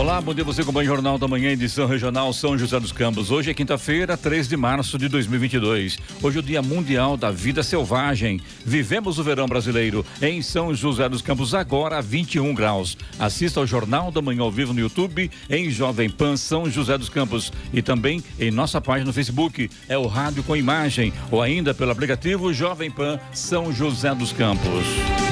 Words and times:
Olá, 0.00 0.18
bom 0.18 0.32
dia 0.32 0.42
você 0.42 0.62
acompanha 0.62 0.90
o 0.90 0.94
Jornal 0.94 1.18
da 1.18 1.28
Manhã, 1.28 1.50
edição 1.50 1.86
regional 1.86 2.32
São 2.32 2.56
José 2.56 2.80
dos 2.80 2.90
Campos. 2.90 3.30
Hoje 3.30 3.50
é 3.50 3.54
quinta-feira, 3.54 4.16
3 4.16 4.48
de 4.48 4.56
março 4.56 4.96
de 4.96 5.08
2022. 5.08 5.98
Hoje 6.22 6.38
é 6.38 6.40
o 6.40 6.42
Dia 6.42 6.62
Mundial 6.62 7.18
da 7.18 7.30
Vida 7.30 7.62
Selvagem. 7.62 8.40
Vivemos 8.64 9.18
o 9.18 9.22
verão 9.22 9.46
brasileiro 9.46 10.02
em 10.22 10.40
São 10.40 10.74
José 10.74 11.06
dos 11.06 11.20
Campos, 11.20 11.54
agora 11.54 11.98
a 11.98 12.00
21 12.00 12.54
graus. 12.54 12.96
Assista 13.18 13.60
ao 13.60 13.66
Jornal 13.66 14.10
da 14.10 14.22
Manhã 14.22 14.40
ao 14.40 14.50
vivo 14.50 14.72
no 14.72 14.80
YouTube, 14.80 15.30
em 15.50 15.68
Jovem 15.68 16.08
Pan 16.08 16.34
São 16.34 16.70
José 16.70 16.96
dos 16.96 17.10
Campos 17.10 17.52
e 17.70 17.82
também 17.82 18.24
em 18.38 18.50
nossa 18.50 18.80
página 18.80 19.08
no 19.08 19.12
Facebook. 19.12 19.70
É 19.86 19.98
o 19.98 20.06
Rádio 20.06 20.42
com 20.42 20.56
Imagem 20.56 21.12
ou 21.30 21.42
ainda 21.42 21.74
pelo 21.74 21.90
aplicativo 21.90 22.54
Jovem 22.54 22.90
Pan 22.90 23.20
São 23.34 23.70
José 23.70 24.14
dos 24.14 24.32
Campos 24.32 25.29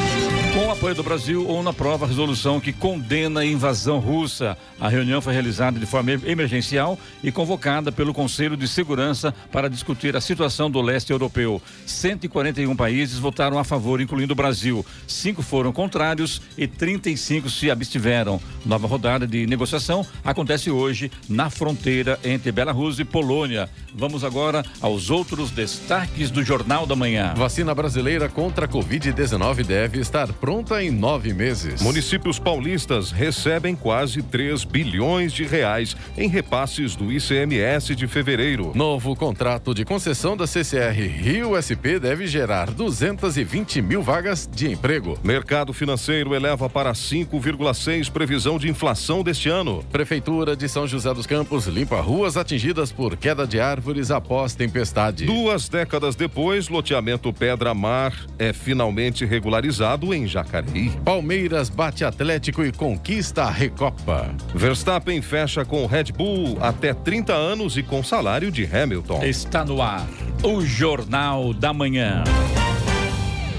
com 0.59 0.67
o 0.67 0.73
apoio 0.73 0.93
do 0.93 1.05
Brasil 1.05 1.47
ou 1.47 1.63
na 1.63 1.73
prova 1.73 2.05
resolução 2.05 2.59
que 2.59 2.73
condena 2.73 3.41
a 3.41 3.47
invasão 3.47 4.01
russa. 4.01 4.59
A 4.81 4.89
reunião 4.89 5.21
foi 5.21 5.33
realizada 5.33 5.79
de 5.79 5.87
forma 5.87 6.11
emergencial 6.11 6.99
e 7.23 7.31
convocada 7.31 7.93
pelo 7.93 8.13
Conselho 8.13 8.57
de 8.57 8.67
Segurança 8.67 9.33
para 9.53 9.71
discutir 9.71 10.17
a 10.17 10.21
situação 10.21 10.69
do 10.69 10.81
leste 10.81 11.13
europeu. 11.13 11.63
141 11.87 12.75
países 12.75 13.21
votaram 13.21 13.57
a 13.57 13.63
favor, 13.63 14.01
incluindo 14.01 14.33
o 14.33 14.37
Brasil. 14.37 14.85
Cinco 15.07 15.43
foram 15.43 15.71
contrários 15.71 16.43
e 16.57 16.67
35 16.67 17.49
se 17.49 17.71
abstiveram. 17.71 18.41
Nova 18.67 18.89
rodada 18.89 19.29
de 19.29 19.47
negociação 19.47 20.05
acontece 20.25 20.73
hoje 20.73 21.09
na 21.29 21.51
fronteira 21.51 22.19
entre 22.25 22.51
Belarus 22.51 22.99
e 22.99 23.05
Polônia. 23.05 23.71
Vamos 23.95 24.25
agora 24.25 24.65
aos 24.81 25.09
outros 25.09 25.53
destaques 25.53 26.33
do 26.33 26.43
Jornal 26.43 26.85
da 26.85 26.97
Manhã. 26.97 27.33
Vacina 27.37 27.73
brasileira 27.77 28.29
contra 28.29 28.65
a 28.65 28.69
Covid-19 28.69 29.65
deve 29.65 30.01
estar 30.01 30.27
pronta 30.33 30.48
em 30.81 30.91
nove 30.91 31.35
meses. 31.35 31.83
Municípios 31.83 32.39
paulistas 32.39 33.11
recebem 33.11 33.77
quase 33.77 34.23
3 34.23 34.65
bilhões 34.65 35.31
de 35.31 35.45
reais 35.45 35.95
em 36.17 36.27
repasses 36.27 36.97
do 36.97 37.13
ICMS 37.13 37.95
de 37.95 38.07
fevereiro. 38.07 38.73
Novo 38.75 39.15
contrato 39.15 39.75
de 39.75 39.85
concessão 39.85 40.39
da 40.39 40.47
CCR 40.47 40.97
Rio 41.07 41.55
SP 41.61 42.01
deve 42.01 42.27
gerar 42.27 42.71
220 42.71 43.83
mil 43.83 44.03
vagas 44.03 44.49
de 44.51 44.73
emprego. 44.73 45.19
Mercado 45.23 45.75
financeiro 45.75 46.35
eleva 46.35 46.69
para 46.71 46.95
5,6 46.95 48.11
previsão 48.11 48.59
de 48.59 48.71
inflação 48.71 49.23
deste 49.23 49.51
ano. 49.51 49.85
Prefeitura 49.93 50.57
de 50.57 50.67
São 50.67 50.87
José 50.87 51.13
dos 51.13 51.27
Campos 51.27 51.67
limpa 51.67 52.01
ruas 52.01 52.39
atingidas 52.39 52.91
por 52.91 53.19
queda 53.19 53.47
de 53.47 53.61
árvores 53.61 54.11
após 54.11 54.55
tempestade. 54.55 55.27
Duas 55.27 55.69
décadas 55.69 56.17
depois, 56.17 56.71
loteamento 56.71 57.31
Pedra 57.35 57.75
Mar 57.75 58.15
é 58.39 58.55
finalmente 58.55 59.27
regularizado 59.27 60.15
em 60.15 60.27
Jacareí. 60.39 60.91
Palmeiras 61.05 61.69
bate 61.69 62.05
Atlético 62.05 62.65
e 62.65 62.73
conquista 62.73 63.45
a 63.45 63.51
Recopa. 63.51 64.35
Verstappen 64.55 65.21
fecha 65.21 65.65
com 65.65 65.87
Red 65.87 66.13
Bull 66.17 66.59
até 66.61 66.95
30 66.95 67.33
anos 67.33 67.77
e 67.77 67.83
com 67.83 68.03
salário 68.03 68.51
de 68.51 68.65
Hamilton. 68.65 69.23
Está 69.25 69.65
no 69.65 69.83
ar 69.83 70.07
o 70.43 70.61
Jornal 70.61 71.53
da 71.53 71.73
Manhã. 71.73 72.23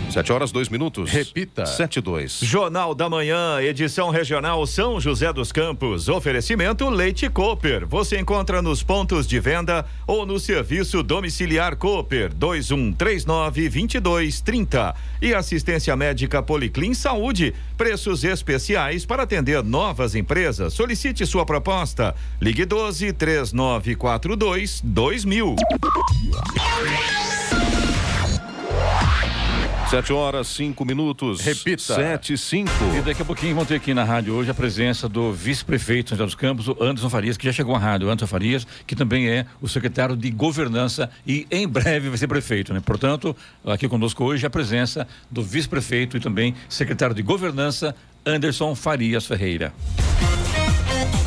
Sete 0.10 0.34
horas, 0.34 0.52
dois 0.52 0.70
minutos. 0.70 1.12
Repita. 1.12 1.68
Sete, 1.68 2.02
dois. 2.02 2.40
Jornal 2.42 2.96
da 2.96 3.08
Manhã, 3.08 3.62
edição 3.62 4.10
regional 4.10 4.66
São 4.66 5.00
José 5.00 5.32
dos 5.32 5.52
Campos. 5.52 6.10
Oferecimento 6.10 6.90
Leite 6.90 7.30
Cooper. 7.30 7.86
Você 7.86 8.20
encontra 8.20 8.60
nos 8.62 8.82
pontos 8.82 9.28
de 9.28 9.40
venda 9.40 9.86
ou 10.08 10.26
no 10.26 10.40
serviço 10.40 11.04
domiciliar 11.04 11.76
Cooper 11.76 12.34
2139 12.34 13.70
2230. 13.70 14.95
E 15.22 15.33
assistência 15.33 15.95
médica 15.95 16.42
Policlin 16.42 16.95
Saúde. 16.95 17.54
Preços 17.78 18.23
especiais 18.23 19.06
para 19.06 19.23
atender 19.23 19.64
novas 19.64 20.16
empresas. 20.16 20.73
Solicite 20.73 21.23
sua 21.26 21.45
proposta. 21.45 22.16
Ligue 22.42 22.66
12 22.66 23.14
3942 23.14 24.82
2000. 24.83 25.56
Sete 29.89 30.14
horas, 30.14 30.48
cinco 30.48 30.86
minutos. 30.86 31.42
Repita. 31.42 31.95
Sete, 31.95 32.38
cinco. 32.38 32.70
E 32.95 33.02
daqui 33.02 33.23
a 33.23 33.26
pouquinho 33.26 33.55
vão 33.55 33.66
ter 33.66 33.73
aqui 33.73 33.92
na 33.92 34.04
rádio 34.04 34.36
hoje 34.36 34.52
a 34.52 34.54
presença 34.54 35.10
do 35.10 35.33
vice-prefeito 35.33 36.04
de 36.04 36.10
São 36.10 36.17
José 36.17 36.26
dos 36.26 36.36
Campos, 36.36 36.67
o 36.67 36.77
Anderson 36.80 37.10
Farias, 37.10 37.38
que 37.38 37.45
já 37.48 37.52
chegou 37.52 37.76
à 37.76 37.80
rádio. 37.80 38.08
Anderson 38.08 38.27
Farias, 38.27 38.67
que 38.86 38.95
também 38.95 39.27
é 39.27 39.48
o 39.60 39.67
secretário 39.67 40.16
de 40.16 40.30
governança 40.30 41.10
e 41.26 41.48
em 41.50 41.67
breve 41.67 42.08
vai 42.08 42.20
ser 42.20 42.27
prefeito, 42.27 42.72
né? 42.72 42.80
Portanto, 42.80 43.36
aqui 43.66 43.89
conosco 43.89 44.23
hoje 44.23 44.45
a 44.45 44.50
presença 44.50 45.08
do 45.32 45.42
vice-prefeito 45.42 46.17
e 46.17 46.20
também 46.20 46.54
secretário 46.70 47.16
de 47.16 47.23
governança, 47.23 47.95
Anderson 48.23 48.76
Farias 48.76 49.26
Ferreira. 49.26 49.73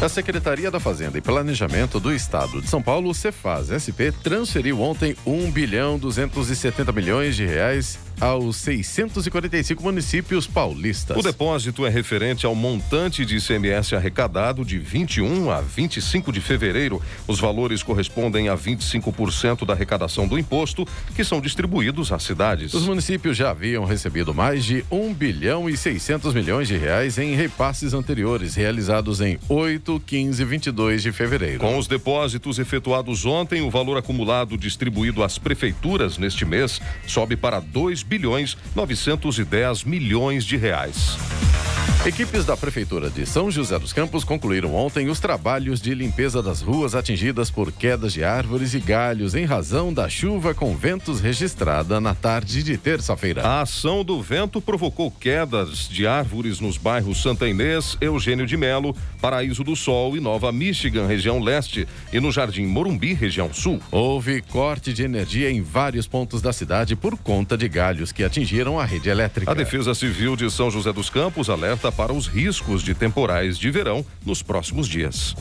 A 0.00 0.08
Secretaria 0.08 0.70
da 0.70 0.78
Fazenda 0.78 1.18
e 1.18 1.20
Planejamento 1.20 1.98
do 1.98 2.14
Estado 2.14 2.60
de 2.60 2.68
São 2.68 2.80
Paulo, 2.80 3.12
Cefaz 3.12 3.70
SP, 3.70 4.14
transferiu 4.22 4.80
ontem 4.80 5.16
1 5.26 5.50
bilhão 5.50 5.98
270 5.98 6.92
milhões 6.92 7.34
de 7.34 7.44
reais 7.44 7.98
aos 8.20 8.56
645 8.56 9.82
municípios 9.82 10.46
paulistas. 10.46 11.16
O 11.16 11.22
depósito 11.22 11.86
é 11.86 11.88
referente 11.90 12.46
ao 12.46 12.54
montante 12.54 13.24
de 13.24 13.36
ICMS 13.36 13.94
arrecadado 13.94 14.64
de 14.64 14.78
21 14.78 15.50
a 15.50 15.60
25 15.60 16.32
de 16.32 16.40
fevereiro. 16.40 17.00
Os 17.26 17.40
valores 17.40 17.82
correspondem 17.82 18.48
a 18.48 18.56
25% 18.56 19.64
da 19.64 19.72
arrecadação 19.72 20.26
do 20.26 20.38
imposto, 20.38 20.86
que 21.14 21.24
são 21.24 21.40
distribuídos 21.40 22.12
às 22.12 22.22
cidades. 22.22 22.74
Os 22.74 22.86
municípios 22.86 23.36
já 23.36 23.50
haviam 23.50 23.84
recebido 23.84 24.34
mais 24.34 24.64
de 24.64 24.84
1 24.90 25.14
bilhão 25.14 25.68
e 25.68 25.76
600 25.76 26.34
milhões 26.34 26.68
de 26.68 26.76
reais 26.76 27.18
em 27.18 27.34
repasses 27.34 27.94
anteriores, 27.94 28.54
realizados 28.54 29.20
em 29.20 29.38
8, 29.48 30.02
15 30.06 30.42
e 30.42 30.44
22 30.44 31.02
de 31.02 31.12
fevereiro. 31.12 31.58
Com 31.58 31.78
os 31.78 31.86
depósitos 31.86 32.58
efetuados 32.58 33.24
ontem, 33.24 33.62
o 33.62 33.70
valor 33.70 33.96
acumulado 33.96 34.56
distribuído 34.56 35.22
às 35.22 35.38
prefeituras 35.38 36.18
neste 36.18 36.44
mês 36.44 36.80
sobe 37.06 37.36
para 37.36 37.60
2 37.60 38.01
bilhões 38.02 38.56
910 38.74 39.84
milhões 39.84 40.44
de 40.44 40.56
reais. 40.56 41.16
Equipes 42.04 42.44
da 42.44 42.56
Prefeitura 42.56 43.08
de 43.08 43.24
São 43.24 43.48
José 43.48 43.78
dos 43.78 43.92
Campos 43.92 44.24
concluíram 44.24 44.74
ontem 44.74 45.08
os 45.08 45.20
trabalhos 45.20 45.80
de 45.80 45.94
limpeza 45.94 46.42
das 46.42 46.60
ruas 46.60 46.96
atingidas 46.96 47.48
por 47.48 47.70
quedas 47.70 48.12
de 48.12 48.24
árvores 48.24 48.74
e 48.74 48.80
galhos 48.80 49.36
em 49.36 49.44
razão 49.44 49.94
da 49.94 50.08
chuva 50.08 50.52
com 50.52 50.76
ventos 50.76 51.20
registrada 51.20 52.00
na 52.00 52.12
tarde 52.12 52.64
de 52.64 52.76
terça-feira. 52.76 53.46
A 53.46 53.60
ação 53.60 54.02
do 54.02 54.20
vento 54.20 54.60
provocou 54.60 55.12
quedas 55.12 55.88
de 55.88 56.04
árvores 56.04 56.58
nos 56.58 56.76
bairros 56.76 57.22
Santa 57.22 57.48
Inês, 57.48 57.96
Eugênio 58.00 58.48
de 58.48 58.56
Melo, 58.56 58.96
Paraíso 59.20 59.62
do 59.62 59.76
Sol 59.76 60.16
e 60.16 60.20
Nova 60.20 60.50
Michigan, 60.50 61.06
região 61.06 61.38
leste, 61.38 61.86
e 62.12 62.18
no 62.18 62.32
Jardim 62.32 62.66
Morumbi, 62.66 63.14
região 63.14 63.54
sul. 63.54 63.80
Houve 63.92 64.42
corte 64.42 64.92
de 64.92 65.04
energia 65.04 65.48
em 65.48 65.62
vários 65.62 66.08
pontos 66.08 66.42
da 66.42 66.52
cidade 66.52 66.96
por 66.96 67.16
conta 67.16 67.56
de 67.56 67.68
galhos 67.68 68.10
que 68.10 68.24
atingiram 68.24 68.80
a 68.80 68.84
rede 68.84 69.08
elétrica. 69.08 69.52
A 69.52 69.54
Defesa 69.54 69.94
Civil 69.94 70.34
de 70.34 70.50
São 70.50 70.68
José 70.68 70.92
dos 70.92 71.08
Campos 71.08 71.48
alerta 71.48 71.91
para 71.92 72.12
os 72.12 72.26
riscos 72.26 72.82
de 72.82 72.94
temporais 72.94 73.58
de 73.58 73.70
verão 73.70 74.04
nos 74.24 74.42
próximos 74.42 74.88
dias. 74.88 75.34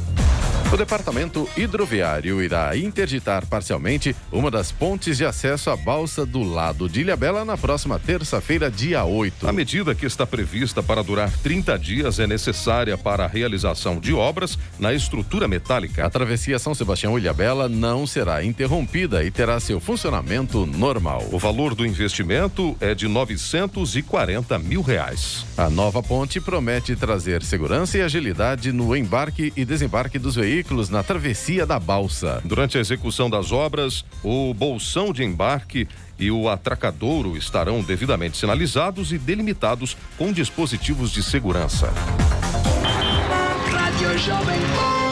O 0.71 0.77
Departamento 0.77 1.49
Hidroviário 1.57 2.41
irá 2.41 2.77
interditar 2.77 3.45
parcialmente 3.45 4.15
uma 4.31 4.49
das 4.49 4.71
pontes 4.71 5.17
de 5.17 5.25
acesso 5.25 5.69
à 5.69 5.75
balsa 5.75 6.25
do 6.25 6.43
lado 6.43 6.87
de 6.87 7.01
Ilhabela 7.01 7.43
na 7.43 7.57
próxima 7.57 7.99
terça-feira, 7.99 8.71
dia 8.71 9.03
8. 9.03 9.49
A 9.49 9.51
medida 9.51 9.93
que 9.93 10.05
está 10.05 10.25
prevista 10.25 10.81
para 10.81 11.03
durar 11.03 11.29
30 11.43 11.77
dias 11.77 12.19
é 12.19 12.25
necessária 12.25 12.97
para 12.97 13.25
a 13.25 13.27
realização 13.27 13.99
de 13.99 14.13
obras 14.13 14.57
na 14.79 14.93
estrutura 14.93 15.45
metálica. 15.45 16.05
A 16.05 16.09
travessia 16.09 16.57
São 16.57 16.73
Sebastião-Ilhabela 16.73 17.67
não 17.67 18.07
será 18.07 18.41
interrompida 18.41 19.25
e 19.25 19.29
terá 19.29 19.59
seu 19.59 19.77
funcionamento 19.77 20.65
normal. 20.65 21.27
O 21.33 21.37
valor 21.37 21.75
do 21.75 21.85
investimento 21.85 22.77
é 22.79 22.95
de 22.95 23.09
940 23.09 24.57
mil 24.57 24.81
reais. 24.81 25.45
A 25.57 25.69
nova 25.69 26.01
ponte 26.01 26.39
promete 26.41 26.95
trazer 26.95 27.43
segurança 27.43 27.97
e 27.97 28.01
agilidade 28.01 28.71
no 28.71 28.95
embarque 28.95 29.53
e 29.55 29.63
desembarque 29.63 30.19
dos 30.19 30.35
veículos 30.35 30.89
na 30.89 31.03
travessia 31.03 31.65
da 31.65 31.79
balsa. 31.79 32.41
Durante 32.43 32.77
a 32.77 32.81
execução 32.81 33.29
das 33.29 33.51
obras, 33.51 34.03
o 34.23 34.53
bolsão 34.53 35.13
de 35.13 35.23
embarque 35.23 35.87
e 36.19 36.29
o 36.29 36.49
atracadouro 36.49 37.37
estarão 37.37 37.81
devidamente 37.81 38.37
sinalizados 38.37 39.11
e 39.11 39.17
delimitados 39.17 39.95
com 40.17 40.31
dispositivos 40.31 41.11
de 41.11 41.23
segurança. 41.23 41.91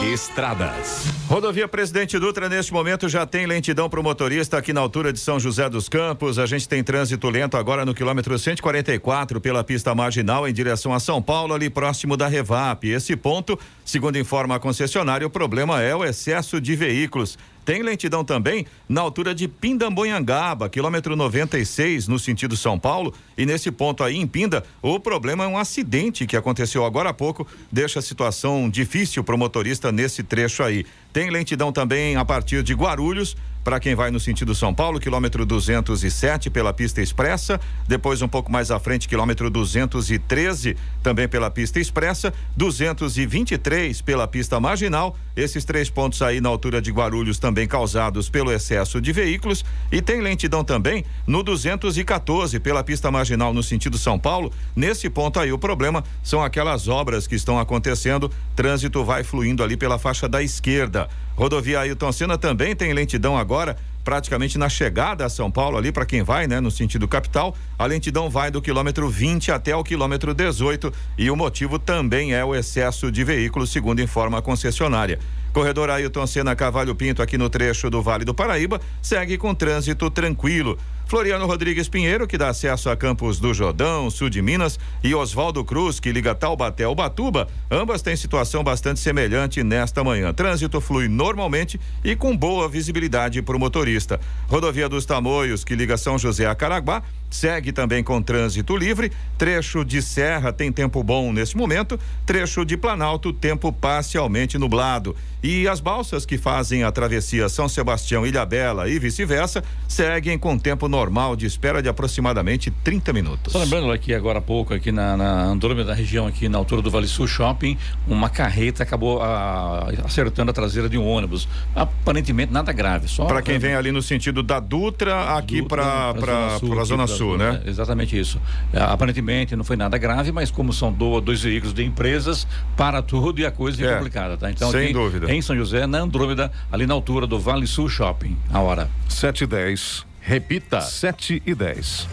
Estradas. 0.02 1.04
Rodovia 1.28 1.68
Presidente 1.68 2.18
Dutra, 2.18 2.48
neste 2.48 2.72
momento, 2.72 3.06
já 3.06 3.26
tem 3.26 3.44
lentidão 3.44 3.88
para 3.88 4.00
o 4.00 4.02
motorista 4.02 4.56
aqui 4.56 4.72
na 4.72 4.80
altura 4.80 5.12
de 5.12 5.20
São 5.20 5.38
José 5.38 5.68
dos 5.68 5.90
Campos. 5.90 6.38
A 6.38 6.46
gente 6.46 6.66
tem 6.66 6.82
trânsito 6.82 7.28
lento 7.28 7.54
agora 7.54 7.84
no 7.84 7.94
quilômetro 7.94 8.38
144 8.38 9.42
pela 9.42 9.62
pista 9.62 9.94
marginal 9.94 10.48
em 10.48 10.54
direção 10.54 10.94
a 10.94 10.98
São 10.98 11.20
Paulo, 11.20 11.52
ali 11.52 11.68
próximo 11.68 12.16
da 12.16 12.26
Revap. 12.26 12.88
Esse 12.88 13.14
ponto, 13.14 13.58
segundo 13.84 14.18
informa 14.18 14.56
a 14.56 14.58
concessionária, 14.58 15.26
o 15.26 15.30
problema 15.30 15.82
é 15.82 15.94
o 15.94 16.02
excesso 16.02 16.60
de 16.62 16.74
veículos 16.74 17.38
Tem 17.70 17.84
lentidão 17.84 18.24
também 18.24 18.66
na 18.88 19.00
altura 19.00 19.32
de 19.32 19.46
Pindamboiangaba, 19.46 20.68
quilômetro 20.68 21.14
96, 21.14 22.08
no 22.08 22.18
sentido 22.18 22.56
São 22.56 22.76
Paulo. 22.76 23.14
E 23.38 23.46
nesse 23.46 23.70
ponto 23.70 24.02
aí, 24.02 24.16
em 24.16 24.26
Pinda, 24.26 24.64
o 24.82 24.98
problema 24.98 25.44
é 25.44 25.46
um 25.46 25.56
acidente 25.56 26.26
que 26.26 26.36
aconteceu 26.36 26.84
agora 26.84 27.10
há 27.10 27.14
pouco, 27.14 27.46
deixa 27.70 28.00
a 28.00 28.02
situação 28.02 28.68
difícil 28.68 29.22
para 29.22 29.36
o 29.36 29.38
motorista 29.38 29.92
nesse 29.92 30.24
trecho 30.24 30.64
aí. 30.64 30.84
Tem 31.12 31.30
lentidão 31.30 31.72
também 31.72 32.16
a 32.16 32.24
partir 32.24 32.64
de 32.64 32.74
Guarulhos, 32.74 33.36
para 33.62 33.78
quem 33.78 33.94
vai 33.94 34.10
no 34.10 34.18
sentido 34.18 34.54
São 34.54 34.74
Paulo, 34.74 34.98
quilômetro 34.98 35.44
207 35.44 36.48
pela 36.50 36.72
pista 36.72 37.02
expressa, 37.02 37.60
depois 37.86 38.22
um 38.22 38.28
pouco 38.28 38.50
mais 38.50 38.70
à 38.70 38.78
frente, 38.78 39.08
quilômetro 39.08 39.50
213 39.50 40.76
também 41.02 41.28
pela 41.28 41.50
pista 41.50 41.78
expressa, 41.78 42.32
223 42.56 44.00
pela 44.02 44.26
pista 44.26 44.58
marginal. 44.58 45.16
Esses 45.36 45.64
três 45.64 45.90
pontos 45.90 46.22
aí 46.22 46.40
na 46.40 46.48
altura 46.48 46.80
de 46.80 46.90
Guarulhos 46.90 47.38
também 47.38 47.66
causados 47.66 48.28
pelo 48.28 48.52
excesso 48.52 49.00
de 49.00 49.12
veículos 49.12 49.64
e 49.92 50.00
tem 50.00 50.20
lentidão 50.20 50.64
também 50.64 51.04
no 51.26 51.42
214 51.42 52.58
pela 52.60 52.82
pista 52.82 53.10
marginal 53.10 53.52
no 53.52 53.62
sentido 53.62 53.98
São 53.98 54.18
Paulo. 54.18 54.52
Nesse 54.74 55.08
ponto 55.10 55.38
aí 55.38 55.52
o 55.52 55.58
problema 55.58 56.02
são 56.22 56.42
aquelas 56.42 56.88
obras 56.88 57.26
que 57.26 57.34
estão 57.34 57.58
acontecendo, 57.58 58.30
trânsito 58.56 59.04
vai 59.04 59.22
fluindo 59.22 59.62
ali 59.62 59.76
pela 59.76 59.98
faixa 59.98 60.28
da 60.28 60.42
esquerda. 60.42 61.08
Rodovia 61.40 61.80
Ailton 61.80 62.12
Senna 62.12 62.36
também 62.36 62.76
tem 62.76 62.92
lentidão 62.92 63.34
agora, 63.34 63.74
praticamente 64.04 64.58
na 64.58 64.68
chegada 64.68 65.24
a 65.24 65.28
São 65.30 65.50
Paulo 65.50 65.78
ali 65.78 65.90
para 65.90 66.04
quem 66.04 66.22
vai, 66.22 66.46
né, 66.46 66.60
no 66.60 66.70
sentido 66.70 67.08
capital. 67.08 67.56
A 67.78 67.86
lentidão 67.86 68.28
vai 68.28 68.50
do 68.50 68.60
quilômetro 68.60 69.08
20 69.08 69.50
até 69.50 69.74
o 69.74 69.82
quilômetro 69.82 70.34
18 70.34 70.92
e 71.16 71.30
o 71.30 71.36
motivo 71.36 71.78
também 71.78 72.34
é 72.34 72.44
o 72.44 72.54
excesso 72.54 73.10
de 73.10 73.24
veículos, 73.24 73.72
segundo 73.72 74.02
informa 74.02 74.36
a 74.36 74.42
concessionária. 74.42 75.18
Corredor 75.50 75.88
Ailton 75.88 76.26
Senna 76.26 76.54
Cavalho 76.54 76.94
Pinto 76.94 77.22
aqui 77.22 77.38
no 77.38 77.48
trecho 77.48 77.88
do 77.88 78.02
Vale 78.02 78.26
do 78.26 78.34
Paraíba 78.34 78.78
segue 79.00 79.38
com 79.38 79.54
trânsito 79.54 80.10
tranquilo. 80.10 80.76
Floriano 81.10 81.44
Rodrigues 81.44 81.88
Pinheiro, 81.88 82.24
que 82.24 82.38
dá 82.38 82.50
acesso 82.50 82.88
a 82.88 82.96
Campos 82.96 83.40
do 83.40 83.52
Jordão, 83.52 84.08
sul 84.08 84.30
de 84.30 84.40
Minas, 84.40 84.78
e 85.02 85.12
Oswaldo 85.12 85.64
Cruz, 85.64 85.98
que 85.98 86.12
liga 86.12 86.36
Taubaté 86.36 86.84
ao 86.84 86.94
Batuba, 86.94 87.48
ambas 87.68 88.00
têm 88.00 88.14
situação 88.14 88.62
bastante 88.62 89.00
semelhante 89.00 89.64
nesta 89.64 90.04
manhã. 90.04 90.32
Trânsito 90.32 90.80
flui 90.80 91.08
normalmente 91.08 91.80
e 92.04 92.14
com 92.14 92.36
boa 92.36 92.68
visibilidade 92.68 93.42
para 93.42 93.56
o 93.56 93.58
motorista. 93.58 94.20
Rodovia 94.46 94.88
dos 94.88 95.04
Tamoios, 95.04 95.64
que 95.64 95.74
liga 95.74 95.96
São 95.96 96.16
José 96.16 96.46
a 96.46 96.54
Caraguá, 96.54 97.02
segue 97.30 97.72
também 97.72 98.02
com 98.02 98.20
trânsito 98.20 98.76
livre. 98.76 99.12
Trecho 99.38 99.84
de 99.84 100.02
Serra 100.02 100.52
tem 100.52 100.70
tempo 100.72 101.02
bom 101.02 101.32
neste 101.32 101.56
momento. 101.56 101.98
Trecho 102.26 102.64
de 102.64 102.76
Planalto, 102.76 103.32
tempo 103.32 103.72
parcialmente 103.72 104.58
nublado. 104.58 105.16
E 105.42 105.66
as 105.66 105.80
balsas 105.80 106.26
que 106.26 106.36
fazem 106.36 106.82
a 106.82 106.92
travessia 106.92 107.48
São 107.48 107.66
Sebastião, 107.66 108.26
Ilhabela 108.26 108.90
e 108.90 108.98
vice-versa 108.98 109.64
seguem 109.88 110.38
com 110.38 110.58
tempo 110.58 110.86
normal 110.86 111.34
de 111.34 111.46
espera 111.46 111.82
de 111.82 111.88
aproximadamente 111.88 112.70
30 112.70 113.12
minutos. 113.12 113.52
Só 113.52 113.58
lembrando 113.58 113.90
aqui 113.90 114.12
agora 114.12 114.38
há 114.38 114.42
pouco, 114.42 114.74
aqui 114.74 114.92
na, 114.92 115.16
na 115.16 115.44
Andrômeda 115.44 115.94
região, 115.94 116.26
aqui 116.26 116.46
na 116.46 116.58
altura 116.58 116.82
do 116.82 116.90
Vale 116.90 117.06
Sul 117.06 117.26
Shopping, 117.26 117.78
uma 118.06 118.28
carreta 118.28 118.82
acabou 118.82 119.22
a, 119.22 119.88
ah, 119.88 120.04
acertando 120.04 120.50
a 120.50 120.54
traseira 120.54 120.88
de 120.88 120.98
um 120.98 121.06
ônibus. 121.06 121.48
Aparentemente 121.74 122.52
nada 122.52 122.72
grave. 122.72 123.08
Só 123.08 123.24
para 123.24 123.40
quem 123.40 123.58
vem 123.58 123.74
ali 123.74 123.90
no 123.90 124.02
sentido 124.02 124.42
da 124.42 124.60
Dutra, 124.60 125.36
aqui 125.36 125.62
para 125.62 126.10
a 126.10 126.84
Zona 126.84 127.06
Sul, 127.06 127.19
Sul 127.20 127.36
né? 127.36 127.60
É, 127.64 127.68
exatamente 127.68 128.18
isso. 128.18 128.40
É, 128.72 128.80
aparentemente 128.80 129.54
não 129.54 129.64
foi 129.64 129.76
nada 129.76 129.98
grave, 129.98 130.32
mas 130.32 130.50
como 130.50 130.72
são 130.72 130.90
dois 130.92 131.42
veículos 131.42 131.74
de 131.74 131.84
empresas, 131.84 132.46
para 132.76 133.02
tudo 133.02 133.40
e 133.40 133.46
a 133.46 133.50
coisa 133.50 133.84
é, 133.84 133.94
complicada, 133.94 134.36
tá? 134.36 134.50
Então, 134.50 134.70
sem 134.70 134.84
aqui, 134.84 134.92
dúvida 134.92 135.32
em 135.32 135.42
São 135.42 135.54
José, 135.54 135.86
na 135.86 135.98
Andrômeda, 135.98 136.50
ali 136.72 136.86
na 136.86 136.94
altura 136.94 137.26
do 137.26 137.38
Vale 137.38 137.66
Sul 137.66 137.88
Shopping. 137.88 138.36
A 138.52 138.60
hora. 138.60 138.88
7 139.08 139.44
e 139.44 139.46
10. 139.46 140.06
Repita. 140.20 140.80
7 140.80 141.42
e 141.44 141.54
10. 141.54 142.08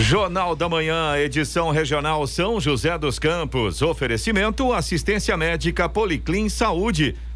Jornal 0.00 0.56
da 0.56 0.68
Manhã, 0.68 1.16
edição 1.18 1.70
regional 1.70 2.26
São 2.26 2.58
José 2.60 2.96
dos 2.98 3.18
Campos. 3.18 3.82
Oferecimento 3.82 4.72
assistência 4.72 5.36
médica 5.36 5.88
Policlin 5.88 6.48
Saúde. 6.48 7.14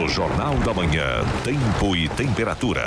No 0.00 0.08
Jornal 0.08 0.54
da 0.60 0.72
Manhã, 0.72 1.22
tempo 1.44 1.94
e 1.94 2.08
temperatura. 2.08 2.80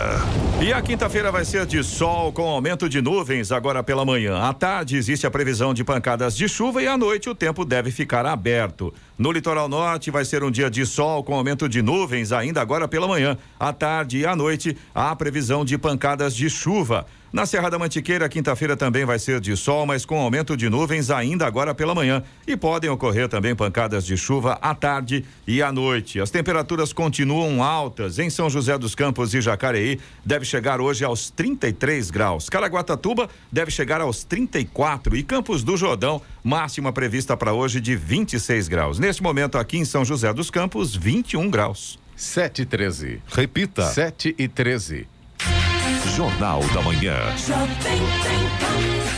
E 0.60 0.74
a 0.74 0.82
quinta-feira 0.82 1.32
vai 1.32 1.46
ser 1.46 1.64
de 1.68 1.84
sol 1.84 2.34
com 2.34 2.42
aumento 2.50 2.90
de 2.90 3.04
nuvens 3.04 3.52
agora 3.52 3.84
pela 3.84 4.04
manhã. 4.04 4.40
À 4.40 4.52
tarde 4.52 4.98
existe 4.98 5.28
a 5.28 5.30
previsão 5.30 5.76
de 5.76 5.84
pancadas 5.84 6.36
de 6.36 6.50
chuva 6.50 6.82
e 6.82 6.88
à 6.88 6.98
noite 6.98 7.30
o 7.30 7.36
tempo 7.36 7.64
deve 7.64 7.92
ficar 7.92 8.26
aberto. 8.26 8.92
No 9.16 9.32
litoral 9.32 9.70
norte 9.70 10.10
vai 10.10 10.26
ser 10.26 10.44
um 10.44 10.50
dia 10.50 10.72
de 10.72 10.88
sol 10.88 11.24
com 11.24 11.36
aumento 11.36 11.70
de 11.70 11.84
nuvens 11.84 12.32
ainda 12.32 12.60
agora 12.60 12.88
pela 12.88 13.08
manhã. 13.08 13.38
À 13.60 13.72
tarde 13.72 14.18
e 14.18 14.26
à 14.26 14.36
noite 14.36 14.76
há 14.96 15.16
previsão 15.16 15.64
de 15.64 15.78
pancadas 15.78 16.36
de 16.36 16.50
chuva. 16.50 17.06
Na 17.34 17.48
Serra 17.48 17.68
da 17.68 17.80
Mantiqueira, 17.80 18.30
quinta-feira 18.30 18.78
também 18.78 19.06
vai 19.06 19.18
ser 19.18 19.40
de 19.40 19.58
sol, 19.58 19.88
mas 19.88 20.06
com 20.06 20.22
aumento 20.22 20.56
de 20.56 20.70
nuvens 20.70 21.10
ainda 21.10 21.48
agora 21.48 21.74
pela 21.74 21.96
manhã. 21.96 22.22
E 22.46 22.56
podem 22.56 22.92
ocorrer 22.92 23.28
também 23.28 23.56
pancadas 23.56 24.06
de 24.06 24.16
chuva 24.16 24.60
à 24.62 24.76
tarde 24.76 25.26
e 25.48 25.60
à 25.60 25.72
noite. 25.72 26.20
As 26.20 26.30
temperaturas 26.30 26.94
continuam 26.94 27.64
altas. 27.64 28.20
Em 28.20 28.30
São 28.30 28.52
José 28.52 28.78
dos 28.78 28.94
Campos 28.94 29.34
e 29.34 29.42
Jacareí, 29.42 30.00
deve 30.24 30.46
chegar 30.46 30.80
hoje 30.80 31.04
aos 31.04 31.32
33 31.32 32.12
graus. 32.12 32.50
Caraguatatuba 32.50 33.28
deve 33.52 33.72
chegar 33.72 34.00
aos 34.00 34.24
34. 34.24 35.18
E 35.18 35.24
Campos 35.24 35.64
do 35.64 35.76
Jordão, 35.76 36.22
máxima 36.44 36.94
prevista 36.94 37.36
para 37.36 37.52
hoje 37.52 37.82
de 37.82 37.96
26 37.96 38.68
graus. 38.68 39.00
Neste 39.00 39.24
momento, 39.24 39.58
aqui 39.58 39.80
em 39.80 39.86
São 39.86 40.06
José 40.06 40.32
dos 40.32 40.52
Campos, 40.52 40.96
21 40.96 41.50
graus. 41.50 41.98
7 42.16 42.62
e 42.62 42.66
13. 42.68 43.22
Repita. 43.28 43.86
7 43.88 44.36
e 44.38 44.48
13. 44.48 45.08
Jornal 46.06 46.62
da 46.74 46.82
Manhã. 46.82 47.18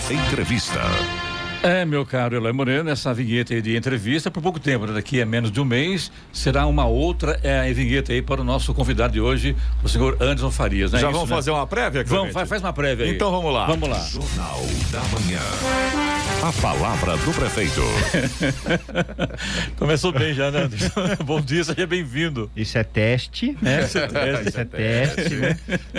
Entrevista. 0.10 1.25
É, 1.66 1.84
meu 1.84 2.06
caro 2.06 2.36
Eloy 2.36 2.54
Moreno, 2.54 2.92
essa 2.92 3.12
vinheta 3.12 3.60
de 3.60 3.76
entrevista 3.76 4.30
por 4.30 4.40
pouco 4.40 4.60
tempo, 4.60 4.86
né? 4.86 4.94
daqui 4.94 5.20
a 5.20 5.26
menos 5.26 5.52
de 5.52 5.60
um 5.60 5.66
mês, 5.66 6.12
será 6.32 6.68
uma 6.68 6.86
outra 6.86 7.40
é, 7.42 7.74
vinheta 7.74 8.14
aí 8.14 8.22
para 8.22 8.40
o 8.40 8.44
nosso 8.44 8.72
convidado 8.72 9.14
de 9.14 9.20
hoje, 9.20 9.56
o 9.84 9.90
senhor 9.90 10.16
Anderson 10.22 10.52
Farias, 10.52 10.92
né? 10.92 11.00
Já 11.00 11.08
Isso, 11.08 11.14
vamos 11.16 11.30
né? 11.32 11.36
fazer 11.36 11.50
uma 11.50 11.66
prévia, 11.66 12.04
Vamos, 12.04 12.34
faz, 12.34 12.48
faz 12.48 12.62
uma 12.62 12.72
prévia 12.72 13.08
aí. 13.08 13.12
Então 13.12 13.32
vamos 13.32 13.52
lá. 13.52 13.66
Vamos 13.66 13.90
lá. 13.90 14.00
Jornal 14.00 14.62
da 14.92 15.00
Manhã. 15.06 15.40
A 16.44 16.54
palavra 16.62 17.18
do 17.18 17.34
prefeito. 17.34 17.82
Começou 19.76 20.12
bem 20.12 20.36
já, 20.36 20.52
né, 20.52 20.66
Anderson? 20.66 21.02
Bom 21.26 21.42
dia, 21.42 21.64
seja 21.64 21.88
bem-vindo. 21.88 22.52
Isso 22.56 22.78
é 22.78 22.84
teste, 22.84 23.58
né? 23.60 23.84
Isso 23.86 23.98
é 23.98 24.08
teste, 24.08 24.50
Isso 24.50 24.60
é 24.60 24.66
teste 24.66 25.36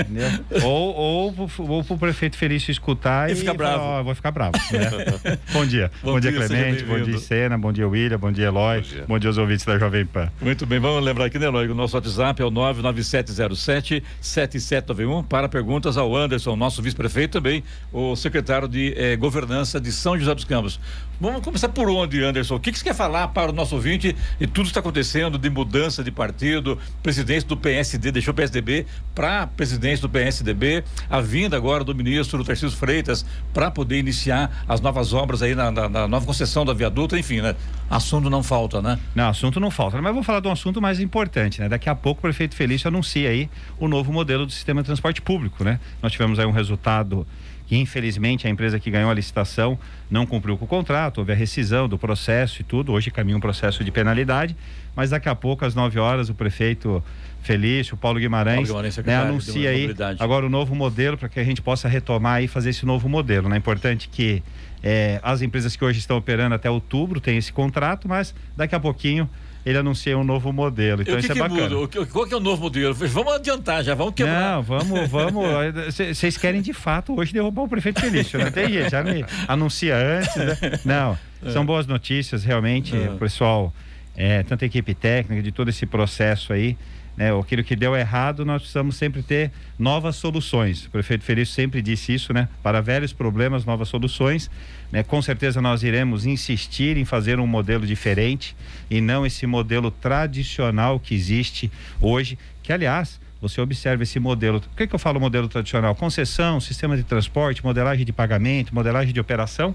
né? 0.08 0.40
Ou, 0.62 0.94
ou, 0.94 1.50
ou 1.58 1.82
pro 1.82 1.98
prefeito 1.98 2.36
Felício 2.36 2.70
escutar 2.70 3.28
e, 3.28 3.32
e 3.32 3.36
ficar 3.36 3.54
bravo. 3.54 3.78
Falar, 3.78 4.00
oh, 4.00 4.04
vou 4.04 4.14
ficar 4.14 4.30
bravo. 4.30 4.52
Né? 4.70 5.38
Bom 5.56 5.64
dia. 5.64 5.90
Bom, 6.02 6.12
bom 6.12 6.20
dia, 6.20 6.30
dia, 6.30 6.46
Clemente. 6.46 6.84
Bom 6.84 7.00
dia, 7.00 7.18
Sena. 7.18 7.56
Bom 7.56 7.72
dia, 7.72 7.88
William. 7.88 8.18
Bom 8.18 8.30
dia, 8.30 8.48
Eloy. 8.48 8.82
Bom 8.82 8.88
dia. 8.88 9.04
bom 9.08 9.18
dia 9.18 9.30
aos 9.30 9.38
ouvintes 9.38 9.64
da 9.64 9.78
Jovem 9.78 10.04
Pan. 10.04 10.30
Muito 10.38 10.66
bem. 10.66 10.78
Vamos 10.78 11.02
lembrar 11.02 11.24
aqui, 11.24 11.38
né, 11.38 11.46
Eloy? 11.46 11.66
O 11.68 11.74
nosso 11.74 11.96
WhatsApp 11.96 12.42
é 12.42 12.44
o 12.44 12.50
99707-7791 12.50 15.24
para 15.26 15.48
perguntas 15.48 15.96
ao 15.96 16.14
Anderson, 16.14 16.56
nosso 16.56 16.82
vice-prefeito 16.82 17.32
também, 17.32 17.64
o 17.90 18.14
secretário 18.14 18.68
de 18.68 18.92
eh, 18.98 19.16
Governança 19.16 19.80
de 19.80 19.90
São 19.92 20.18
José 20.18 20.34
dos 20.34 20.44
Campos. 20.44 20.78
Vamos 21.18 21.42
começar 21.42 21.70
por 21.70 21.88
onde, 21.88 22.22
Anderson? 22.22 22.56
O 22.56 22.60
que, 22.60 22.70
que 22.70 22.78
você 22.78 22.84
quer 22.84 22.94
falar 22.94 23.28
para 23.28 23.50
o 23.50 23.54
nosso 23.54 23.74
ouvinte 23.74 24.14
e 24.38 24.46
tudo 24.46 24.66
está 24.66 24.80
acontecendo 24.80 25.38
de 25.38 25.48
mudança 25.48 26.04
de 26.04 26.10
partido, 26.10 26.78
presidência 27.02 27.48
do 27.48 27.56
PSD, 27.56 28.12
deixou 28.12 28.32
o 28.32 28.34
PSDB 28.34 28.84
para 29.14 29.46
presidência 29.46 30.02
do 30.02 30.10
PSDB, 30.10 30.84
a 31.08 31.22
vinda 31.22 31.56
agora 31.56 31.82
do 31.82 31.94
ministro 31.94 32.44
Tarcísio 32.44 32.76
Freitas 32.76 33.24
para 33.54 33.70
poder 33.70 33.98
iniciar 33.98 34.64
as 34.68 34.82
novas 34.82 35.14
obras 35.14 35.40
aí 35.40 35.54
na, 35.54 35.70
na, 35.70 35.88
na, 35.88 36.06
nova 36.06 36.26
concessão 36.26 36.66
da 36.66 36.74
viaduta, 36.74 37.18
enfim, 37.18 37.40
né? 37.40 37.56
Assunto 37.88 38.28
não 38.28 38.42
falta, 38.42 38.82
né? 38.82 38.98
Não, 39.14 39.30
assunto 39.30 39.58
não 39.58 39.70
falta. 39.70 40.02
Mas 40.02 40.12
vou 40.12 40.22
falar 40.22 40.40
de 40.40 40.48
um 40.48 40.52
assunto 40.52 40.82
mais 40.82 41.00
importante, 41.00 41.62
né? 41.62 41.68
Daqui 41.70 41.88
a 41.88 41.94
pouco 41.94 42.18
o 42.18 42.22
prefeito 42.22 42.54
Felício 42.54 42.88
anuncia 42.88 43.30
aí 43.30 43.48
o 43.78 43.88
novo 43.88 44.12
modelo 44.12 44.44
do 44.44 44.52
sistema 44.52 44.82
de 44.82 44.86
transporte 44.86 45.22
público, 45.22 45.64
né? 45.64 45.80
Nós 46.02 46.12
tivemos 46.12 46.38
aí 46.38 46.44
um 46.44 46.50
resultado 46.50 47.26
que 47.66 47.76
infelizmente 47.76 48.46
a 48.46 48.50
empresa 48.50 48.78
que 48.78 48.90
ganhou 48.90 49.10
a 49.10 49.14
licitação 49.14 49.78
não 50.10 50.24
cumpriu 50.24 50.56
com 50.56 50.64
o 50.64 50.68
contrato, 50.68 51.18
houve 51.18 51.32
a 51.32 51.34
rescisão 51.34 51.88
do 51.88 51.98
processo 51.98 52.60
e 52.60 52.64
tudo, 52.64 52.92
hoje 52.92 53.10
caminha 53.10 53.36
um 53.36 53.40
processo 53.40 53.82
de 53.82 53.90
penalidade, 53.90 54.56
mas 54.94 55.10
daqui 55.10 55.28
a 55.28 55.34
pouco, 55.34 55.64
às 55.64 55.74
9 55.74 55.98
horas, 55.98 56.30
o 56.30 56.34
prefeito 56.34 57.02
Felício, 57.42 57.96
Paulo 57.96 58.18
Guimarães, 58.18 58.68
Paulo 58.68 58.82
Guimarães 58.82 58.96
né, 59.04 59.16
anuncia 59.16 59.70
aí 59.70 59.94
agora 60.18 60.46
o 60.46 60.48
novo 60.48 60.74
modelo 60.74 61.16
para 61.16 61.28
que 61.28 61.38
a 61.38 61.44
gente 61.44 61.62
possa 61.62 61.86
retomar 61.86 62.42
e 62.42 62.48
fazer 62.48 62.70
esse 62.70 62.84
novo 62.84 63.08
modelo. 63.08 63.48
Né? 63.48 63.56
É 63.56 63.58
importante 63.58 64.08
que 64.08 64.42
é, 64.82 65.20
as 65.22 65.42
empresas 65.42 65.76
que 65.76 65.84
hoje 65.84 65.98
estão 65.98 66.16
operando 66.16 66.54
até 66.54 66.68
outubro 66.70 67.20
têm 67.20 67.36
esse 67.36 67.52
contrato, 67.52 68.08
mas 68.08 68.34
daqui 68.56 68.74
a 68.74 68.80
pouquinho 68.80 69.28
ele 69.66 69.78
anuncia 69.78 70.16
um 70.16 70.22
novo 70.22 70.52
modelo. 70.52 71.02
Então 71.02 71.18
isso 71.18 71.32
é 71.32 71.34
bacana. 71.34 71.68
Muda? 71.68 72.06
qual 72.06 72.24
que 72.24 72.32
é 72.32 72.36
o 72.36 72.40
novo 72.40 72.62
modelo? 72.62 72.94
Vamos 72.94 73.32
adiantar 73.34 73.82
já, 73.82 73.96
vamos 73.96 74.14
quebrar. 74.14 74.54
Não, 74.54 74.62
vamos, 74.62 75.10
vamos. 75.10 75.44
Vocês 75.92 76.36
querem 76.36 76.62
de 76.62 76.72
fato 76.72 77.18
hoje 77.18 77.32
derrubar 77.32 77.64
o 77.64 77.68
prefeito 77.68 78.00
Felício, 78.00 78.38
não 78.38 78.52
tem 78.52 78.68
jeito, 78.70 78.90
já 78.90 79.02
me 79.02 79.24
anuncia 79.48 79.96
antes. 79.96 80.36
Né? 80.36 80.80
Não, 80.84 81.18
é. 81.44 81.50
são 81.50 81.66
boas 81.66 81.84
notícias, 81.84 82.44
realmente, 82.44 82.96
é. 82.96 83.08
pessoal, 83.18 83.74
é, 84.16 84.44
tanto 84.44 84.64
a 84.64 84.66
equipe 84.66 84.94
técnica 84.94 85.42
de 85.42 85.50
todo 85.50 85.68
esse 85.68 85.84
processo 85.84 86.52
aí 86.52 86.76
né, 87.16 87.32
aquilo 87.38 87.64
que 87.64 87.74
deu 87.74 87.96
errado, 87.96 88.44
nós 88.44 88.62
precisamos 88.62 88.96
sempre 88.96 89.22
ter 89.22 89.50
novas 89.78 90.16
soluções. 90.16 90.86
O 90.86 90.90
prefeito 90.90 91.24
Felício 91.24 91.54
sempre 91.54 91.80
disse 91.80 92.12
isso, 92.12 92.32
né? 92.32 92.48
Para 92.62 92.80
velhos 92.82 93.12
problemas, 93.12 93.64
novas 93.64 93.88
soluções. 93.88 94.50
Né? 94.92 95.02
Com 95.02 95.22
certeza 95.22 95.60
nós 95.62 95.82
iremos 95.82 96.26
insistir 96.26 96.96
em 96.96 97.04
fazer 97.04 97.40
um 97.40 97.46
modelo 97.46 97.86
diferente 97.86 98.54
e 98.90 99.00
não 99.00 99.24
esse 99.24 99.46
modelo 99.46 99.90
tradicional 99.90 101.00
que 101.00 101.14
existe 101.14 101.70
hoje, 102.00 102.38
que 102.62 102.72
aliás, 102.72 103.18
você 103.40 103.60
observa 103.60 104.02
esse 104.02 104.18
modelo. 104.18 104.60
Por 104.60 104.76
que, 104.76 104.86
que 104.86 104.94
eu 104.94 104.98
falo 104.98 105.20
modelo 105.20 105.48
tradicional? 105.48 105.94
Concessão, 105.94 106.60
sistema 106.60 106.96
de 106.96 107.02
transporte, 107.02 107.64
modelagem 107.64 108.04
de 108.04 108.12
pagamento, 108.12 108.74
modelagem 108.74 109.12
de 109.12 109.20
operação, 109.20 109.74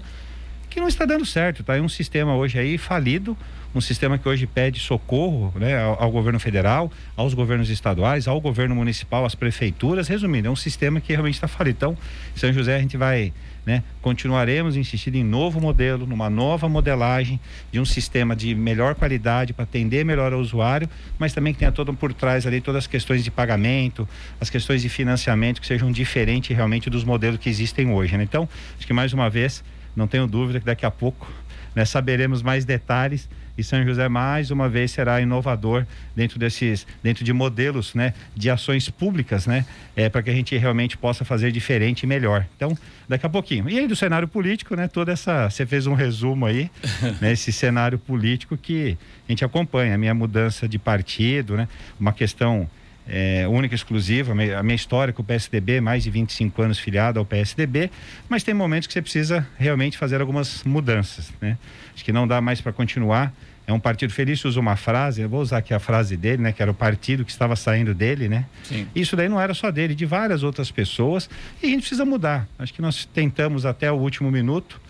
que 0.74 0.80
não 0.80 0.88
está 0.88 1.04
dando 1.04 1.24
certo. 1.24 1.62
Tá? 1.62 1.76
É 1.76 1.80
um 1.80 1.88
sistema 1.88 2.34
hoje 2.34 2.58
aí 2.58 2.78
falido 2.78 3.36
um 3.74 3.80
sistema 3.80 4.18
que 4.18 4.28
hoje 4.28 4.46
pede 4.46 4.80
socorro 4.80 5.52
né, 5.56 5.80
ao, 5.82 6.02
ao, 6.02 6.10
governo 6.10 6.38
federal, 6.38 6.90
aos 7.16 7.32
governos 7.32 7.70
estaduais, 7.70 8.28
ao 8.28 8.40
governo 8.40 8.74
municipal, 8.74 9.24
às 9.24 9.34
prefeituras. 9.34 10.08
Resumindo, 10.08 10.48
é 10.48 10.50
um 10.50 10.56
sistema 10.56 11.00
que 11.00 11.12
realmente 11.12 11.34
está 11.34 11.48
falido. 11.48 11.76
Então, 11.76 11.98
São 12.34 12.52
José, 12.52 12.76
a 12.76 12.80
gente 12.80 12.96
vai. 12.96 13.32
Né, 13.64 13.84
continuaremos 14.00 14.76
insistindo 14.76 15.14
em 15.14 15.22
novo 15.22 15.60
modelo, 15.60 16.04
numa 16.04 16.28
nova 16.28 16.68
modelagem 16.68 17.38
de 17.70 17.78
um 17.78 17.84
sistema 17.84 18.34
de 18.34 18.56
melhor 18.56 18.96
qualidade 18.96 19.52
para 19.52 19.62
atender 19.62 20.04
melhor 20.04 20.32
ao 20.32 20.40
usuário, 20.40 20.90
mas 21.16 21.32
também 21.32 21.52
que 21.52 21.60
tenha 21.60 21.70
todo 21.70 21.94
por 21.94 22.12
trás 22.12 22.44
ali 22.44 22.60
todas 22.60 22.82
as 22.82 22.86
questões 22.88 23.22
de 23.22 23.30
pagamento, 23.30 24.08
as 24.40 24.50
questões 24.50 24.82
de 24.82 24.88
financiamento 24.88 25.60
que 25.60 25.66
sejam 25.68 25.92
diferentes 25.92 26.56
realmente 26.56 26.90
dos 26.90 27.04
modelos 27.04 27.38
que 27.38 27.48
existem 27.48 27.88
hoje. 27.92 28.16
Né? 28.16 28.24
Então, 28.24 28.48
acho 28.76 28.84
que 28.84 28.92
mais 28.92 29.12
uma 29.12 29.30
vez, 29.30 29.62
não 29.94 30.06
tenho 30.06 30.26
dúvida 30.26 30.60
que 30.60 30.66
daqui 30.66 30.86
a 30.86 30.90
pouco 30.90 31.30
né, 31.74 31.84
saberemos 31.84 32.42
mais 32.42 32.64
detalhes 32.64 33.28
e 33.56 33.62
São 33.62 33.84
José 33.84 34.08
mais 34.08 34.50
uma 34.50 34.68
vez 34.68 34.90
será 34.90 35.20
inovador 35.20 35.86
dentro 36.16 36.38
desses, 36.38 36.86
dentro 37.02 37.22
de 37.22 37.32
modelos, 37.32 37.94
né, 37.94 38.14
de 38.34 38.48
ações 38.48 38.88
públicas, 38.88 39.46
né, 39.46 39.66
é, 39.94 40.08
para 40.08 40.22
que 40.22 40.30
a 40.30 40.32
gente 40.32 40.56
realmente 40.56 40.96
possa 40.96 41.24
fazer 41.24 41.52
diferente 41.52 42.04
e 42.04 42.06
melhor. 42.06 42.46
Então, 42.56 42.76
daqui 43.08 43.26
a 43.26 43.28
pouquinho. 43.28 43.68
E 43.68 43.78
aí 43.78 43.86
do 43.86 43.94
cenário 43.94 44.26
político, 44.26 44.74
né, 44.74 44.88
toda 44.88 45.12
essa, 45.12 45.50
você 45.50 45.66
fez 45.66 45.86
um 45.86 45.94
resumo 45.94 46.46
aí, 46.46 46.70
né, 47.20 47.32
esse 47.32 47.52
cenário 47.52 47.98
político 47.98 48.56
que 48.56 48.96
a 49.28 49.32
gente 49.32 49.44
acompanha, 49.44 49.94
a 49.94 49.98
minha 49.98 50.14
mudança 50.14 50.66
de 50.66 50.78
partido, 50.78 51.56
né, 51.56 51.68
uma 52.00 52.12
questão 52.12 52.68
é, 53.08 53.46
única, 53.48 53.74
exclusiva. 53.74 54.32
A 54.32 54.62
minha 54.62 54.74
história 54.74 55.12
com 55.12 55.22
o 55.22 55.24
PSDB, 55.24 55.80
mais 55.80 56.04
de 56.04 56.10
25 56.10 56.62
anos 56.62 56.78
filiado 56.78 57.18
ao 57.18 57.24
PSDB, 57.24 57.90
mas 58.28 58.42
tem 58.42 58.54
momentos 58.54 58.86
que 58.86 58.92
você 58.92 59.02
precisa 59.02 59.46
realmente 59.58 59.98
fazer 59.98 60.20
algumas 60.20 60.62
mudanças. 60.64 61.32
Né? 61.40 61.58
Acho 61.94 62.04
que 62.04 62.12
não 62.12 62.26
dá 62.26 62.40
mais 62.40 62.60
para 62.60 62.72
continuar. 62.72 63.32
É 63.66 63.72
um 63.72 63.78
partido 63.78 64.12
feliz, 64.12 64.44
usa 64.44 64.58
uma 64.58 64.74
frase, 64.74 65.22
eu 65.22 65.28
vou 65.28 65.40
usar 65.40 65.58
aqui 65.58 65.72
a 65.72 65.78
frase 65.78 66.16
dele, 66.16 66.42
né? 66.42 66.52
Que 66.52 66.60
era 66.60 66.70
o 66.70 66.74
partido 66.74 67.24
que 67.24 67.30
estava 67.30 67.54
saindo 67.54 67.94
dele, 67.94 68.28
né? 68.28 68.44
Sim. 68.64 68.88
Isso 68.92 69.14
daí 69.14 69.28
não 69.28 69.40
era 69.40 69.54
só 69.54 69.70
dele, 69.70 69.94
de 69.94 70.04
várias 70.04 70.42
outras 70.42 70.68
pessoas. 70.68 71.30
E 71.62 71.66
a 71.66 71.68
gente 71.68 71.80
precisa 71.82 72.04
mudar. 72.04 72.48
Acho 72.58 72.74
que 72.74 72.82
nós 72.82 73.04
tentamos 73.04 73.64
até 73.64 73.90
o 73.90 73.94
último 73.94 74.32
minuto 74.32 74.80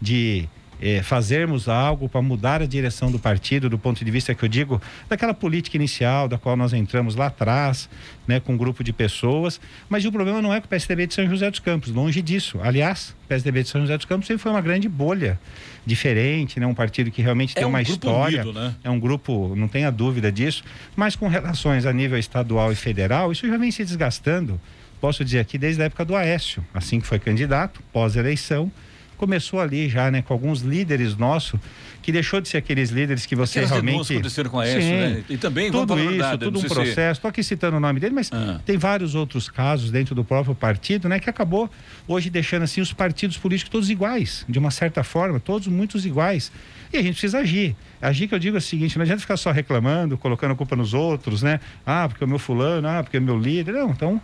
de 0.00 0.46
é, 0.80 1.02
fazermos 1.02 1.68
algo 1.68 2.08
para 2.08 2.22
mudar 2.22 2.62
a 2.62 2.66
direção 2.66 3.10
do 3.10 3.18
partido, 3.18 3.68
do 3.68 3.78
ponto 3.78 4.04
de 4.04 4.10
vista 4.10 4.34
que 4.34 4.44
eu 4.44 4.48
digo, 4.48 4.80
daquela 5.08 5.34
política 5.34 5.76
inicial, 5.76 6.28
da 6.28 6.38
qual 6.38 6.56
nós 6.56 6.72
entramos 6.72 7.14
lá 7.14 7.26
atrás, 7.26 7.88
né, 8.26 8.40
com 8.40 8.54
um 8.54 8.56
grupo 8.56 8.84
de 8.84 8.92
pessoas. 8.92 9.60
Mas 9.88 10.04
o 10.04 10.12
problema 10.12 10.40
não 10.40 10.52
é 10.52 10.60
com 10.60 10.66
o 10.66 10.68
PSDB 10.68 11.06
de 11.06 11.14
São 11.14 11.28
José 11.28 11.50
dos 11.50 11.60
Campos, 11.60 11.90
longe 11.90 12.22
disso. 12.22 12.58
Aliás, 12.62 13.14
o 13.24 13.28
PSDB 13.28 13.62
de 13.62 13.68
São 13.68 13.80
José 13.80 13.96
dos 13.96 14.06
Campos 14.06 14.26
sempre 14.26 14.42
foi 14.42 14.52
uma 14.52 14.60
grande 14.60 14.88
bolha 14.88 15.38
diferente, 15.84 16.60
né? 16.60 16.66
Um 16.66 16.74
partido 16.74 17.10
que 17.10 17.22
realmente 17.22 17.52
é 17.52 17.54
tem 17.60 17.64
um 17.64 17.70
uma 17.70 17.82
história. 17.82 18.42
Unido, 18.42 18.58
né? 18.58 18.74
É 18.84 18.90
um 18.90 19.00
grupo, 19.00 19.54
não 19.56 19.66
tenha 19.68 19.90
dúvida 19.90 20.30
disso, 20.30 20.62
mas 20.94 21.16
com 21.16 21.28
relações 21.28 21.86
a 21.86 21.92
nível 21.92 22.18
estadual 22.18 22.70
e 22.70 22.74
federal, 22.74 23.32
isso 23.32 23.48
já 23.48 23.56
vem 23.56 23.70
se 23.70 23.84
desgastando. 23.84 24.60
Posso 25.00 25.24
dizer 25.24 25.38
aqui 25.38 25.56
desde 25.56 25.80
a 25.80 25.86
época 25.86 26.04
do 26.04 26.16
Aécio, 26.16 26.64
assim 26.74 27.00
que 27.00 27.06
foi 27.06 27.18
candidato, 27.18 27.80
pós-eleição, 27.92 28.70
começou 29.18 29.60
ali 29.60 29.88
já, 29.88 30.10
né, 30.10 30.22
com 30.22 30.32
alguns 30.32 30.60
líderes 30.62 31.16
nossos 31.16 31.60
que 32.00 32.12
deixou 32.12 32.40
de 32.40 32.48
ser 32.48 32.56
aqueles 32.56 32.88
líderes 32.88 33.26
que 33.26 33.36
você 33.36 33.58
Aquelas 33.58 33.82
realmente 33.82 34.12
aconteceram 34.14 34.48
com 34.48 34.60
a 34.60 34.66
ESO, 34.66 34.78
né? 34.78 35.24
E 35.28 35.36
também 35.36 35.70
tudo 35.70 35.98
isso, 35.98 36.08
verdade, 36.08 36.44
tudo 36.44 36.58
um 36.58 36.62
processo. 36.62 37.18
Estou 37.18 37.28
aqui 37.28 37.42
citando 37.42 37.76
o 37.76 37.80
nome 37.80 38.00
dele, 38.00 38.14
mas 38.14 38.30
ah. 38.32 38.60
tem 38.64 38.78
vários 38.78 39.14
outros 39.14 39.50
casos 39.50 39.90
dentro 39.90 40.14
do 40.14 40.24
próprio 40.24 40.54
partido, 40.54 41.06
né, 41.06 41.20
que 41.20 41.28
acabou 41.28 41.68
hoje 42.06 42.30
deixando 42.30 42.62
assim 42.62 42.80
os 42.80 42.94
partidos 42.94 43.36
políticos 43.36 43.70
todos 43.70 43.90
iguais, 43.90 44.46
de 44.48 44.58
uma 44.58 44.70
certa 44.70 45.04
forma, 45.04 45.38
todos 45.38 45.66
muitos 45.66 46.06
iguais. 46.06 46.50
E 46.90 46.96
a 46.96 47.02
gente 47.02 47.12
precisa 47.12 47.40
agir. 47.40 47.76
Agir 48.00 48.28
que 48.28 48.34
eu 48.34 48.38
digo 48.38 48.56
é 48.56 48.58
o 48.58 48.62
seguinte, 48.62 48.96
não 48.96 49.02
adianta 49.02 49.20
ficar 49.20 49.36
só 49.36 49.50
reclamando, 49.50 50.16
colocando 50.16 50.52
a 50.52 50.54
culpa 50.54 50.74
nos 50.74 50.94
outros, 50.94 51.42
né? 51.42 51.60
Ah, 51.84 52.08
porque 52.08 52.24
é 52.24 52.26
o 52.26 52.28
meu 52.28 52.38
fulano, 52.38 52.88
ah, 52.88 53.02
porque 53.02 53.18
é 53.18 53.20
o 53.20 53.22
meu 53.22 53.38
líder. 53.38 53.74
Não, 53.74 53.90
então 53.90 54.20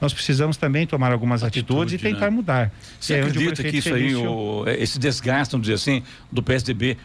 nós 0.00 0.12
precisamos 0.12 0.56
também 0.56 0.86
tomar 0.86 1.12
algumas 1.12 1.42
atitudes 1.42 1.94
Atitude, 1.94 2.08
e 2.08 2.12
tentar 2.12 2.26
né? 2.26 2.30
mudar. 2.30 2.72
Você 3.00 3.14
é 3.14 3.20
acredita 3.20 3.62
que 3.62 3.76
isso 3.76 3.94
aí, 3.94 4.14
o, 4.14 4.64
esse 4.66 4.98
desgaste, 4.98 5.52
vamos 5.52 5.66
dizer 5.66 5.74
assim, 5.74 6.02
do 6.30 6.42
PSDB 6.42 6.96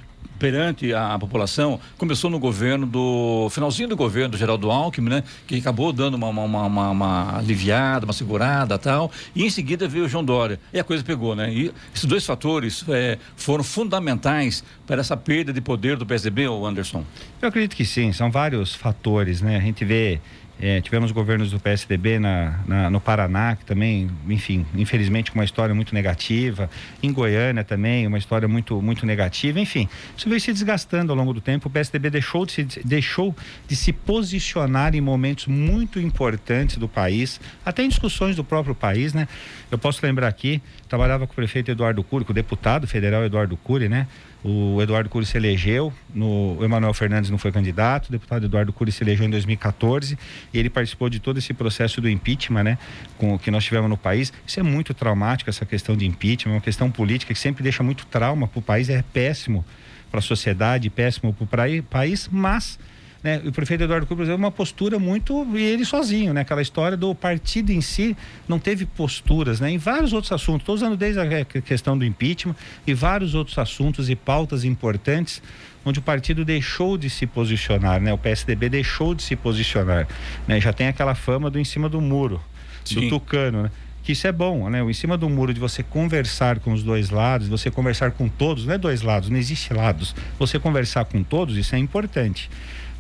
perante 0.41 0.91
a 0.91 1.19
população 1.19 1.79
começou 2.00 2.27
no 2.27 2.39
governo 2.39 2.88
do 2.88 3.48
finalzinho 3.51 3.88
do 3.88 3.95
governo 3.95 4.29
do 4.29 4.38
Geraldo 4.38 4.71
Alckmin, 4.71 5.10
né? 5.10 5.24
Que 5.45 5.57
acabou 5.57 5.93
dando 5.93 6.15
uma, 6.15 6.29
uma, 6.29 6.65
uma, 6.65 6.89
uma 6.89 7.38
aliviada, 7.38 8.07
uma 8.07 8.13
segurada 8.13 8.75
tal. 8.79 9.12
E 9.36 9.45
em 9.45 9.50
seguida 9.51 9.88
veio 9.88 10.05
o 10.05 10.10
João 10.10 10.24
Dória. 10.24 10.60
E 10.74 10.79
a 10.79 10.83
coisa 10.83 11.03
pegou, 11.03 11.36
né? 11.36 11.53
E 11.53 11.71
esses 11.93 12.05
dois 12.05 12.25
fatores 12.25 12.83
é, 12.89 13.19
foram 13.36 13.63
fundamentais 13.63 14.63
para 14.88 15.01
essa 15.01 15.15
perda 15.15 15.53
de 15.53 15.62
poder 15.62 15.95
do 15.95 16.07
PSDB, 16.07 16.48
ou 16.48 16.65
Anderson? 16.65 17.05
Eu 17.39 17.50
acredito 17.50 17.75
que 17.75 17.86
sim, 17.86 18.12
são 18.12 18.31
vários 18.31 18.74
fatores, 18.74 19.41
né? 19.41 19.57
A 19.57 19.62
gente 19.62 19.86
vê 19.86 20.19
é, 20.62 20.80
tivemos 20.80 21.12
governos 21.12 21.50
do 21.50 21.60
PSDB 21.60 22.20
na, 22.20 22.60
na, 22.68 22.89
no 22.89 23.01
Paraná, 23.01 23.56
que 23.56 23.65
também, 23.65 24.10
enfim, 24.30 24.63
infelizmente 24.75 25.32
com 25.32 25.39
uma 25.39 25.44
história 25.44 25.74
muito 25.74 25.94
negativa. 25.96 26.70
Em 27.01 27.12
Goiânia 27.12 27.63
também, 27.63 28.06
uma 28.06 28.20
história 28.20 28.48
muito, 28.48 28.80
muito 28.80 29.03
negativa. 29.03 29.60
Enfim, 29.60 29.89
isso 30.15 30.30
veio 30.30 30.39
se 30.39 30.53
desgastando 30.53 31.12
ao 31.12 31.18
longo 31.18 31.34
do 31.34 31.41
tempo. 31.41 31.68
O 31.68 31.72
PSDB 31.72 32.12
deixou 32.12 32.46
de 32.46 32.51
se, 32.51 32.63
deixou 32.86 33.36
de 33.68 33.75
se 33.75 33.91
posicionar 33.91 34.94
em 34.94 35.01
momentos 35.01 35.48
muito 35.48 36.00
importantes 36.00 36.77
do 36.77 36.88
país, 36.88 37.41
até 37.65 37.84
em 37.84 37.89
discussões 37.89 38.36
do 38.36 38.44
próprio 38.44 38.75
país, 38.75 39.15
né? 39.15 39.27
Eu 39.72 39.80
posso 39.80 40.06
lembrar 40.06 40.27
aqui, 40.27 40.62
trabalhava 40.88 41.25
com 41.25 41.34
o 41.34 41.36
prefeito 41.36 41.72
Eduardo 41.72 42.03
Cury, 42.03 42.24
com 42.24 42.32
o 42.32 42.36
deputado 42.36 42.86
federal 42.86 43.24
Eduardo 43.24 43.58
Cury, 43.58 43.89
né? 43.89 44.06
O 44.43 44.81
Eduardo 44.81 45.07
Cury 45.07 45.25
se 45.25 45.38
elegeu, 45.38 45.93
no, 46.13 46.57
o 46.57 46.63
Emanuel 46.63 46.93
Fernandes 46.93 47.29
não 47.29 47.38
foi 47.38 47.51
candidato, 47.51 48.07
o 48.07 48.12
deputado 48.12 48.45
Eduardo 48.45 48.74
Cury 48.74 48.91
se 48.91 49.03
elegeu 49.03 49.25
em 49.25 49.29
2014 49.29 50.17
e 50.51 50.57
ele 50.57 50.69
participou 50.69 51.10
de 51.10 51.19
todo 51.19 51.38
esse 51.38 51.53
processo 51.53 52.01
do 52.01 52.10
impeachment, 52.10 52.63
né, 52.63 52.77
com 53.17 53.36
o 53.36 53.39
que 53.39 53.51
nós 53.51 53.63
tivemos 53.63 53.88
no 53.88 53.98
país. 53.98 54.33
Isso 54.45 54.60
é 54.60 54.63
muito 54.63 54.93
traumático, 54.95 55.50
essa 55.50 55.65
questão 55.65 55.95
de 55.95 56.07
impeachment, 56.07 56.53
é 56.53 56.55
uma 56.55 56.62
questão 56.62 56.89
política 56.89 57.33
que 57.33 57.39
sempre 57.39 57.62
deixa 57.62 57.83
muito 57.83 58.05
trauma 58.07 58.48
para 58.48 58.60
o 58.60 58.62
país, 58.62 58.89
é 58.89 59.03
péssimo 59.13 59.63
para 60.10 60.19
a 60.19 60.24
sociedade, 60.24 60.89
péssimo 60.89 61.33
para 61.33 61.67
o 61.69 61.83
país, 61.83 62.27
mas 62.31 62.79
né? 63.24 63.42
O 63.46 63.51
prefeito 63.51 63.84
Eduardo 63.84 64.06
Cunha, 64.08 64.18
por 64.18 64.24
exemplo, 64.24 64.40
uma 64.40 64.51
postura 64.51 64.98
muito 64.98 65.46
e 65.56 65.62
ele 65.62 65.86
sozinho, 65.86 66.34
né? 66.34 66.42
Aquela 66.42 66.62
história 66.62 66.98
do 66.98 67.13
partido 67.13 67.72
em 67.72 67.82
si 67.82 68.18
não 68.48 68.58
teve 68.58 68.86
posturas, 68.86 69.60
né? 69.60 69.70
Em 69.70 69.78
vários 69.78 70.12
outros 70.13 70.32
assuntos, 70.32 70.62
estou 70.62 70.75
usando 70.75 70.98
desde 70.98 71.20
a 71.20 71.46
questão 71.46 71.98
do 71.98 72.04
impeachment 72.04 72.56
e 72.86 72.94
vários 72.94 73.36
outros 73.36 73.58
assuntos 73.58 74.10
e 74.10 74.16
pautas 74.16 74.63
importantes 74.63 75.42
onde 75.84 76.00
o 76.00 76.01
partido 76.01 76.46
deixou 76.46 76.98
de 76.98 77.10
se 77.10 77.25
posicionar, 77.25 78.00
né? 78.00 78.13
O 78.13 78.18
PSDB 78.18 78.70
deixou 78.70 79.16
de 79.16 79.24
se 79.24 79.36
posicionar, 79.36 80.08
né? 80.48 80.60
Já 80.60 80.72
tem 80.72 80.88
aquela 80.88 81.16
fama 81.16 81.50
do 81.50 81.60
em 81.60 81.63
cima 81.63 81.90
do 81.90 82.00
muro, 82.00 82.42
Sim. 82.84 83.01
do 83.01 83.10
tucano, 83.10 83.63
né? 83.63 83.72
que 84.04 84.13
isso 84.13 84.25
é 84.25 84.32
bom, 84.32 84.70
né? 84.70 84.82
O 84.82 84.90
em 84.90 84.94
cima 84.94 85.18
do 85.18 85.30
muro 85.30 85.54
de 85.54 85.60
você 85.60 85.84
conversar 85.84 86.60
com 86.60 86.74
os 86.74 86.84
dois 86.84 87.10
lados, 87.10 87.48
você 87.48 87.70
conversar 87.70 88.12
com 88.12 88.28
todos, 88.28 88.66
não 88.66 88.74
é 88.74 88.78
dois 88.78 89.01
lados, 89.01 89.30
não 89.30 89.38
existe 89.38 89.74
lados. 89.74 90.16
Você 90.40 90.58
conversar 90.58 91.06
com 91.06 91.24
todos, 91.24 91.56
isso 91.56 91.75
é 91.75 91.78
importante. 91.78 92.50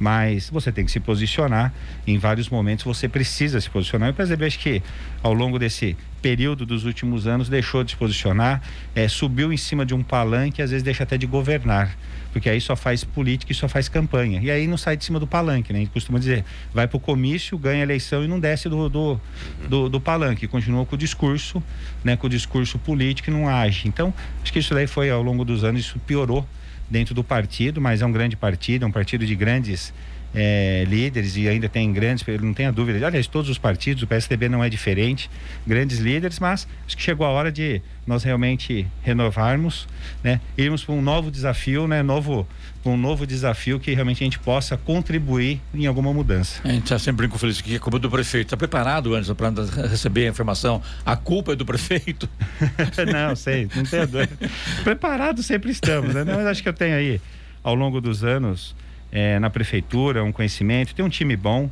Mas 0.01 0.49
você 0.49 0.71
tem 0.71 0.83
que 0.83 0.91
se 0.91 0.99
posicionar. 0.99 1.71
Em 2.07 2.17
vários 2.17 2.49
momentos 2.49 2.83
você 2.83 3.07
precisa 3.07 3.61
se 3.61 3.69
posicionar. 3.69 4.09
Eu 4.09 4.15
percebi, 4.15 4.45
acho 4.45 4.57
que 4.57 4.81
ao 5.21 5.31
longo 5.31 5.59
desse 5.59 5.95
período 6.23 6.65
dos 6.65 6.85
últimos 6.85 7.27
anos 7.27 7.47
deixou 7.47 7.83
de 7.83 7.91
se 7.91 7.97
posicionar, 7.97 8.63
é, 8.95 9.07
subiu 9.07 9.53
em 9.53 9.57
cima 9.57 9.85
de 9.85 9.93
um 9.93 10.01
palanque, 10.01 10.59
às 10.59 10.71
vezes 10.71 10.81
deixa 10.81 11.03
até 11.03 11.19
de 11.19 11.27
governar, 11.27 11.95
porque 12.33 12.49
aí 12.49 12.59
só 12.59 12.75
faz 12.75 13.03
política 13.03 13.51
e 13.51 13.55
só 13.55 13.67
faz 13.67 13.87
campanha. 13.87 14.39
E 14.41 14.49
aí 14.49 14.65
não 14.65 14.77
sai 14.77 14.97
de 14.97 15.05
cima 15.05 15.19
do 15.19 15.27
palanque, 15.27 15.71
né? 15.71 15.77
A 15.77 15.81
gente 15.83 15.91
costuma 15.91 16.17
dizer, 16.17 16.43
vai 16.73 16.87
para 16.87 16.97
o 16.97 16.99
comício, 16.99 17.55
ganha 17.55 17.81
a 17.81 17.83
eleição 17.83 18.23
e 18.23 18.27
não 18.27 18.39
desce 18.39 18.67
do, 18.67 18.89
do, 18.89 19.21
do, 19.69 19.87
do 19.87 20.01
palanque, 20.01 20.47
continua 20.47 20.83
com 20.83 20.95
o 20.95 20.97
discurso, 20.97 21.61
né? 22.03 22.17
Com 22.17 22.25
o 22.25 22.29
discurso 22.29 22.79
político 22.79 23.29
e 23.29 23.33
não 23.33 23.47
age. 23.47 23.87
Então, 23.87 24.11
acho 24.41 24.51
que 24.51 24.57
isso 24.57 24.73
daí 24.73 24.87
foi 24.87 25.11
ao 25.11 25.21
longo 25.21 25.45
dos 25.45 25.63
anos, 25.63 25.81
isso 25.81 25.99
piorou 25.99 26.43
dentro 26.91 27.15
do 27.15 27.23
partido, 27.23 27.79
mas 27.79 28.01
é 28.01 28.05
um 28.05 28.11
grande 28.11 28.35
partido, 28.35 28.83
é 28.83 28.87
um 28.87 28.91
partido 28.91 29.25
de 29.25 29.33
grandes 29.33 29.93
é, 30.33 30.85
líderes 30.87 31.35
e 31.35 31.47
ainda 31.47 31.67
tem 31.67 31.91
grandes, 31.91 32.25
não 32.41 32.53
tenha 32.53 32.71
dúvida. 32.71 33.05
Aliás, 33.05 33.27
todos 33.27 33.49
os 33.49 33.57
partidos, 33.57 34.03
o 34.03 34.07
PSDB 34.07 34.49
não 34.49 34.63
é 34.63 34.69
diferente, 34.69 35.29
grandes 35.65 35.99
líderes, 35.99 36.39
mas 36.39 36.67
acho 36.85 36.95
que 36.95 37.03
chegou 37.03 37.25
a 37.25 37.29
hora 37.29 37.51
de 37.51 37.81
nós 38.05 38.23
realmente 38.23 38.85
renovarmos, 39.01 39.87
né? 40.23 40.39
Irmos 40.57 40.83
para 40.83 40.95
um 40.95 41.01
novo 41.01 41.31
desafio, 41.31 41.87
né? 41.87 42.03
Novo, 42.03 42.47
um 42.83 42.97
novo 42.97 43.27
desafio 43.27 43.79
que 43.79 43.93
realmente 43.93 44.23
a 44.23 44.25
gente 44.25 44.39
possa 44.39 44.75
contribuir 44.75 45.61
em 45.73 45.85
alguma 45.85 46.13
mudança. 46.13 46.59
A 46.63 46.69
gente 46.69 46.83
está 46.83 46.97
sempre 46.97 47.27
com 47.27 47.37
feliz 47.37 47.61
que 47.61 47.75
é 47.75 47.79
culpa 47.79 47.99
do 47.99 48.09
prefeito. 48.09 48.47
Está 48.47 48.57
preparado 48.57 49.13
antes 49.13 49.31
para 49.33 49.51
receber 49.87 50.25
a 50.25 50.29
informação? 50.29 50.81
A 51.05 51.15
culpa 51.15 51.53
é 51.53 51.55
do 51.55 51.65
prefeito? 51.65 52.27
não, 53.11 53.35
sei, 53.35 53.67
não 53.75 53.83
tenho 53.83 54.07
dúvida. 54.07 54.49
Preparado 54.83 55.43
sempre 55.43 55.71
estamos, 55.71 56.13
né? 56.13 56.23
Mas 56.23 56.45
acho 56.47 56.63
que 56.63 56.69
eu 56.69 56.73
tenho 56.73 56.95
aí, 56.95 57.21
ao 57.63 57.75
longo 57.75 58.01
dos 58.01 58.23
anos, 58.23 58.75
é, 59.11 59.37
na 59.39 59.49
prefeitura, 59.49 60.23
um 60.23 60.31
conhecimento, 60.31 60.95
tem 60.95 61.05
um 61.05 61.09
time 61.09 61.35
bom. 61.35 61.69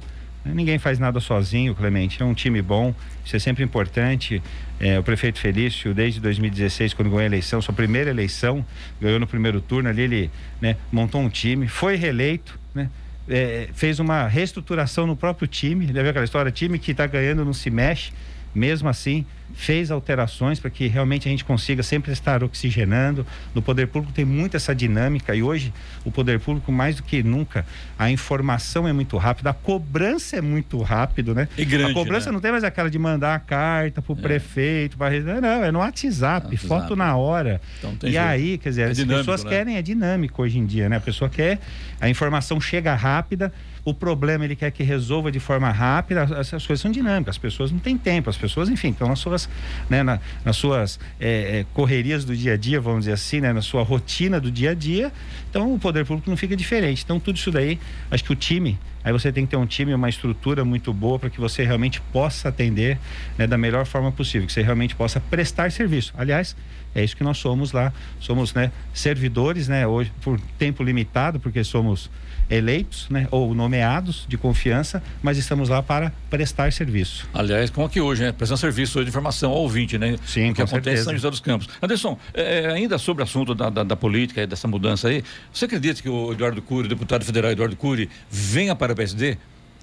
Né? 0.50 0.56
Ninguém 0.56 0.79
faz 0.79 1.00
nada 1.00 1.20
sozinho, 1.20 1.75
Clemente. 1.75 2.22
É 2.22 2.25
um 2.25 2.34
time 2.34 2.62
bom, 2.62 2.94
isso 3.24 3.36
é 3.36 3.39
sempre 3.39 3.63
importante. 3.63 4.41
É, 4.79 4.98
o 4.98 5.03
prefeito 5.03 5.39
Felício, 5.39 5.94
desde 5.94 6.20
2016, 6.20 6.94
quando 6.94 7.10
ganhou 7.10 7.22
a 7.22 7.25
eleição, 7.25 7.62
sua 7.62 7.74
primeira 7.74 8.10
eleição, 8.10 8.65
ganhou 9.00 9.20
no 9.20 9.27
primeiro 9.27 9.62
turno 9.62 9.89
ali, 9.89 10.01
ele 10.01 10.32
né, 10.60 10.75
montou 10.91 11.22
um 11.22 11.29
time, 11.29 11.68
foi 11.68 11.96
reeleito, 11.96 12.60
né? 12.74 12.89
É, 13.32 13.70
fez 13.74 14.00
uma 14.00 14.27
reestruturação 14.27 15.06
no 15.06 15.15
próprio 15.15 15.48
time. 15.48 15.86
Lembra 15.86 16.10
aquela 16.10 16.25
história? 16.25 16.51
Time 16.51 16.79
que 16.79 16.91
está 16.91 17.06
ganhando 17.06 17.46
não 17.46 17.53
se 17.53 17.70
mexe 17.70 18.12
mesmo 18.53 18.89
assim, 18.89 19.25
fez 19.60 19.92
alterações 19.92 20.58
para 20.58 20.70
que 20.70 20.88
realmente 20.88 21.28
a 21.28 21.32
gente 21.32 21.44
consiga 21.44 21.84
sempre 21.84 22.13
estar 22.13 22.46
oxigenando. 22.46 23.28
No 23.54 23.62
poder 23.62 23.88
público 23.88 24.13
tem 24.13 24.24
muito 24.24 24.56
essa 24.56 24.74
dinâmica 24.74 25.36
e 25.36 25.44
hoje 25.44 25.74
o 26.06 26.12
poder 26.12 26.39
público, 26.39 26.72
mais 26.72 26.96
do 26.96 27.04
que 27.04 27.22
nunca, 27.22 27.66
a 27.98 28.10
informação 28.10 28.88
é 28.88 28.94
muito 28.94 29.18
rápida, 29.18 29.50
a 29.50 29.54
cobrança 29.54 30.38
é 30.38 30.42
muito 30.42 30.82
rápido, 30.82 31.36
né? 31.36 31.50
E 31.58 31.66
grande, 31.66 31.92
a 31.92 31.94
cobrança 31.94 32.28
né? 32.28 32.34
não 32.34 32.39
tem 32.39 32.51
mais 32.51 32.63
aquela 32.63 32.89
de 32.89 32.98
mandar 32.98 33.36
a 33.36 33.39
carta 33.39 34.01
para 34.01 34.13
o 34.13 34.18
é. 34.18 34.22
prefeito, 34.22 34.98
para 34.98 35.20
não, 35.42 35.63
é 35.66 35.72
no 35.74 35.80
WhatsApp, 35.80 36.48
WhatsApp, 36.48 36.58
foto 36.58 36.96
na 36.96 37.18
hora. 37.18 37.60
Então, 37.80 37.94
e 38.04 38.12
jeito. 38.13 38.18
aí, 38.20 38.58
quer 38.58 38.70
dizer, 38.70 38.88
é 38.88 38.92
as 38.92 39.04
pessoas 39.04 39.44
né? 39.44 39.50
querem, 39.50 39.75
é 39.75 39.82
dinâmico 39.82 40.42
hoje 40.42 40.58
em 40.58 40.66
dia, 40.66 40.88
né? 40.88 40.96
A 40.96 41.01
pessoa 41.01 41.30
quer, 41.30 41.60
a 42.00 42.08
informação 42.08 42.62
chega 42.62 42.96
rápida, 42.96 43.51
o 43.83 43.93
problema 43.93 44.45
ele 44.45 44.55
quer 44.55 44.71
que 44.71 44.83
resolva 44.83 45.31
de 45.31 45.39
forma 45.39 45.71
rápida, 45.71 46.27
essas 46.38 46.65
coisas 46.65 46.81
são 46.81 46.91
dinâmicas, 46.91 47.36
as 47.36 47.38
pessoas 47.38 47.71
não 47.71 47.79
têm 47.79 47.98
tempo, 47.98 48.29
as 48.29 48.38
pessoas, 48.38 48.69
enfim, 48.69 48.89
estão 48.89 49.07
nas 49.07 49.19
suas, 49.19 49.50
né, 49.89 50.03
na, 50.03 50.19
nas 50.43 50.55
suas 50.55 51.00
é, 51.19 51.59
é, 51.59 51.65
correrias 51.74 52.25
do 52.25 52.36
dia 52.36 52.53
a 52.53 52.57
dia, 52.57 52.79
vamos 52.79 53.01
dizer 53.01 53.13
assim, 53.13 53.41
né, 53.41 53.53
na 53.53 53.62
sua 53.62 53.83
rotina 53.83 54.39
do 54.39 54.51
dia 54.51 54.71
a 54.71 54.74
dia, 54.74 55.12
então 55.50 55.74
o 55.74 55.79
poder 55.79 56.05
público 56.05 56.29
não 56.29 56.38
fica 56.38 56.55
diferente. 56.55 57.03
Então 57.03 57.19
tudo 57.19 57.38
isso 57.38 57.51
daí, 57.51 57.79
acho 58.12 58.24
que 58.24 58.31
o 58.31 58.36
time, 58.36 58.77
aí 59.03 59.12
você 59.12 59.32
tem 59.32 59.46
que 59.46 59.51
ter 59.51 59.58
um 59.58 59.65
time, 59.65 59.94
uma 59.94 60.10
estrutura 60.10 60.63
muito 60.65 60.94
boa 60.94 61.20
para 61.20 61.29
que 61.29 61.39
você 61.39 61.63
realmente 61.63 62.01
possa 62.13 62.50
atender 62.50 63.00
né, 63.38 63.48
da 63.48 63.58
melhor 63.58 63.86
forma 63.86 64.12
possível, 64.12 64.48
que 64.48 64.53
você 64.53 64.62
realmente 64.62 64.96
possa 64.96 65.20
prestar 65.20 65.72
serviço. 65.72 66.13
Aliás, 66.18 66.56
é 66.94 67.03
isso 67.03 67.15
que 67.15 67.24
nós 67.24 67.38
somos 67.38 67.72
lá, 67.72 67.94
somos 68.20 68.53
né, 68.53 68.72
servidores, 68.94 69.68
né, 69.68 69.86
hoje 69.86 70.12
por 70.22 70.39
tempo 70.58 70.84
limitado, 70.84 71.39
porque 71.39 71.63
somos 71.63 72.10
eleitos, 72.50 73.08
né, 73.10 73.27
ou 73.29 73.53
nomeados 73.53 74.25
de 74.27 74.38
confiança, 74.38 75.03
mas 75.22 75.38
estamos 75.38 75.70
lá 75.70 75.84
para 75.84 76.12
prestar 76.29 76.74
serviço. 76.74 77.29
Aliás, 77.34 77.70
como 77.70 77.86
aqui 77.86 78.01
hoje, 78.01 78.24
né? 78.24 78.32
Prestando 78.32 78.60
serviço 78.60 79.03
de 79.03 79.10
informação 79.10 79.51
ao 79.51 79.58
ouvinte, 79.58 79.98
né? 79.98 80.15
Sim, 80.25 80.50
o 80.50 80.53
que 80.56 80.62
acontece 80.62 80.84
certeza. 80.84 81.01
em 81.01 81.03
São 81.03 81.13
José 81.13 81.29
dos 81.29 81.39
Campos. 81.39 81.70
Anderson, 81.82 82.18
é, 82.34 82.62
é, 82.62 82.72
ainda 82.72 82.98
sobre 82.98 83.22
o 83.22 83.24
assunto 83.24 83.53
da, 83.53 83.70
da, 83.70 83.84
da 83.84 83.96
política 83.96 84.41
e 84.41 84.48
dessa 84.48 84.68
mudança 84.68 85.10
aí, 85.10 85.23
você 85.54 85.65
acredita 85.65 86.02
que 86.02 86.10
o 86.10 86.32
Eduardo 86.32 86.62
Cury, 86.62 86.88
o 86.88 86.89
deputado 86.89 87.23
federal 87.23 87.52
Eduardo 87.52 87.76
Cury, 87.76 88.10
venha 88.32 88.76
para 88.76 88.88
o 88.93 88.95
PSD? 88.95 89.38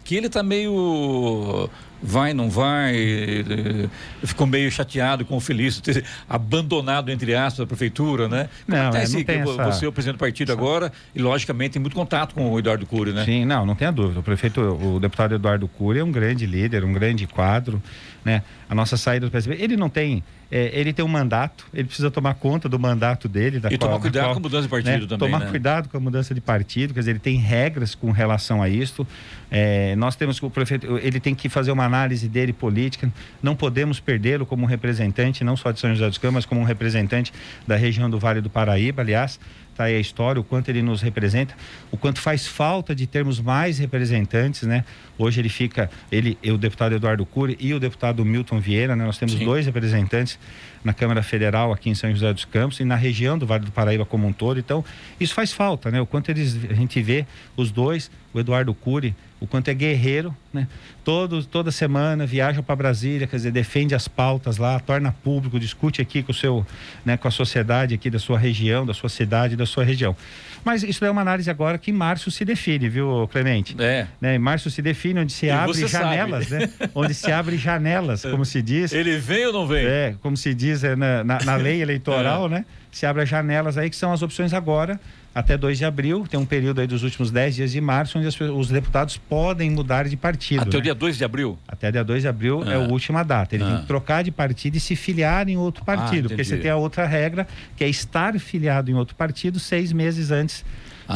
que 0.06 0.14
ele 0.14 0.28
está 0.28 0.40
meio 0.40 1.68
vai, 2.00 2.32
não 2.32 2.48
vai, 2.48 2.94
eh, 2.94 3.88
ficou 4.22 4.46
meio 4.46 4.70
chateado 4.70 5.24
com 5.24 5.36
o 5.36 5.40
Felício 5.40 5.82
ter 5.82 6.04
abandonado, 6.28 7.10
entre 7.10 7.34
aspas, 7.34 7.64
a 7.64 7.66
prefeitura, 7.66 8.28
né? 8.28 8.48
Não, 8.68 8.76
é, 8.76 9.08
não 9.08 9.24
tem 9.24 9.40
essa... 9.40 9.64
Você 9.64 9.84
é 9.84 9.88
o 9.88 9.92
presidente 9.92 10.16
do 10.16 10.20
partido 10.20 10.52
essa... 10.52 10.60
agora 10.60 10.92
e, 11.12 11.20
logicamente, 11.20 11.72
tem 11.72 11.82
muito 11.82 11.96
contato 11.96 12.34
com 12.34 12.52
o 12.52 12.58
Eduardo 12.58 12.86
Cury, 12.86 13.12
né? 13.12 13.24
Sim, 13.24 13.44
não, 13.44 13.66
não 13.66 13.74
tenha 13.74 13.90
dúvida. 13.90 14.20
O 14.20 14.22
prefeito, 14.22 14.60
o 14.60 15.00
deputado 15.00 15.34
Eduardo 15.34 15.66
Cury 15.66 15.98
é 15.98 16.04
um 16.04 16.12
grande 16.12 16.46
líder, 16.46 16.84
um 16.84 16.92
grande 16.92 17.26
quadro, 17.26 17.82
né? 18.24 18.42
A 18.68 18.74
nossa 18.76 18.96
saída 18.96 19.26
do 19.26 19.32
PSB, 19.32 19.56
ele 19.58 19.76
não 19.76 19.88
tem 19.88 20.22
é, 20.50 20.70
ele 20.78 20.92
tem 20.92 21.04
um 21.04 21.08
mandato, 21.08 21.66
ele 21.74 21.84
precisa 21.84 22.10
tomar 22.10 22.34
conta 22.34 22.68
do 22.68 22.78
mandato 22.78 23.28
dele. 23.28 23.58
Da 23.58 23.68
e 23.68 23.76
qual, 23.76 23.90
tomar 23.90 24.00
cuidado 24.00 24.24
qual, 24.24 24.34
com 24.34 24.38
a 24.38 24.42
mudança 24.42 24.62
de 24.62 24.68
partido 24.68 24.90
né, 24.90 25.06
também. 25.06 25.18
Tomar 25.18 25.40
né? 25.40 25.50
cuidado 25.50 25.88
com 25.88 25.96
a 25.96 26.00
mudança 26.00 26.34
de 26.34 26.40
partido, 26.40 26.94
quer 26.94 27.00
dizer, 27.00 27.10
ele 27.12 27.18
tem 27.18 27.36
regras 27.36 27.94
com 27.94 28.10
relação 28.12 28.62
a 28.62 28.68
isso. 28.68 29.06
É, 29.50 29.96
nós 29.96 30.14
temos 30.14 30.38
que 30.38 30.46
o 30.46 30.50
prefeito, 30.50 30.98
ele 30.98 31.18
tem 31.18 31.34
que 31.34 31.48
fazer 31.48 31.72
uma 31.72 31.84
análise 31.84 32.28
dele 32.28 32.52
política. 32.52 33.12
Não 33.42 33.56
podemos 33.56 33.98
perdê-lo 33.98 34.46
como 34.46 34.62
um 34.62 34.66
representante, 34.66 35.42
não 35.42 35.56
só 35.56 35.72
de 35.72 35.80
São 35.80 35.90
José 35.90 36.08
dos 36.08 36.18
Campos, 36.18 36.34
mas 36.34 36.46
como 36.46 36.60
um 36.60 36.64
representante 36.64 37.32
da 37.66 37.76
região 37.76 38.08
do 38.08 38.18
Vale 38.18 38.40
do 38.40 38.50
Paraíba. 38.50 39.02
Aliás, 39.02 39.40
está 39.76 39.84
aí 39.84 39.96
a 39.96 40.00
história, 40.00 40.40
o 40.40 40.44
quanto 40.44 40.70
ele 40.70 40.82
nos 40.82 41.02
representa, 41.02 41.54
o 41.90 41.96
quanto 41.96 42.20
faz 42.20 42.46
falta 42.46 42.94
de 42.94 43.06
termos 43.06 43.38
mais 43.40 43.78
representantes, 43.78 44.62
né? 44.62 44.84
Hoje 45.18 45.40
ele 45.40 45.48
fica, 45.48 45.90
ele, 46.10 46.36
o 46.44 46.58
deputado 46.58 46.94
Eduardo 46.94 47.24
Cury 47.24 47.56
e 47.58 47.72
o 47.72 47.80
deputado 47.80 48.24
Milton 48.24 48.60
Vieira, 48.60 48.94
né? 48.94 49.04
Nós 49.04 49.18
temos 49.18 49.34
Sim. 49.34 49.44
dois 49.44 49.64
representantes 49.64 50.38
na 50.84 50.92
Câmara 50.92 51.22
Federal 51.22 51.72
aqui 51.72 51.90
em 51.90 51.94
São 51.94 52.10
José 52.12 52.32
dos 52.32 52.44
Campos 52.44 52.78
e 52.80 52.84
na 52.84 52.94
região 52.94 53.36
do 53.36 53.46
Vale 53.46 53.64
do 53.64 53.72
Paraíba 53.72 54.04
como 54.04 54.26
um 54.26 54.32
todo. 54.32 54.60
Então, 54.60 54.84
isso 55.18 55.34
faz 55.34 55.52
falta, 55.52 55.90
né? 55.90 56.00
O 56.00 56.06
quanto 56.06 56.30
eles, 56.30 56.56
a 56.70 56.74
gente 56.74 57.00
vê 57.02 57.26
os 57.56 57.70
dois, 57.70 58.10
o 58.32 58.38
Eduardo 58.38 58.72
Cury, 58.74 59.14
o 59.40 59.46
quanto 59.46 59.68
é 59.68 59.74
guerreiro, 59.74 60.34
né? 60.52 60.66
Todo, 61.04 61.44
toda 61.44 61.70
semana 61.70 62.26
viaja 62.26 62.62
para 62.62 62.74
Brasília, 62.74 63.26
quer 63.26 63.36
dizer, 63.36 63.50
defende 63.50 63.94
as 63.94 64.08
pautas 64.08 64.56
lá, 64.56 64.78
torna 64.80 65.12
público, 65.12 65.58
discute 65.60 66.00
aqui 66.00 66.22
com 66.22 66.32
o 66.32 66.34
seu, 66.34 66.66
né, 67.04 67.16
com 67.16 67.28
a 67.28 67.30
sociedade 67.30 67.94
aqui 67.94 68.10
da 68.10 68.18
sua 68.18 68.38
região, 68.38 68.84
da 68.84 68.94
sua 68.94 69.08
cidade, 69.08 69.54
da 69.56 69.66
sua 69.66 69.84
região. 69.84 70.16
Mas 70.64 70.82
isso 70.82 71.04
é 71.04 71.10
uma 71.10 71.20
análise 71.20 71.48
agora 71.48 71.78
que 71.78 71.92
em 71.92 71.94
março 71.94 72.28
se 72.28 72.44
define, 72.44 72.88
viu, 72.88 73.28
Clemente? 73.30 73.76
É. 73.78 74.08
Né? 74.20 74.34
Em 74.34 74.38
março 74.38 74.68
se 74.68 74.82
define 74.82 75.05
onde 75.14 75.32
se 75.32 75.46
e 75.46 75.50
abre 75.50 75.86
janelas, 75.86 76.48
sabe. 76.48 76.66
né? 76.66 76.72
onde 76.94 77.14
se 77.14 77.30
abre 77.30 77.56
janelas, 77.56 78.22
como 78.22 78.44
se 78.44 78.62
diz. 78.62 78.92
Ele 78.92 79.18
vem 79.18 79.46
ou 79.46 79.52
não 79.52 79.66
vem? 79.66 79.84
É, 79.84 80.14
como 80.20 80.36
se 80.36 80.54
diz 80.54 80.82
é, 80.84 80.96
na, 80.96 81.22
na, 81.22 81.38
na 81.44 81.56
lei 81.56 81.82
eleitoral, 81.82 82.46
é. 82.46 82.48
né? 82.48 82.64
Se 82.90 83.04
abre 83.04 83.22
as 83.22 83.28
janelas 83.28 83.76
aí, 83.76 83.90
que 83.90 83.96
são 83.96 84.12
as 84.12 84.22
opções 84.22 84.54
agora 84.54 84.98
até 85.36 85.54
2 85.54 85.76
de 85.76 85.84
abril, 85.84 86.26
tem 86.26 86.40
um 86.40 86.46
período 86.46 86.80
aí 86.80 86.86
dos 86.86 87.02
últimos 87.02 87.30
10 87.30 87.56
dias 87.56 87.70
de 87.70 87.78
março, 87.78 88.16
onde 88.16 88.26
as, 88.26 88.40
os 88.40 88.68
deputados 88.70 89.18
podem 89.18 89.70
mudar 89.70 90.08
de 90.08 90.16
partido. 90.16 90.62
Até 90.62 90.70
né? 90.70 90.78
o 90.78 90.80
dia 90.80 90.94
2 90.94 91.18
de 91.18 91.24
abril? 91.26 91.58
Até 91.68 91.92
dia 91.92 92.02
2 92.02 92.22
de 92.22 92.28
abril 92.28 92.62
ah. 92.64 92.72
é 92.72 92.74
a 92.76 92.78
última 92.78 93.22
data. 93.22 93.54
Ele 93.54 93.62
ah. 93.62 93.66
tem 93.66 93.80
que 93.82 93.86
trocar 93.86 94.24
de 94.24 94.30
partido 94.30 94.78
e 94.78 94.80
se 94.80 94.96
filiar 94.96 95.46
em 95.46 95.58
outro 95.58 95.82
ah, 95.82 95.94
partido. 95.94 96.24
Ah, 96.24 96.28
porque 96.30 96.42
você 96.42 96.56
tem 96.56 96.70
a 96.70 96.76
outra 96.76 97.04
regra, 97.04 97.46
que 97.76 97.84
é 97.84 97.88
estar 97.88 98.32
filiado 98.40 98.90
em 98.90 98.94
outro 98.94 99.14
partido 99.14 99.60
seis 99.60 99.92
meses 99.92 100.30
antes 100.30 100.64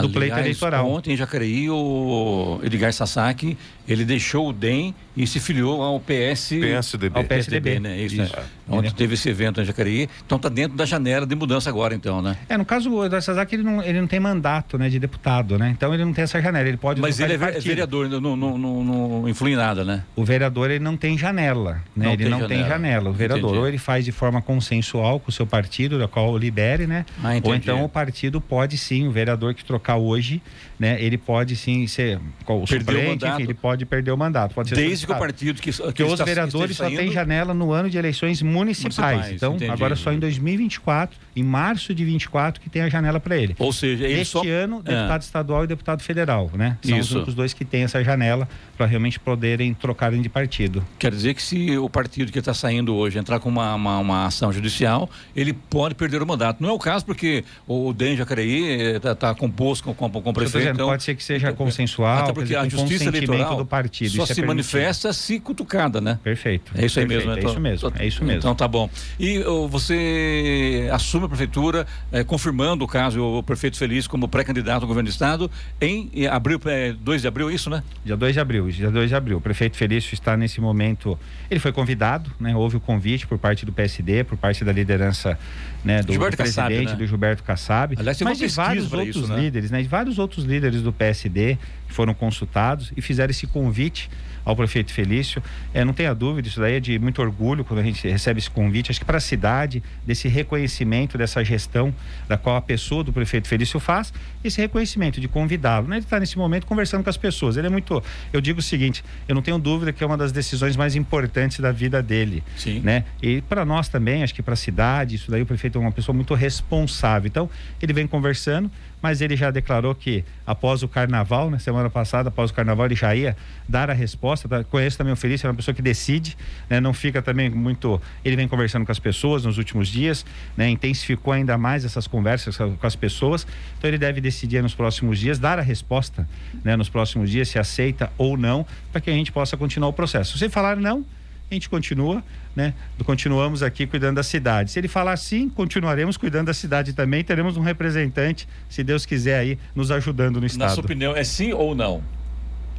do 0.02 0.10
pleito 0.10 0.38
eleitoral. 0.38 0.86
Ontem 0.86 1.14
em 1.14 1.16
Jacareí, 1.16 1.70
o 1.70 2.60
Edgar 2.62 2.92
Sasaki, 2.92 3.56
ele 3.92 4.04
deixou 4.04 4.48
o 4.48 4.52
DEM 4.52 4.94
e 5.16 5.26
se 5.26 5.40
filiou 5.40 5.82
ao 5.82 5.98
PS, 6.00 6.50
PSDB. 6.60 7.18
Ao 7.18 7.24
PSDB, 7.24 7.80
né? 7.80 8.00
Isso, 8.00 8.22
Isso. 8.22 8.36
É. 8.36 8.42
Ontem 8.68 8.90
teve 8.92 9.14
esse 9.14 9.28
evento 9.28 9.60
em 9.60 9.64
Jacareí, 9.64 10.08
então 10.24 10.36
está 10.36 10.48
dentro 10.48 10.76
da 10.76 10.84
janela 10.84 11.26
de 11.26 11.34
mudança 11.34 11.68
agora, 11.68 11.92
então, 11.94 12.22
né? 12.22 12.36
É, 12.48 12.56
no 12.56 12.64
caso 12.64 12.90
o 12.92 13.04
Edgar 13.04 13.20
Sasaki, 13.20 13.56
ele 13.56 13.64
não, 13.64 13.82
ele 13.82 14.00
não 14.00 14.06
tem 14.06 14.20
mandato, 14.20 14.78
né, 14.78 14.88
de 14.88 14.98
deputado, 14.98 15.58
né? 15.58 15.70
Então 15.76 15.92
ele 15.92 16.04
não 16.04 16.12
tem 16.12 16.22
essa 16.22 16.40
janela, 16.40 16.68
ele 16.68 16.76
pode 16.76 17.00
Mas 17.00 17.18
ele 17.18 17.34
é 17.34 17.38
partido. 17.38 17.64
vereador, 17.64 18.08
não, 18.08 18.36
não, 18.36 18.56
não, 18.56 18.84
não, 18.84 19.28
influi 19.28 19.52
em 19.52 19.56
nada, 19.56 19.84
né? 19.84 20.04
O 20.14 20.24
vereador, 20.24 20.70
ele 20.70 20.82
não 20.82 20.96
tem 20.96 21.18
janela, 21.18 21.82
né? 21.96 22.06
Não 22.06 22.12
ele 22.12 22.28
não 22.28 22.40
janela. 22.40 22.48
tem 22.48 22.68
janela. 22.68 23.10
O 23.10 23.12
vereador, 23.12 23.50
entendi. 23.50 23.58
ou 23.58 23.68
ele 23.68 23.78
faz 23.78 24.04
de 24.04 24.12
forma 24.12 24.40
consensual 24.40 25.18
com 25.18 25.30
o 25.30 25.32
seu 25.32 25.46
partido, 25.46 25.98
da 25.98 26.06
qual 26.06 26.36
libere, 26.38 26.86
né? 26.86 27.04
Ah, 27.22 27.32
ou 27.42 27.54
então 27.54 27.84
o 27.84 27.88
partido 27.88 28.40
pode 28.40 28.78
sim, 28.78 29.08
o 29.08 29.10
vereador 29.10 29.52
que 29.54 29.64
trocar 29.64 29.96
hoje, 29.96 30.40
né, 30.78 30.96
ele 31.02 31.18
pode 31.18 31.56
sim 31.56 31.86
ser 31.86 32.18
o 32.46 32.64
Perdeu 32.66 33.00
o 33.00 33.08
mandato. 33.08 33.34
enfim, 33.34 33.42
ele 33.42 33.54
pode 33.54 33.79
perder 33.86 34.10
o 34.12 34.16
mandato. 34.16 34.54
Pode 34.54 34.68
ser 34.70 34.74
Desde 34.76 35.06
que 35.06 35.12
o 35.12 35.16
partido 35.18 35.60
que, 35.60 35.70
que 35.92 36.02
os 36.02 36.12
está- 36.12 36.24
vereadores 36.24 36.76
só 36.76 36.86
têm 36.86 36.96
saindo- 36.96 37.12
janela 37.12 37.52
no 37.54 37.72
ano 37.72 37.88
de 37.90 37.98
eleições 37.98 38.42
municipais. 38.42 38.80
Municipais, 39.16 39.32
então, 39.36 39.54
entendi. 39.56 39.70
agora 39.70 39.94
só 39.96 40.12
em 40.12 40.18
2024, 40.18 41.16
em 41.34 41.42
março 41.42 41.94
de 41.94 42.04
24, 42.04 42.60
que 42.60 42.68
tem 42.68 42.82
a 42.82 42.88
janela 42.88 43.20
para 43.20 43.36
ele. 43.36 43.54
Ou 43.58 43.72
seja, 43.72 44.04
ele 44.04 44.20
Este 44.20 44.32
só... 44.32 44.42
ano, 44.46 44.82
É. 44.84 44.94
deputado 44.94 45.22
estadual 45.22 45.64
e 45.64 45.66
deputado 45.66 46.02
federal, 46.02 46.50
né? 46.54 46.76
São 46.82 46.98
os 46.98 47.06
Isso. 47.06 47.16
únicos 47.16 47.34
dois 47.34 47.52
que 47.52 47.64
têm 47.64 47.82
essa 47.82 48.02
janela 48.02 48.48
para 48.76 48.86
realmente 48.86 49.18
poderem 49.20 49.72
trocarem 49.74 50.20
de 50.22 50.28
partido. 50.28 50.84
Quer 50.98 51.10
dizer 51.12 51.34
que 51.34 51.42
se 51.42 51.76
o 51.78 51.88
partido 51.88 52.32
que 52.32 52.38
está 52.38 52.54
saindo 52.54 52.94
hoje 52.94 53.18
entrar 53.18 53.38
com 53.40 53.48
uma, 53.48 53.74
uma, 53.74 53.98
uma 53.98 54.26
ação 54.26 54.52
judicial, 54.52 55.08
ele 55.34 55.52
pode 55.52 55.94
perder 55.94 56.22
o 56.22 56.26
mandato. 56.26 56.62
Não 56.62 56.70
é 56.70 56.72
o 56.72 56.78
caso 56.78 57.04
porque 57.04 57.44
o 57.66 57.92
DEM 57.92 58.16
Jacareí 58.16 58.96
está 58.96 59.34
composto 59.34 59.84
com, 59.84 59.94
com, 59.94 60.22
com 60.22 60.30
o 60.30 60.32
prefeito. 60.32 60.68
então- 60.68 60.88
pode 60.88 61.02
ser 61.02 61.14
que 61.14 61.22
seja 61.22 61.52
consensual, 61.52 62.24
Até 62.24 62.32
porque 62.32 62.44
dizer, 62.48 62.56
a 62.56 62.68
justiça 62.68 63.04
eleitoral 63.08 63.59
do 63.60 63.66
partido. 63.66 64.10
só 64.10 64.22
isso 64.22 64.32
é 64.32 64.34
se 64.34 64.40
permitido. 64.40 64.56
manifesta 64.56 65.12
se 65.12 65.38
cutucada, 65.40 66.00
né? 66.00 66.18
Perfeito. 66.22 66.72
É 66.74 66.86
isso 66.86 66.98
aí 66.98 67.06
perfeito, 67.06 67.28
mesmo. 67.28 67.46
É 67.46 67.50
isso 67.50 67.60
mesmo. 67.60 67.92
É 67.98 68.06
isso 68.06 68.24
mesmo. 68.24 68.38
Então 68.38 68.54
tá 68.54 68.66
bom. 68.66 68.88
E 69.18 69.38
ô, 69.40 69.68
você 69.68 70.88
assume 70.92 71.26
a 71.26 71.28
prefeitura, 71.28 71.86
eh, 72.12 72.24
confirmando 72.24 72.84
o 72.84 72.88
caso, 72.88 73.22
o 73.22 73.42
prefeito 73.42 73.76
Feliz 73.76 74.06
como 74.06 74.28
pré-candidato 74.28 74.82
ao 74.82 74.88
governo 74.88 75.08
do 75.08 75.12
estado 75.12 75.50
em 75.80 76.26
abril, 76.26 76.60
eh, 76.66 76.94
2 77.00 77.22
de 77.22 77.28
abril, 77.28 77.50
é 77.50 77.54
isso, 77.54 77.70
né? 77.70 77.82
Dia 78.04 78.16
2 78.16 78.34
de 78.34 78.40
abril, 78.40 78.70
dia 78.70 78.90
2 78.90 79.08
de 79.08 79.14
abril. 79.14 79.38
O 79.38 79.40
prefeito 79.40 79.76
Felício 79.76 80.14
está 80.14 80.36
nesse 80.36 80.60
momento. 80.60 81.18
Ele 81.50 81.60
foi 81.60 81.72
convidado, 81.72 82.30
né? 82.38 82.54
Houve 82.54 82.76
o 82.76 82.80
convite 82.80 83.26
por 83.26 83.38
parte 83.38 83.64
do 83.64 83.72
PSD, 83.72 84.24
por 84.24 84.36
parte 84.36 84.64
da 84.64 84.72
liderança 84.72 85.38
né, 85.84 86.02
do, 86.02 86.12
Gilberto 86.12 86.36
do 86.36 86.44
Kassab, 86.44 86.66
presidente, 86.66 86.92
né? 86.92 86.96
do 86.96 87.06
Gilberto 87.06 87.42
Kassab. 87.42 87.96
Aliás, 87.98 88.20
mas 88.20 88.38
de 88.38 88.46
vários 88.48 88.92
outros 88.92 89.16
isso, 89.16 89.26
né? 89.28 89.40
líderes, 89.40 89.70
né? 89.70 89.82
De 89.82 89.88
vários 89.88 90.18
outros 90.18 90.44
líderes 90.44 90.82
do 90.82 90.92
PSD 90.92 91.58
foram 91.92 92.14
consultados 92.14 92.92
e 92.96 93.02
fizeram 93.02 93.30
esse 93.30 93.46
convite 93.46 94.08
ao 94.44 94.56
prefeito 94.56 94.92
Felício. 94.92 95.42
É, 95.72 95.84
não 95.84 95.92
tenha 95.92 96.14
dúvida, 96.14 96.48
isso 96.48 96.60
daí 96.60 96.74
é 96.74 96.80
de 96.80 96.98
muito 96.98 97.20
orgulho 97.20 97.64
quando 97.64 97.80
a 97.80 97.82
gente 97.82 98.06
recebe 98.08 98.40
esse 98.40 98.50
convite. 98.50 98.90
Acho 98.90 99.00
que 99.00 99.06
para 99.06 99.18
a 99.18 99.20
cidade, 99.20 99.82
desse 100.06 100.28
reconhecimento 100.28 101.16
dessa 101.18 101.44
gestão 101.44 101.94
da 102.28 102.36
qual 102.36 102.56
a 102.56 102.60
pessoa 102.60 103.04
do 103.04 103.12
prefeito 103.12 103.48
Felício 103.48 103.78
faz, 103.78 104.12
esse 104.42 104.60
reconhecimento 104.60 105.20
de 105.20 105.28
convidá-lo. 105.28 105.88
Né? 105.88 105.96
Ele 105.96 106.04
está 106.04 106.18
nesse 106.18 106.38
momento 106.38 106.66
conversando 106.66 107.04
com 107.04 107.10
as 107.10 107.16
pessoas. 107.16 107.56
Ele 107.56 107.66
é 107.66 107.70
muito. 107.70 108.02
Eu 108.32 108.40
digo 108.40 108.60
o 108.60 108.62
seguinte: 108.62 109.04
eu 109.28 109.34
não 109.34 109.42
tenho 109.42 109.58
dúvida 109.58 109.92
que 109.92 110.02
é 110.02 110.06
uma 110.06 110.16
das 110.16 110.32
decisões 110.32 110.76
mais 110.76 110.96
importantes 110.96 111.60
da 111.60 111.72
vida 111.72 112.02
dele. 112.02 112.42
Sim. 112.56 112.80
Né? 112.80 113.04
E 113.22 113.40
para 113.42 113.64
nós 113.64 113.88
também, 113.88 114.22
acho 114.22 114.34
que 114.34 114.42
para 114.42 114.54
a 114.54 114.56
cidade, 114.56 115.16
isso 115.16 115.30
daí 115.30 115.42
o 115.42 115.46
prefeito 115.46 115.78
é 115.78 115.80
uma 115.80 115.92
pessoa 115.92 116.14
muito 116.14 116.34
responsável. 116.34 117.26
Então, 117.26 117.50
ele 117.80 117.92
vem 117.92 118.06
conversando, 118.06 118.70
mas 119.02 119.20
ele 119.20 119.36
já 119.36 119.50
declarou 119.50 119.94
que 119.94 120.24
após 120.46 120.82
o 120.82 120.88
carnaval, 120.88 121.50
na 121.50 121.58
semana 121.58 121.88
passada, 121.88 122.28
após 122.28 122.50
o 122.50 122.54
carnaval, 122.54 122.86
ele 122.86 122.94
já 122.94 123.14
ia 123.14 123.36
dar 123.68 123.90
a 123.90 123.92
resposta. 123.92 124.48
Tá? 124.48 124.64
Conheço 124.64 124.98
também 124.98 125.12
o 125.12 125.16
Felício, 125.16 125.46
é 125.46 125.50
uma 125.50 125.56
pessoa 125.56 125.74
que 125.74 125.82
decide, 125.82 126.36
né? 126.68 126.80
não 126.80 126.92
fica 126.92 127.22
também 127.22 127.48
muito. 127.48 128.00
Ele 128.24 128.36
vem 128.36 128.48
conversando 128.48 128.84
com 128.84 128.92
as 128.92 128.98
pessoas 128.98 129.44
nos 129.44 129.58
últimos 129.58 129.88
dias, 129.88 130.24
né? 130.56 130.68
intensificou 130.68 131.32
ainda 131.32 131.56
mais 131.56 131.84
essas 131.84 132.06
conversas 132.06 132.56
com 132.56 132.86
as 132.86 132.96
pessoas. 132.96 133.46
Então, 133.78 133.88
ele 133.88 133.98
deve 133.98 134.20
decidir 134.20 134.62
nos 134.62 134.74
próximos 134.74 135.18
dias, 135.18 135.38
dar 135.38 135.58
a 135.58 135.62
resposta 135.62 136.28
né? 136.64 136.76
nos 136.76 136.88
próximos 136.88 137.30
dias, 137.30 137.48
se 137.48 137.58
aceita 137.58 138.12
ou 138.18 138.36
não, 138.36 138.66
para 138.92 139.00
que 139.00 139.10
a 139.10 139.14
gente 139.14 139.32
possa 139.32 139.56
continuar 139.56 139.88
o 139.88 139.92
processo. 139.92 140.36
Se 140.36 140.48
falar 140.48 140.76
não, 140.76 141.04
a 141.50 141.54
gente 141.54 141.68
continua, 141.68 142.22
né? 142.54 142.72
Continuamos 143.04 143.60
aqui 143.62 143.84
cuidando 143.86 144.16
da 144.16 144.22
cidade. 144.22 144.70
Se 144.70 144.78
ele 144.78 144.86
falar 144.86 145.16
sim, 145.16 145.48
continuaremos 145.48 146.16
cuidando 146.16 146.46
da 146.46 146.54
cidade 146.54 146.92
também. 146.92 147.24
Teremos 147.24 147.56
um 147.56 147.60
representante, 147.60 148.46
se 148.68 148.84
Deus 148.84 149.04
quiser 149.04 149.38
aí, 149.40 149.58
nos 149.74 149.90
ajudando 149.90 150.36
no 150.36 150.42
Na 150.42 150.46
estado. 150.46 150.74
sua 150.74 150.84
opinião, 150.84 151.16
é 151.16 151.24
sim 151.24 151.52
ou 151.52 151.74
não? 151.74 152.02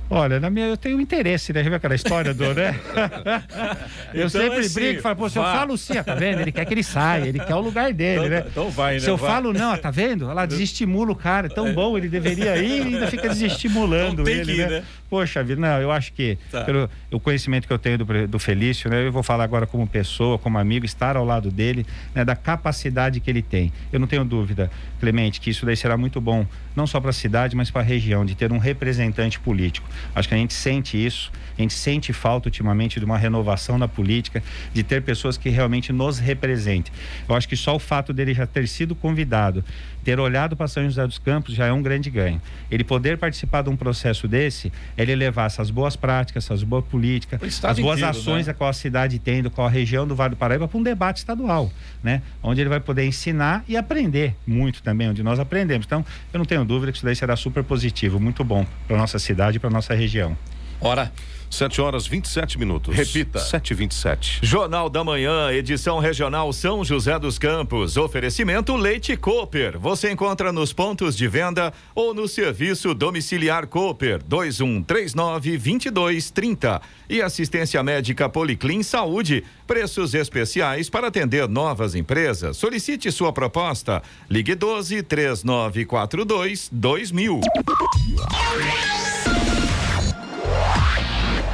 Olha, 0.09 0.41
na 0.41 0.49
minha, 0.49 0.67
eu 0.67 0.75
tenho 0.75 0.99
interesse, 0.99 1.53
né? 1.53 1.63
Viu 1.63 1.73
aquela 1.73 1.95
história 1.95 2.33
do, 2.33 2.53
né? 2.53 2.77
eu 4.13 4.27
Então 4.27 4.41
sempre 4.41 4.59
é 4.59 4.63
sim, 4.63 4.73
brigo 4.73 4.99
e 4.99 5.01
falo, 5.01 5.15
pô, 5.15 5.29
se 5.29 5.37
eu 5.39 5.43
falo 5.43 5.77
sim, 5.77 5.97
ó, 5.97 6.03
tá 6.03 6.15
vendo? 6.15 6.41
Ele 6.41 6.51
quer 6.51 6.65
que 6.65 6.73
ele 6.73 6.83
saia, 6.83 7.27
ele 7.29 7.39
quer 7.39 7.55
o 7.55 7.61
lugar 7.61 7.93
dele, 7.93 8.25
Então- 8.25 8.29
né? 8.29 8.43
então 8.49 8.69
vai, 8.69 8.95
né? 8.95 8.99
Se 8.99 9.09
eu 9.09 9.15
Vai. 9.15 9.31
falo 9.31 9.53
não, 9.53 9.71
ó, 9.73 9.77
tá 9.77 9.89
vendo? 9.89 10.29
Ela 10.29 10.45
desestimula 10.45 11.11
o 11.13 11.15
cara, 11.15 11.47
é 11.47 11.49
tão 11.49 11.73
bom, 11.73 11.97
ele 11.97 12.09
deveria 12.09 12.57
ir 12.57 12.87
e 12.91 12.95
ainda 12.95 13.07
fica 13.07 13.29
desestimulando 13.29 14.21
Então 14.23 14.33
ele, 14.33 14.51
ir, 14.53 14.57
né? 14.57 14.67
né? 14.79 14.83
Poxa 15.11 15.43
vida, 15.43 15.59
não, 15.59 15.81
eu 15.81 15.91
acho 15.91 16.13
que 16.13 16.37
Tá. 16.49 16.63
pelo 16.63 16.89
o 17.11 17.19
conhecimento 17.19 17.67
que 17.67 17.73
eu 17.73 17.77
tenho 17.77 17.97
do, 17.97 18.27
do 18.29 18.39
Felício, 18.39 18.89
né? 18.89 19.05
Eu 19.05 19.11
vou 19.11 19.21
falar 19.21 19.43
agora 19.43 19.67
como 19.67 19.85
pessoa, 19.85 20.39
como 20.39 20.57
amigo, 20.57 20.85
estar 20.85 21.17
ao 21.17 21.25
lado 21.25 21.51
dele, 21.51 21.85
né? 22.15 22.23
Da 22.23 22.33
capacidade 22.33 23.19
que 23.19 23.29
ele 23.29 23.41
tem. 23.41 23.73
Eu 23.91 23.99
não 23.99 24.07
tenho 24.07 24.23
dúvida, 24.23 24.71
Clemente, 25.01 25.41
que 25.41 25.49
isso 25.49 25.65
daí 25.65 25.75
será 25.75 25.97
muito 25.97 26.21
bom, 26.21 26.47
não 26.73 26.87
só 26.87 27.01
para 27.01 27.09
a 27.09 27.13
cidade, 27.13 27.57
mas 27.57 27.69
para 27.69 27.81
a 27.81 27.83
região, 27.83 28.25
de 28.25 28.35
ter 28.35 28.53
um 28.53 28.57
representante 28.57 29.37
político. 29.37 29.85
Acho 30.15 30.29
que 30.29 30.33
a 30.33 30.37
gente 30.37 30.53
sente 30.53 31.03
isso, 31.05 31.29
a 31.61 31.63
gente 31.63 31.73
sente 31.73 32.11
falta 32.11 32.47
ultimamente 32.47 32.99
de 32.99 33.05
uma 33.05 33.17
renovação 33.17 33.77
na 33.77 33.87
política, 33.87 34.43
de 34.73 34.83
ter 34.83 35.01
pessoas 35.01 35.37
que 35.37 35.49
realmente 35.49 35.93
nos 35.93 36.19
representem. 36.19 36.93
Eu 37.27 37.35
acho 37.35 37.47
que 37.47 37.55
só 37.55 37.75
o 37.75 37.79
fato 37.79 38.11
dele 38.11 38.33
já 38.33 38.45
ter 38.45 38.67
sido 38.67 38.95
convidado, 38.95 39.63
ter 40.03 40.19
olhado 40.19 40.55
para 40.55 40.67
São 40.67 40.83
José 40.83 41.05
dos 41.05 41.19
Campos 41.19 41.53
já 41.53 41.67
é 41.67 41.71
um 41.71 41.81
grande 41.81 42.09
ganho. 42.09 42.41
Ele 42.69 42.83
poder 42.83 43.17
participar 43.17 43.61
de 43.61 43.69
um 43.69 43.75
processo 43.75 44.27
desse, 44.27 44.71
é 44.97 45.03
ele 45.03 45.15
levar 45.15 45.45
essas 45.45 45.69
boas 45.69 45.95
práticas, 45.95 46.45
essas 46.45 46.63
boas 46.63 46.83
políticas, 46.85 47.39
as 47.63 47.79
boas 47.79 47.99
inteiro, 47.99 48.17
ações 48.17 48.47
né? 48.47 48.51
a 48.51 48.53
qual 48.53 48.69
a 48.69 48.73
cidade 48.73 49.19
tem, 49.19 49.43
do 49.43 49.51
qual 49.51 49.67
a 49.67 49.69
região 49.69 50.07
do 50.07 50.15
Vale 50.15 50.31
do 50.31 50.37
Paraíba, 50.37 50.67
para 50.67 50.77
um 50.77 50.83
debate 50.83 51.17
estadual, 51.17 51.71
né? 52.03 52.21
Onde 52.41 52.61
ele 52.61 52.69
vai 52.69 52.79
poder 52.79 53.05
ensinar 53.05 53.63
e 53.67 53.77
aprender 53.77 54.35
muito 54.45 54.81
também, 54.81 55.09
onde 55.09 55.21
nós 55.21 55.39
aprendemos. 55.39 55.85
Então, 55.85 56.05
eu 56.33 56.37
não 56.37 56.45
tenho 56.45 56.65
dúvida 56.65 56.91
que 56.91 56.97
isso 56.97 57.05
daí 57.05 57.15
será 57.15 57.35
super 57.35 57.63
positivo, 57.63 58.19
muito 58.19 58.43
bom 58.43 58.65
para 58.87 58.97
nossa 58.97 59.19
cidade 59.19 59.57
e 59.57 59.59
para 59.59 59.69
nossa 59.69 59.93
região. 59.93 60.35
Ora, 60.79 61.11
7 61.51 61.81
horas 61.81 62.07
27 62.07 62.57
minutos. 62.57 62.95
Repita. 62.95 63.39
7 63.39 63.71
e 63.71 63.73
27 63.73 64.39
Jornal 64.41 64.89
da 64.89 65.03
Manhã, 65.03 65.51
edição 65.51 65.99
regional 65.99 66.51
São 66.53 66.83
José 66.83 67.19
dos 67.19 67.37
Campos. 67.37 67.97
Oferecimento 67.97 68.75
Leite 68.75 69.17
Cooper. 69.17 69.77
Você 69.77 70.11
encontra 70.11 70.51
nos 70.51 70.71
pontos 70.73 71.15
de 71.15 71.27
venda 71.27 71.73
ou 71.93 72.13
no 72.13 72.27
serviço 72.27 72.93
domiciliar 72.93 73.67
Cooper 73.67 74.21
2139 74.23 75.57
2230. 75.57 76.81
E 77.09 77.21
assistência 77.21 77.83
médica 77.83 78.29
Policlin 78.29 78.81
Saúde. 78.81 79.43
Preços 79.67 80.13
especiais 80.13 80.89
para 80.89 81.07
atender 81.07 81.47
novas 81.47 81.95
empresas. 81.95 82.57
Solicite 82.57 83.11
sua 83.11 83.33
proposta. 83.33 84.01
Ligue 84.29 84.55
12 84.55 85.03
3942 85.03 86.69
2000. 86.71 87.41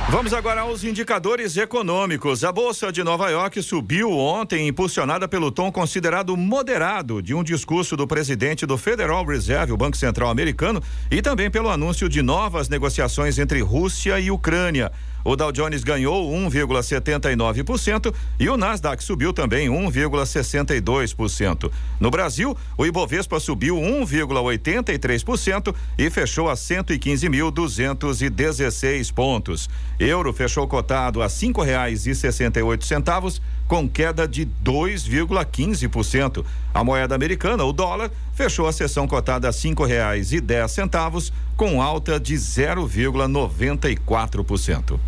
Vamos 0.09 0.33
agora 0.33 0.61
aos 0.61 0.85
indicadores 0.85 1.57
econômicos. 1.57 2.45
A 2.45 2.51
Bolsa 2.51 2.93
de 2.93 3.03
Nova 3.03 3.29
York 3.29 3.61
subiu 3.61 4.09
ontem, 4.09 4.65
impulsionada 4.65 5.27
pelo 5.27 5.51
tom 5.51 5.69
considerado 5.69 6.37
moderado 6.37 7.21
de 7.21 7.33
um 7.33 7.43
discurso 7.43 7.97
do 7.97 8.07
presidente 8.07 8.65
do 8.65 8.77
Federal 8.77 9.25
Reserve, 9.25 9.73
o 9.73 9.77
Banco 9.77 9.97
Central 9.97 10.29
Americano, 10.29 10.81
e 11.11 11.21
também 11.21 11.51
pelo 11.51 11.69
anúncio 11.69 12.07
de 12.07 12.21
novas 12.21 12.69
negociações 12.69 13.37
entre 13.37 13.59
Rússia 13.59 14.17
e 14.17 14.31
Ucrânia. 14.31 14.93
O 15.27 15.35
Dow 15.35 15.51
Jones 15.51 15.83
ganhou 15.83 16.31
1,79% 16.31 18.13
e 18.39 18.47
o 18.47 18.55
Nasdaq 18.55 19.03
subiu 19.03 19.33
também 19.33 19.67
1,62%. 19.67 21.69
No 21.99 22.09
Brasil, 22.09 22.55
o 22.77 22.85
Ibovespa 22.85 23.37
subiu 23.37 23.75
1,83% 23.75 25.75
e 25.97 26.09
fechou 26.09 26.49
a 26.49 26.53
115.216 26.53 29.13
pontos. 29.13 29.69
Euro 29.99 30.31
fechou 30.31 30.65
cotado 30.65 31.21
a 31.21 31.27
cinco 31.27 31.61
reais 31.61 32.07
e 32.07 32.15
sessenta 32.15 32.61
e 32.61 32.63
oito 32.63 32.85
centavos, 32.85 33.41
com 33.67 33.87
queda 33.87 34.27
de 34.27 34.45
2,15%. 34.63 36.43
A 36.73 36.83
moeda 36.83 37.13
americana, 37.15 37.63
o 37.63 37.71
dólar, 37.73 38.11
fechou 38.33 38.67
a 38.67 38.71
sessão 38.71 39.07
cotada 39.07 39.49
a 39.49 39.51
cinco 39.51 39.83
reais 39.85 40.31
e 40.31 40.39
dez 40.39 40.71
centavos, 40.71 41.33
com 41.55 41.81
alta 41.81 42.19
de 42.19 42.35
0,94%. 42.35 44.99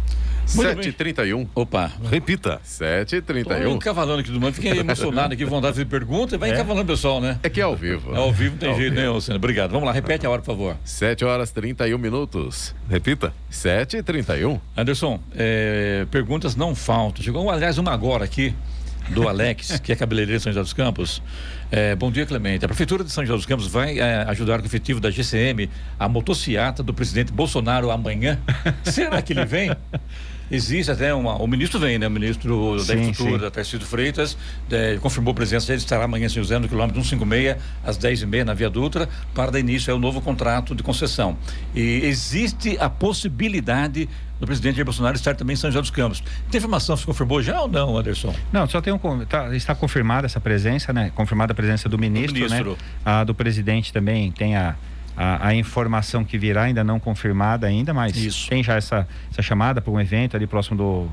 Muito 0.55 0.75
bem. 0.75 0.91
7h31. 0.91 1.47
opa. 1.53 1.91
Repita. 2.09 2.59
7h31. 2.65 3.63
Tô 3.63 3.75
encavalando 3.75 4.19
aqui 4.19 4.31
do 4.31 4.39
mundo, 4.39 4.53
fiquei 4.53 4.71
emocionado 4.79 5.33
aqui, 5.33 5.45
vontade 5.45 5.73
de 5.73 5.79
fazer 5.79 5.85
pergunta, 5.85 6.37
vai 6.37 6.51
encavalando 6.51 6.91
o 6.91 6.95
pessoal, 6.95 7.21
né? 7.21 7.39
É 7.43 7.49
que 7.49 7.59
é 7.59 7.63
ao 7.63 7.75
vivo. 7.75 8.13
É 8.13 8.17
ao 8.17 8.31
vivo, 8.31 8.51
não 8.51 8.57
tem 8.57 8.69
Ao 8.69 8.75
jeito, 8.75 8.95
né, 8.95 9.09
Luciano? 9.09 9.37
Obrigado. 9.37 9.71
Vamos 9.71 9.85
lá, 9.85 9.91
repete 9.91 10.25
a 10.25 10.29
hora, 10.29 10.41
por 10.41 10.47
favor. 10.47 10.77
7 10.83 11.23
horas 11.23 11.51
31 11.51 11.97
minutos. 11.97 12.75
Repita. 12.89 13.33
7h31. 13.51 14.59
Anderson, 14.75 15.19
é, 15.35 16.05
perguntas 16.09 16.55
não 16.55 16.73
faltam. 16.75 17.23
Chegou, 17.23 17.49
aliás, 17.49 17.77
uma 17.77 17.91
agora 17.91 18.25
aqui, 18.25 18.53
do 19.09 19.27
Alex, 19.27 19.79
que 19.83 19.91
é 19.91 19.95
cabeleireiro 19.95 20.37
de 20.39 20.43
São 20.43 20.51
José 20.51 20.63
dos 20.63 20.73
Campos. 20.73 21.21
É, 21.71 21.95
bom 21.95 22.11
dia, 22.11 22.25
Clemente. 22.25 22.65
A 22.65 22.67
Prefeitura 22.67 23.03
de 23.03 23.11
São 23.11 23.25
José 23.25 23.35
dos 23.37 23.45
Campos 23.45 23.67
vai 23.67 23.99
é, 23.99 24.23
ajudar 24.27 24.57
com 24.57 24.63
o 24.63 24.67
efetivo 24.67 24.99
da 24.99 25.11
GCM 25.11 25.69
a 25.99 26.09
motociata 26.09 26.81
do 26.81 26.93
presidente 26.93 27.31
Bolsonaro 27.31 27.91
amanhã? 27.91 28.39
Será 28.83 29.21
que 29.21 29.33
ele 29.33 29.45
vem? 29.45 29.71
Existe 30.51 30.91
até 30.91 31.13
uma. 31.13 31.35
O 31.41 31.47
ministro 31.47 31.79
vem, 31.79 31.99
né? 31.99 32.07
O 32.07 32.11
ministro 32.11 32.77
da 32.85 32.93
Infraestrutura. 32.95 33.51
Tarcísio 33.51 33.85
Freitas, 33.85 34.37
confirmou 35.01 35.31
a 35.31 35.35
presença 35.35 35.67
dele, 35.67 35.79
estará 35.79 36.05
amanhã 36.05 36.25
em 36.25 36.29
São 36.29 36.41
José, 36.41 36.57
no 36.57 36.67
quilômetro 36.67 37.01
156, 37.03 37.57
às 37.83 37.97
10h30 37.97 38.43
na 38.43 38.53
Via 38.53 38.69
Dutra, 38.69 39.07
para 39.33 39.51
dar 39.51 39.59
início 39.59 39.93
ao 39.93 39.99
novo 39.99 40.21
contrato 40.21 40.73
de 40.73 40.83
concessão. 40.83 41.37
E 41.75 42.01
existe 42.03 42.77
a 42.79 42.89
possibilidade 42.89 44.09
do 44.39 44.45
presidente 44.45 44.75
Jair 44.75 44.85
Bolsonaro 44.85 45.15
estar 45.15 45.35
também 45.35 45.53
em 45.53 45.57
São 45.57 45.69
José 45.69 45.81
dos 45.81 45.91
Campos. 45.91 46.23
Tem 46.49 46.57
informação 46.57 46.95
se 46.95 47.05
confirmou 47.05 47.41
já 47.41 47.61
ou 47.61 47.67
não, 47.67 47.97
Anderson? 47.97 48.33
Não, 48.51 48.67
só 48.67 48.79
tem 48.81 48.93
um. 48.93 49.25
Tá, 49.25 49.55
está 49.55 49.75
confirmada 49.75 50.25
essa 50.25 50.39
presença, 50.39 50.93
né? 50.93 51.11
Confirmada 51.13 51.51
a 51.51 51.55
presença 51.55 51.89
do 51.89 51.97
ministro, 51.97 52.33
ministro. 52.33 52.71
né? 52.71 52.77
A 53.03 53.23
do 53.23 53.35
presidente 53.35 53.91
também 53.91 54.31
tem 54.31 54.55
a, 54.55 54.75
a, 55.21 55.47
a 55.49 55.53
informação 55.53 56.23
que 56.23 56.37
virá, 56.37 56.63
ainda 56.63 56.81
não 56.81 56.97
confirmada 56.97 57.67
ainda, 57.67 57.93
mas 57.93 58.15
Isso. 58.15 58.49
tem 58.49 58.63
já 58.63 58.75
essa, 58.75 59.05
essa 59.29 59.41
chamada 59.41 59.81
para 59.81 59.91
um 59.91 59.99
evento 59.99 60.37
ali 60.37 60.47
próximo 60.47 60.77
do. 60.77 61.07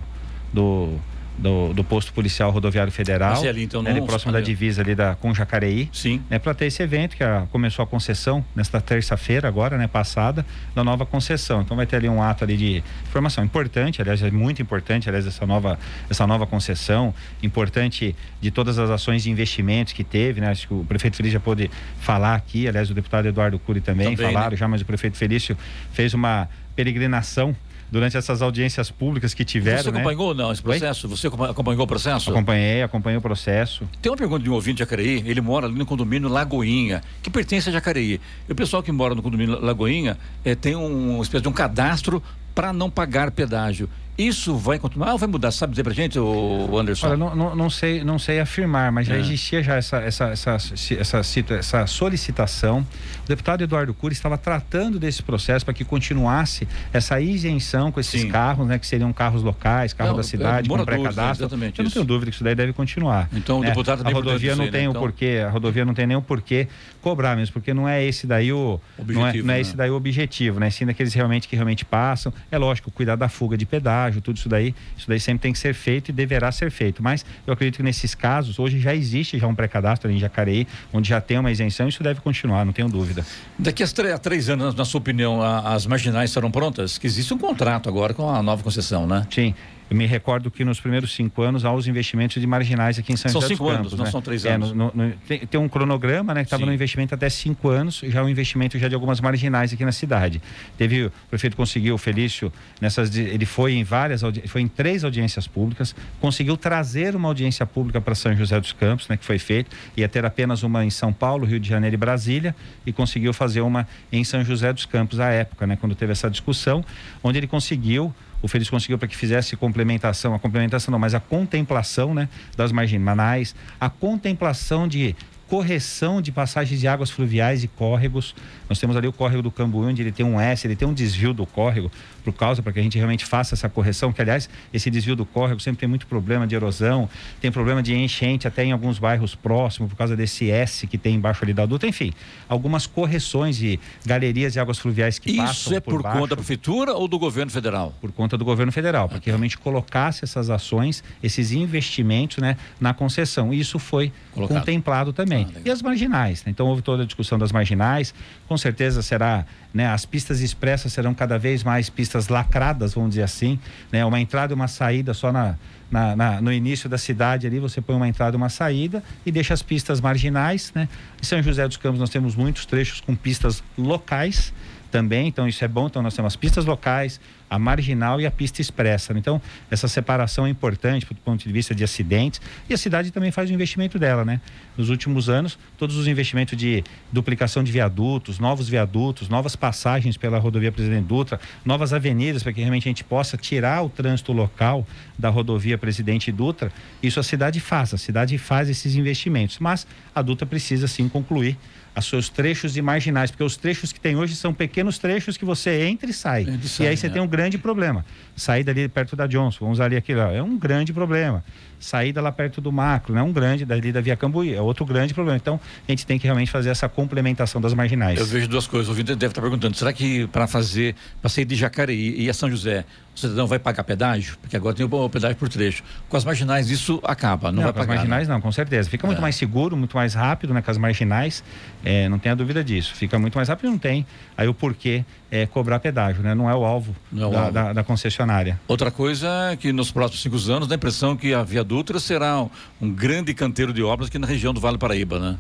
do 0.53 0.97
do, 1.39 1.73
do 1.75 1.85
posto 1.85 2.13
policial 2.13 2.51
rodoviário 2.51 2.91
federal, 2.93 3.45
é 3.45 3.49
ali, 3.49 3.63
então, 3.65 3.83
né, 3.83 3.91
ali 3.91 4.01
próximo 4.03 4.33
da 4.33 4.41
divisa 4.41 4.81
ali 4.83 4.95
da 4.95 5.15
com 5.15 5.35
Jacareí, 5.35 5.89
Sim. 5.93 6.23
né, 6.31 6.39
para 6.39 6.55
ter 6.55 6.67
esse 6.67 6.83
evento 6.83 7.17
que 7.17 7.23
a- 7.23 7.47
começou 7.51 7.83
a 7.83 7.87
concessão 7.87 8.45
nesta 8.55 8.81
terça-feira 8.81 9.47
agora, 9.47 9.77
né, 9.77 9.87
passada, 9.87 10.45
da 10.75 10.83
nova 10.83 11.05
concessão. 11.05 11.61
Então 11.61 11.77
vai 11.77 11.87
ter 11.87 11.97
ali 11.97 12.09
um 12.09 12.23
ato 12.23 12.45
ali 12.45 12.57
de 12.57 12.83
informação 13.07 13.45
importante, 13.45 14.01
aliás, 14.01 14.23
é 14.23 14.31
muito 14.31 14.63
importante, 14.63 15.09
aliás, 15.09 15.27
essa 15.27 15.47
nova 15.47 15.79
essa 16.09 16.27
nova 16.27 16.47
concessão, 16.47 17.15
importante 17.43 18.15
de 18.41 18.51
todas 18.51 18.79
as 18.79 18.89
ações 18.91 19.23
de 19.23 19.31
investimentos 19.31 19.93
que 19.93 20.05
teve, 20.05 20.41
né? 20.41 20.49
Acho 20.51 20.69
que 20.69 20.75
o 20.75 20.85
prefeito 20.85 21.17
Felício 21.17 21.35
já 21.35 21.41
pôde 21.41 21.71
falar 22.01 22.35
aqui, 22.35 22.67
aliás, 22.67 22.91
o 22.91 22.95
deputado 22.95 23.27
Eduardo 23.29 23.59
Cury 23.59 23.81
também, 23.81 24.15
Também, 24.17 24.33
falaram 24.33 24.51
né? 24.53 24.57
já, 24.57 24.67
mas 24.69 24.81
o 24.81 24.85
prefeito 24.85 25.17
Felício 25.17 25.57
fez 25.93 26.15
uma 26.15 26.49
peregrinação 26.75 27.55
durante 27.91 28.17
essas 28.17 28.43
audiências 28.43 28.91
públicas 28.91 29.33
que 29.35 29.45
tiveram, 29.45 29.83
Você 29.83 29.91
né? 29.91 29.99
acompanhou 30.01 30.29
ou 30.29 30.35
não 30.35 30.53
esse 30.53 30.61
Oi? 30.61 30.79
processo? 30.79 31.09
Você 31.09 31.27
acompa- 31.29 31.51
acompanhou 31.51 31.83
o 31.85 31.87
processo? 31.87 32.31
Acompanhei, 32.31 32.83
acompanhei 32.83 33.17
o 33.19 33.21
processo. 33.21 33.89
Tem 34.03 34.11
uma 34.11 34.17
pergunta 34.19 34.43
de 34.43 34.51
um 34.51 34.55
ouvinte 34.55 34.75
de 34.77 34.81
Jacareí, 34.81 35.23
ele 35.27 35.41
mora 35.41 35.67
ali 35.67 35.77
no 35.77 35.87
condomínio 35.87 36.29
Lagoinha, 36.29 37.03
que 37.23 37.31
pertence 37.31 37.69
a 37.69 37.73
Jacareí. 37.73 38.21
E 38.49 38.53
o 38.53 38.55
pessoal 38.55 38.83
que 38.83 38.91
mora 38.93 39.15
no 39.15 39.23
condomínio 39.23 39.61
Lagoinha 39.61 40.19
eh, 40.45 40.55
tem 40.55 40.75
um, 40.77 41.15
uma 41.17 41.23
espécie 41.23 41.43
de 41.43 41.49
um 41.49 41.53
cadastro 41.53 42.23
para 42.55 42.73
não 42.73 42.91
pagar 42.91 43.31
pedágio. 43.31 43.89
Isso 44.19 44.57
vai 44.57 44.79
continuar 44.79 45.13
ou 45.13 45.19
vai 45.19 45.29
mudar? 45.29 45.51
Sabe 45.51 45.73
dizer 45.73 45.83
pra 45.85 45.93
gente, 45.93 46.19
o 46.19 46.79
Anderson? 46.79 47.09
Olha, 47.09 47.17
não, 47.19 47.37
não, 47.37 47.55
não 47.55 47.69
sei, 47.71 48.03
não 48.03 48.19
sei 48.19 48.41
afirmar, 48.41 48.91
mas 48.91 49.07
já 49.07 49.15
É. 49.15 49.21
existia 49.21 49.63
já 49.63 49.77
essa, 49.77 49.99
essa, 49.99 50.25
essa, 50.31 50.57
essa, 50.99 51.21
essa 51.55 51.87
solicitação. 51.87 52.81
O 53.25 53.29
deputado 53.29 53.63
Eduardo 53.63 53.93
Cury 53.93 54.15
estava 54.15 54.39
tratando 54.39 54.99
desse 54.99 55.23
processo 55.23 55.65
para 55.67 55.75
que 55.75 55.85
continuasse 55.85 56.67
essa 56.93 57.21
isenção 57.21 57.93
com 57.93 58.01
esses 58.01 58.23
Sim. 58.23 58.29
carros, 58.29 58.67
né, 58.67 58.79
que 58.79 58.87
seriam 58.87 59.13
carros 59.13 59.43
locais, 59.43 59.93
carro 59.93 60.11
Não, 60.11 60.17
da 60.17 60.23
cidade, 60.23 60.67
é, 60.67 60.71
com 60.71 60.77
moradores, 60.79 61.03
pré-cadastro. 61.15 61.47
Eu 61.77 61.85
não 61.85 61.91
tenho 61.91 62.05
dúvida 62.05 62.31
que 62.31 62.37
isso 62.37 62.45
daí 62.45 62.55
deve 62.55 62.73
continuar. 62.73 63.29
Então, 63.35 63.59
o 63.59 63.63
né? 63.63 63.69
deputado 63.69 64.07
a 64.07 64.11
rodovia 64.11 64.57
não 64.57 64.65
aí, 64.65 64.71
tem 64.71 64.83
né? 64.83 64.89
o 64.89 64.91
Então- 64.93 65.03
porquê, 65.03 65.43
a 65.47 65.51
rodovia 65.51 65.85
não 65.85 65.93
tem 65.93 66.07
nem 66.07 66.17
o 66.17 66.23
porquê 66.23 66.69
cobrar 67.03 67.37
mesmo, 67.37 67.53
porque 67.53 67.75
não 67.75 67.87
é 67.89 68.03
esse 68.05 68.27
daí 68.27 68.51
o 68.53 68.81
não 68.99 69.27
é, 69.27 69.29
Objetivo, 69.29 69.47
não 69.47 69.53
é 69.53 69.57
né? 69.57 69.61
esse 69.61 69.77
daí 69.77 69.91
o 69.91 69.95
objetivo, 69.95 70.59
né? 70.61 70.71
Sim 70.71 70.87
daqueles 70.87 71.13
realmente 71.13 71.47
que 71.49 71.55
realmente 71.55 71.85
passam. 71.85 72.33
É 72.51 72.57
lógico, 72.57 72.91
cuidar 72.91 73.17
da 73.17 73.29
fuga 73.29 73.57
de 73.59 73.67
pedágio, 73.67 74.06
tudo 74.21 74.37
isso 74.37 74.49
daí, 74.49 74.75
isso 74.97 75.09
daí 75.09 75.19
sempre 75.21 75.41
tem 75.43 75.53
que 75.53 75.59
ser 75.59 75.75
feito 75.75 76.09
e 76.11 76.13
deverá 76.13 76.51
ser 76.53 76.71
feito. 76.71 77.03
Mas 77.03 77.25
eu 77.47 77.53
acredito 77.53 77.77
que 77.77 77.83
nesses 77.83 78.15
casos, 78.15 78.59
hoje 78.59 78.79
já 78.79 78.95
existe 78.95 79.39
já 79.39 79.47
um 79.47 79.55
pré-cadastro 79.55 80.11
em 80.11 80.19
Jacareí, 80.19 80.67
onde 80.93 81.09
já 81.09 81.21
tem 81.21 81.39
uma 81.39 81.51
isenção, 81.51 81.89
isso 81.89 82.03
deve 82.03 82.21
continuar, 82.21 82.65
não 82.65 82.73
tenho 82.73 82.89
dúvida. 82.89 83.25
Daqui 83.59 83.83
a, 83.83 83.87
tre- 83.89 84.13
a 84.13 84.19
três 84.19 84.49
anos, 84.49 84.75
na 84.75 84.85
sua 84.85 84.99
opinião, 84.99 85.43
a- 85.43 85.75
as 85.75 85.87
marginais 85.87 86.31
estarão 86.31 86.51
prontas? 86.51 86.99
Que 86.99 87.07
existe 87.07 87.33
um 87.35 87.39
contrato 87.39 87.89
agora 87.89 88.15
com 88.15 88.29
a 88.29 88.43
nova 88.43 88.63
concessão, 88.63 89.07
né? 89.07 89.27
Sim. 89.31 89.55
Eu 89.89 89.97
me 89.97 90.05
recordo 90.05 90.51
que 90.51 90.65
nos 90.65 90.81
primeiros 90.81 91.15
cinco 91.15 91.43
anos 91.43 91.65
há 91.65 91.73
os 91.73 91.87
investimentos 91.87 92.41
de 92.41 92.47
marginais 92.47 92.99
aqui 92.99 93.13
em 93.13 93.17
São 93.17 93.31
São 93.31 93.41
José 93.41 93.55
cinco 93.55 93.65
dos 93.67 93.73
anos, 93.73 93.83
Campos. 93.93 93.99
não 93.99 94.05
né? 94.05 94.11
são 94.11 94.21
três 94.21 94.45
É, 94.45 94.53
anos. 94.55 94.73
no- 94.73 94.91
no- 94.93 95.13
tem, 95.29 95.39
tem 95.47 95.61
um 95.61 95.69
cronograma, 95.69 96.35
né, 96.35 96.41
que 96.41 96.47
estava 96.47 96.67
no 96.67 96.73
investimento 96.73 97.15
até 97.15 97.29
cinco 97.31 97.69
anos, 97.69 98.01
já 98.05 98.21
o 98.23 98.29
investimento 98.29 98.77
já 98.81 98.89
de 98.89 98.95
algumas 98.97 99.21
marginais 99.21 99.73
aqui 99.73 99.85
na 99.85 99.93
cidade. 99.93 100.43
Teve, 100.77 101.05
o 101.07 101.13
prefeito 101.31 101.57
conseguiu, 101.57 101.95
o 101.95 101.99
Felício, 101.99 102.53
nessas, 102.81 103.15
ele 103.17 103.47
foi 103.47 103.75
em 103.75 103.85
várias, 103.85 104.23
foi 104.47 104.61
em 104.61 104.67
três 104.67 105.05
audiências 105.05 105.47
públicas, 105.47 105.95
conseguiu 106.21 106.57
trazer 106.57 107.15
uma 107.15 107.29
audiência 107.29 107.65
pública 107.65 108.01
para 108.01 108.15
São 108.17 108.35
José 108.35 108.59
dos 108.61 108.73
Campos, 108.73 109.07
né, 109.07 109.17
que 109.17 109.25
foi 109.25 109.39
feito, 109.39 109.71
ia 109.97 110.09
ter 110.09 110.25
apenas 110.25 110.65
uma 110.65 110.85
em 110.85 110.91
São 110.91 111.13
Paulo, 111.13 111.47
Rio 111.47 111.61
de 111.61 111.69
Janeiro 111.69 111.95
e 111.95 111.97
Brasília, 111.97 112.57
e 112.85 112.93
conseguiu 112.93 113.33
fazer 113.33 113.61
uma 113.61 113.87
em 114.11 114.25
São 114.25 114.45
José 114.45 114.73
dos 114.73 114.85
Campos 114.85 115.21
à 115.21 115.29
época, 115.31 115.65
né, 115.65 115.77
quando 115.81 115.95
teve 115.95 116.11
essa 116.11 116.29
discussão, 116.29 116.85
onde 117.23 117.39
ele 117.39 117.47
conseguiu 117.47 118.13
o 118.43 118.49
Feliz 118.49 118.69
conseguiu 118.69 118.99
para 118.99 119.09
que 119.09 119.17
fizesse 119.17 119.57
complementação, 119.57 120.35
a 120.35 120.39
complementação 120.39 120.93
não, 120.93 120.99
mas 120.99 121.15
a 121.15 121.21
contemplação 121.21 122.15
né, 122.15 122.29
das 122.57 122.73
marginais, 122.73 123.55
a 123.81 123.89
contemplação 123.89 124.87
de 124.87 125.15
correção 125.49 126.21
de 126.21 126.33
passagens 126.33 126.81
de 126.81 126.89
águas 126.89 127.11
fluviais 127.11 127.63
e 127.63 127.69
córregos. 127.69 128.35
Nós 128.69 128.79
temos 128.79 128.97
ali 128.97 129.07
o 129.07 129.13
córrego 129.13 129.43
do 129.43 129.51
Cambuí, 129.51 129.87
onde 129.87 130.03
ele 130.03 130.13
tem 130.13 130.27
um 130.27 130.41
S, 130.41 130.67
ele 130.67 130.75
tem 130.75 130.87
um 130.87 130.95
desvio 130.95 131.33
do 131.33 131.47
córrego, 131.47 131.91
por 132.25 132.33
causa, 132.33 132.63
para 132.63 132.73
que 132.73 132.81
a 132.81 132.83
gente 132.83 132.99
realmente 132.99 133.25
faça 133.25 133.55
essa 133.55 133.69
correção, 133.69 134.13
que 134.13 134.21
aliás, 134.21 134.51
esse 134.73 134.91
desvio 134.91 135.15
do 135.15 135.25
córrego 135.25 135.61
sempre 135.61 135.81
tem 135.81 135.89
muito 135.89 136.07
problema 136.07 136.47
de 136.47 136.55
erosão, 136.57 137.09
tem 137.41 137.53
problema 137.53 137.83
de 137.83 137.95
enchente 137.95 138.49
até 138.49 138.65
em 138.65 138.73
alguns 138.73 138.99
bairros 138.99 139.35
próximos, 139.35 139.91
por 139.91 139.97
causa 139.97 140.17
desse 140.17 140.51
S 140.51 140.87
que 140.87 140.99
tem 140.99 141.15
embaixo 141.15 141.45
ali 141.45 141.55
da 141.55 141.65
duta, 141.65 141.87
enfim, 141.87 142.13
algumas 142.49 142.87
correções 142.87 143.57
de 143.57 143.79
galerias 144.05 144.53
de 144.53 144.61
águas 144.61 144.79
fluviais 144.79 145.19
que 145.19 145.37
passam 145.37 145.53
Isso 145.53 145.75
é 145.75 145.81
por, 145.81 146.03
baixo 146.03 146.19
conta 146.19 146.31
da 146.31 146.37
prefeitura 146.37 146.95
ou 146.95 147.07
do 147.07 147.19
governo 147.19 147.53
federal? 147.53 147.95
por 148.01 148.11
conta 148.13 148.37
do 148.37 148.45
governo 148.45 148.73
federal, 148.73 149.09
para 149.09 149.21
que 149.21 149.31
realmente 149.31 149.57
colocasse 149.59 150.25
essas 150.25 150.51
ações, 150.51 151.03
esses 151.23 151.53
investimentos 151.53 152.39
né, 152.39 152.57
na 152.81 152.93
concessão. 152.93 153.53
E 153.53 153.61
isso 153.61 153.79
foi 153.79 154.13
Colocado. 154.33 154.59
contemplado 154.59 155.13
também. 155.13 155.36
Ah, 155.57 155.61
e 155.65 155.71
as 155.71 155.83
marginais, 155.83 156.45
né? 156.45 156.51
então 156.51 156.67
houve 156.67 156.83
toda 156.83 157.03
a 157.03 157.07
discussão 157.07 157.39
das 157.39 157.53
marginais, 157.53 158.15
com 158.49 158.57
certeza 158.57 159.03
será, 159.03 159.45
né, 159.75 159.87
as 159.89 160.07
pistas 160.07 160.41
expressas 160.41 160.93
serão 160.93 161.13
cada 161.15 161.39
vez 161.39 161.63
mais 161.65 161.91
pistas 161.91 162.29
lacradas, 162.29 162.95
vamos 162.95 163.11
dizer 163.11 163.23
assim, 163.25 163.59
né, 163.93 164.05
uma 164.05 164.21
entrada 164.21 164.53
e 164.53 164.55
uma 164.55 164.69
saída 164.69 165.13
só 165.15 165.33
na, 165.33 165.57
na- 165.91 166.17
na- 166.17 166.41
no 166.41 166.53
início 166.53 166.89
da 166.89 166.99
cidade 166.99 167.47
ali, 167.47 167.59
você 167.59 167.81
põe 167.81 167.95
uma 167.97 168.09
entrada 168.09 168.37
e 168.37 168.39
uma 168.39 168.49
saída 168.49 169.03
e 169.25 169.31
deixa 169.33 169.53
as 169.55 169.63
pistas 169.63 170.01
marginais, 170.01 170.73
né? 170.75 170.89
Em 171.21 171.25
São 171.25 171.43
José 171.43 171.67
dos 171.69 171.77
Campos 171.77 172.01
nós 172.01 172.11
temos 172.11 172.35
muitos 172.35 172.65
trechos 172.67 173.01
com 173.01 173.15
pistas 173.15 173.63
locais, 173.79 174.53
também, 174.97 175.29
então 175.29 175.47
isso 175.47 175.63
é 175.63 175.69
bom. 175.69 175.89
Então 175.89 176.01
nós 176.03 176.15
temos 176.15 176.33
as 176.33 176.37
pistas 176.37 176.65
locais, 176.65 177.21
a 177.51 177.59
marginal 177.59 178.19
e 178.19 178.25
a 178.25 178.31
pista 178.31 178.63
expressa. 178.63 179.13
Então 179.13 179.43
essa 179.71 179.87
separação 179.89 180.47
é 180.47 180.49
importante 180.49 181.05
do 181.05 181.15
ponto 181.17 181.47
de 181.47 181.53
vista 181.53 181.75
de 181.75 181.85
acidentes 181.85 182.41
e 182.67 182.73
a 182.73 182.79
cidade 182.79 183.11
também 183.11 183.31
faz 183.31 183.51
o 183.51 183.53
investimento 183.53 183.99
dela, 183.99 184.25
né? 184.25 184.41
Nos 184.75 184.89
últimos 184.89 185.29
anos, 185.29 185.59
todos 185.77 185.97
os 185.97 186.07
investimentos 186.07 186.57
de 186.57 186.83
duplicação 187.13 187.63
de 187.63 187.71
viadutos, 187.71 188.39
novos 188.39 188.71
viadutos, 188.71 189.29
novas 189.29 189.55
passagens 189.55 190.17
pela 190.17 190.39
rodovia 190.39 190.73
Presidente 190.73 191.05
Dutra, 191.05 191.39
novas 191.63 191.93
avenidas 191.93 192.43
para 192.43 192.55
que 192.55 192.61
realmente 192.61 192.89
a 192.89 192.91
gente 192.91 193.05
possa 193.05 193.37
tirar 193.37 193.83
o 193.83 193.91
trânsito 193.91 194.33
local 194.33 194.87
da 195.19 195.29
rodovia 195.29 195.77
Presidente 195.77 196.33
Dutra. 196.33 196.73
Isso 197.03 197.21
a 197.21 197.23
cidade 197.23 197.61
faz, 197.61 197.93
a 197.93 197.99
cidade 197.99 198.39
faz 198.39 198.71
esses 198.71 198.95
investimentos, 198.95 199.59
mas 199.59 199.87
a 200.15 200.23
Dutra 200.23 200.47
precisa 200.47 200.89
sim 200.89 201.07
concluir 201.07 201.59
os 201.99 202.07
seus 202.07 202.29
trechos 202.29 202.73
de 202.73 202.83
marginais, 202.83 203.31
porque 203.31 203.45
os 203.45 203.57
trechos 203.57 203.93
que 203.93 204.01
tem 204.01 204.17
hoje 204.17 204.37
são 204.37 204.53
pequenos 204.53 204.99
trechos 204.99 205.37
que 205.37 205.45
você 205.45 205.83
entra 205.85 206.09
e 206.11 206.13
sai. 206.13 206.43
Entra 206.43 206.55
e 206.55 206.65
e 206.65 206.69
sai, 206.69 206.87
aí 206.89 206.97
você 206.97 207.09
né? 207.09 207.15
tem 207.15 207.23
um 207.23 207.27
grande 207.27 207.57
problema. 207.59 208.05
Saída 208.37 208.71
ali 208.71 208.89
perto 208.89 209.17
da 209.17 209.27
Johnson, 209.27 209.65
vamos 209.65 209.81
ali 209.81 209.97
aqui, 209.97 210.15
ó, 210.15 210.31
é 210.31 210.43
um 210.43 210.59
grande 210.59 210.93
problema. 210.93 211.43
Saída 211.79 212.21
lá 212.21 212.33
perto 212.33 212.61
do 212.61 212.73
macro, 212.73 213.15
né? 213.15 213.23
Um 213.23 213.33
grande 213.33 213.65
dali 213.65 213.93
da 213.93 214.01
Via 214.01 214.17
Cambuí, 214.17 214.55
é 214.55 214.61
outro 214.61 214.85
grande 214.85 215.13
problema. 215.15 215.37
Então, 215.37 215.61
a 215.87 215.93
gente 215.93 216.07
tem 216.07 216.19
que 216.19 216.25
realmente 216.25 216.51
fazer 216.51 216.71
essa 216.71 216.89
complementação 216.89 217.61
das 217.61 217.75
marginais. 217.75 218.19
Eu 218.19 218.27
vejo 218.27 218.49
duas 218.49 218.67
coisas. 218.67 218.89
O 218.89 218.91
ouvinte 218.93 219.15
deve 219.15 219.31
estar 219.31 219.41
perguntando: 219.43 219.77
será 219.77 219.93
que 219.93 220.27
para 220.29 220.47
fazer, 220.47 220.95
para 221.21 221.29
sair 221.29 221.45
de 221.45 221.55
Jacareí 221.55 222.15
e 222.21 222.31
a 222.31 222.35
São 222.35 222.51
José, 222.51 222.85
o 223.15 223.19
cidadão 223.19 223.47
vai 223.47 223.59
pagar 223.59 223.85
pedágio? 223.85 224.37
Porque 224.41 224.57
agora 224.57 224.75
tem 224.75 224.85
o 224.87 225.09
pedágio 225.11 225.37
por 225.37 225.49
trecho. 225.49 225.83
Com 226.09 226.17
as 226.17 226.25
marginais, 226.25 226.71
isso 226.71 227.01
acaba, 227.05 227.53
não, 227.53 227.57
Não, 227.57 227.63
vai 227.65 227.73
com 227.73 227.81
as 227.81 227.87
pagar. 227.87 227.93
né? 227.93 227.97
marginais 228.09 228.29
não, 228.29 228.41
com 228.41 228.51
certeza. 228.53 228.89
Fica 228.89 229.07
muito 229.07 229.19
É. 229.19 229.23
mais 229.23 229.37
seguro, 229.37 229.77
muito 229.77 229.97
mais 229.97 230.15
rápido, 230.15 230.55
né? 230.55 230.63
Com 230.63 230.71
as 230.71 230.79
marginais, 230.79 231.45
é, 231.85 232.09
não 232.09 232.19
tenha 232.19 232.35
dúvida 232.35 232.65
disso. 232.65 232.95
Fica 232.95 233.19
muito 233.19 233.35
mais 233.37 233.49
rápido, 233.49 233.71
não 233.71 233.79
tem. 233.79 234.07
Aí 234.37 234.49
o 234.49 234.55
porquê 234.55 235.05
é 235.31 235.45
cobrar 235.45 235.79
pedágio, 235.81 236.23
né? 236.23 236.35
Não 236.35 236.49
é 236.49 236.55
o 236.55 236.65
alvo, 236.65 236.95
Não 237.11 237.25
é 237.25 237.27
o 237.27 237.31
da, 237.31 237.39
alvo. 237.41 237.53
da- 237.53 237.73
da 237.73 237.85
concessionária. 237.85 238.61
Outra 238.69 238.91
coisa 238.91 239.29
é 239.53 239.57
que 239.57 239.73
nos 239.73 239.91
próximos 239.91 240.23
cinco 240.23 240.37
anos 240.55 240.69
dá 240.69 240.75
a 240.75 240.77
impressão 240.77 241.17
que 241.17 241.35
a 241.35 241.43
Via 241.43 241.65
Dutra 241.67 242.01
será 242.01 242.41
um, 242.41 242.51
um 242.81 242.91
grande 242.91 243.35
canteiro 243.35 243.73
de 243.73 243.83
obras 243.83 244.09
aqui 244.09 244.19
na 244.19 244.27
região 244.27 244.55
do 244.55 244.61
Vale 244.61 244.79
Paraíba, 244.79 245.19
né? 245.19 245.37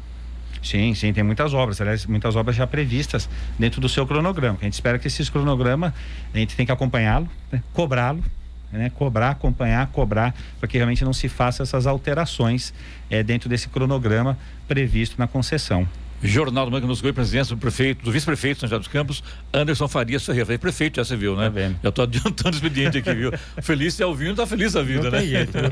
Sim, 0.63 0.95
sim, 0.95 1.13
tem 1.13 1.23
muitas 1.23 1.55
obras, 1.55 1.81
aliás, 1.81 2.05
muitas 2.07 2.35
obras 2.35 2.57
já 2.57 2.67
previstas 2.67 3.29
dentro 3.59 3.81
do 3.81 3.89
seu 3.89 4.05
cronograma. 4.07 4.59
A 4.61 4.65
gente 4.65 4.75
espera 4.75 4.99
que 4.99 5.07
esses 5.07 5.31
cronogramas, 5.31 5.93
a 6.35 6.39
gente 6.39 6.57
tem 6.57 6.67
que 6.67 6.73
acompanhá-lo, 6.73 7.29
né? 7.53 7.63
cobrá-lo, 7.73 8.23
né? 8.73 8.91
cobrar, 8.91 9.31
acompanhar, 9.31 9.87
cobrar, 9.89 10.35
para 10.59 10.69
que 10.69 10.77
realmente 10.77 11.05
não 11.05 11.13
se 11.13 11.29
faça 11.29 11.63
essas 11.63 11.87
alterações 11.87 12.75
eh, 13.09 13.23
dentro 13.23 13.49
desse 13.49 13.69
cronograma 13.69 14.37
previsto 14.67 15.17
na 15.19 15.29
concessão. 15.29 15.87
Jornal 16.23 16.65
do 16.65 16.73
Manca 16.73 16.87
nos 16.87 17.01
Goi, 17.01 17.13
presidência 17.13 17.55
do 17.55 17.61
prefeito, 17.61 18.05
do 18.05 18.11
vice-prefeito 18.11 18.55
de 18.55 18.61
São 18.61 18.69
José 18.69 18.79
dos 18.79 18.89
Campos, 18.89 19.23
Anderson 19.53 19.87
Farias 19.87 20.25
Ferreira. 20.25 20.47
Falei, 20.47 20.59
prefeito, 20.59 20.97
já 20.97 21.05
você 21.05 21.17
viu, 21.17 21.37
né? 21.37 21.51
Tá 21.51 21.61
já 21.83 21.89
estou 21.89 22.03
adiantando 22.05 22.51
o 22.51 22.55
expediente 22.55 22.99
aqui, 22.99 23.15
viu? 23.15 23.33
Feliz 23.63 24.01
é 24.01 24.05
tá 24.35 24.47
feliz 24.47 24.75
a 24.75 24.83
vida, 24.83 25.11
né? 25.11 25.21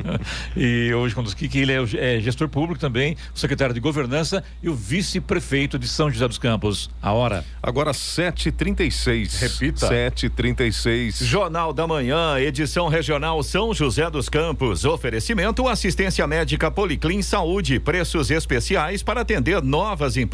e 0.57 0.93
hoje, 0.93 1.15
quando 1.15 1.35
que, 1.35 1.49
que 1.49 1.59
ele 1.59 1.73
é, 1.73 2.17
é, 2.17 2.21
gestor 2.21 2.49
público 2.49 2.79
também, 2.79 3.17
o 3.35 3.39
secretário 3.39 3.75
de 3.75 3.81
governança 3.81 4.45
e 4.63 4.69
o 4.69 4.75
vice-prefeito 4.75 5.79
de 5.79 5.89
São 5.89 6.11
José 6.11 6.29
dos 6.29 6.39
Campos. 6.39 6.91
A 7.01 7.13
hora. 7.13 7.45
Agora 7.63 7.93
7h36. 7.93 9.41
Repita. 9.41 9.89
7h36. 9.89 11.25
Jornal 11.25 11.73
da 11.73 11.87
Manhã, 11.87 12.39
edição 12.39 12.89
regional 12.89 13.43
São 13.43 13.73
José 13.73 14.11
dos 14.11 14.29
Campos. 14.29 14.85
Oferecimento 14.85 15.67
assistência 15.69 16.27
médica 16.27 16.71
Policlin 16.71 17.23
Saúde. 17.23 17.81
Preços 17.81 18.31
especiais 18.31 19.03
para 19.03 19.23
atender 19.23 19.63
novas 19.63 20.17
empresas 20.17 20.34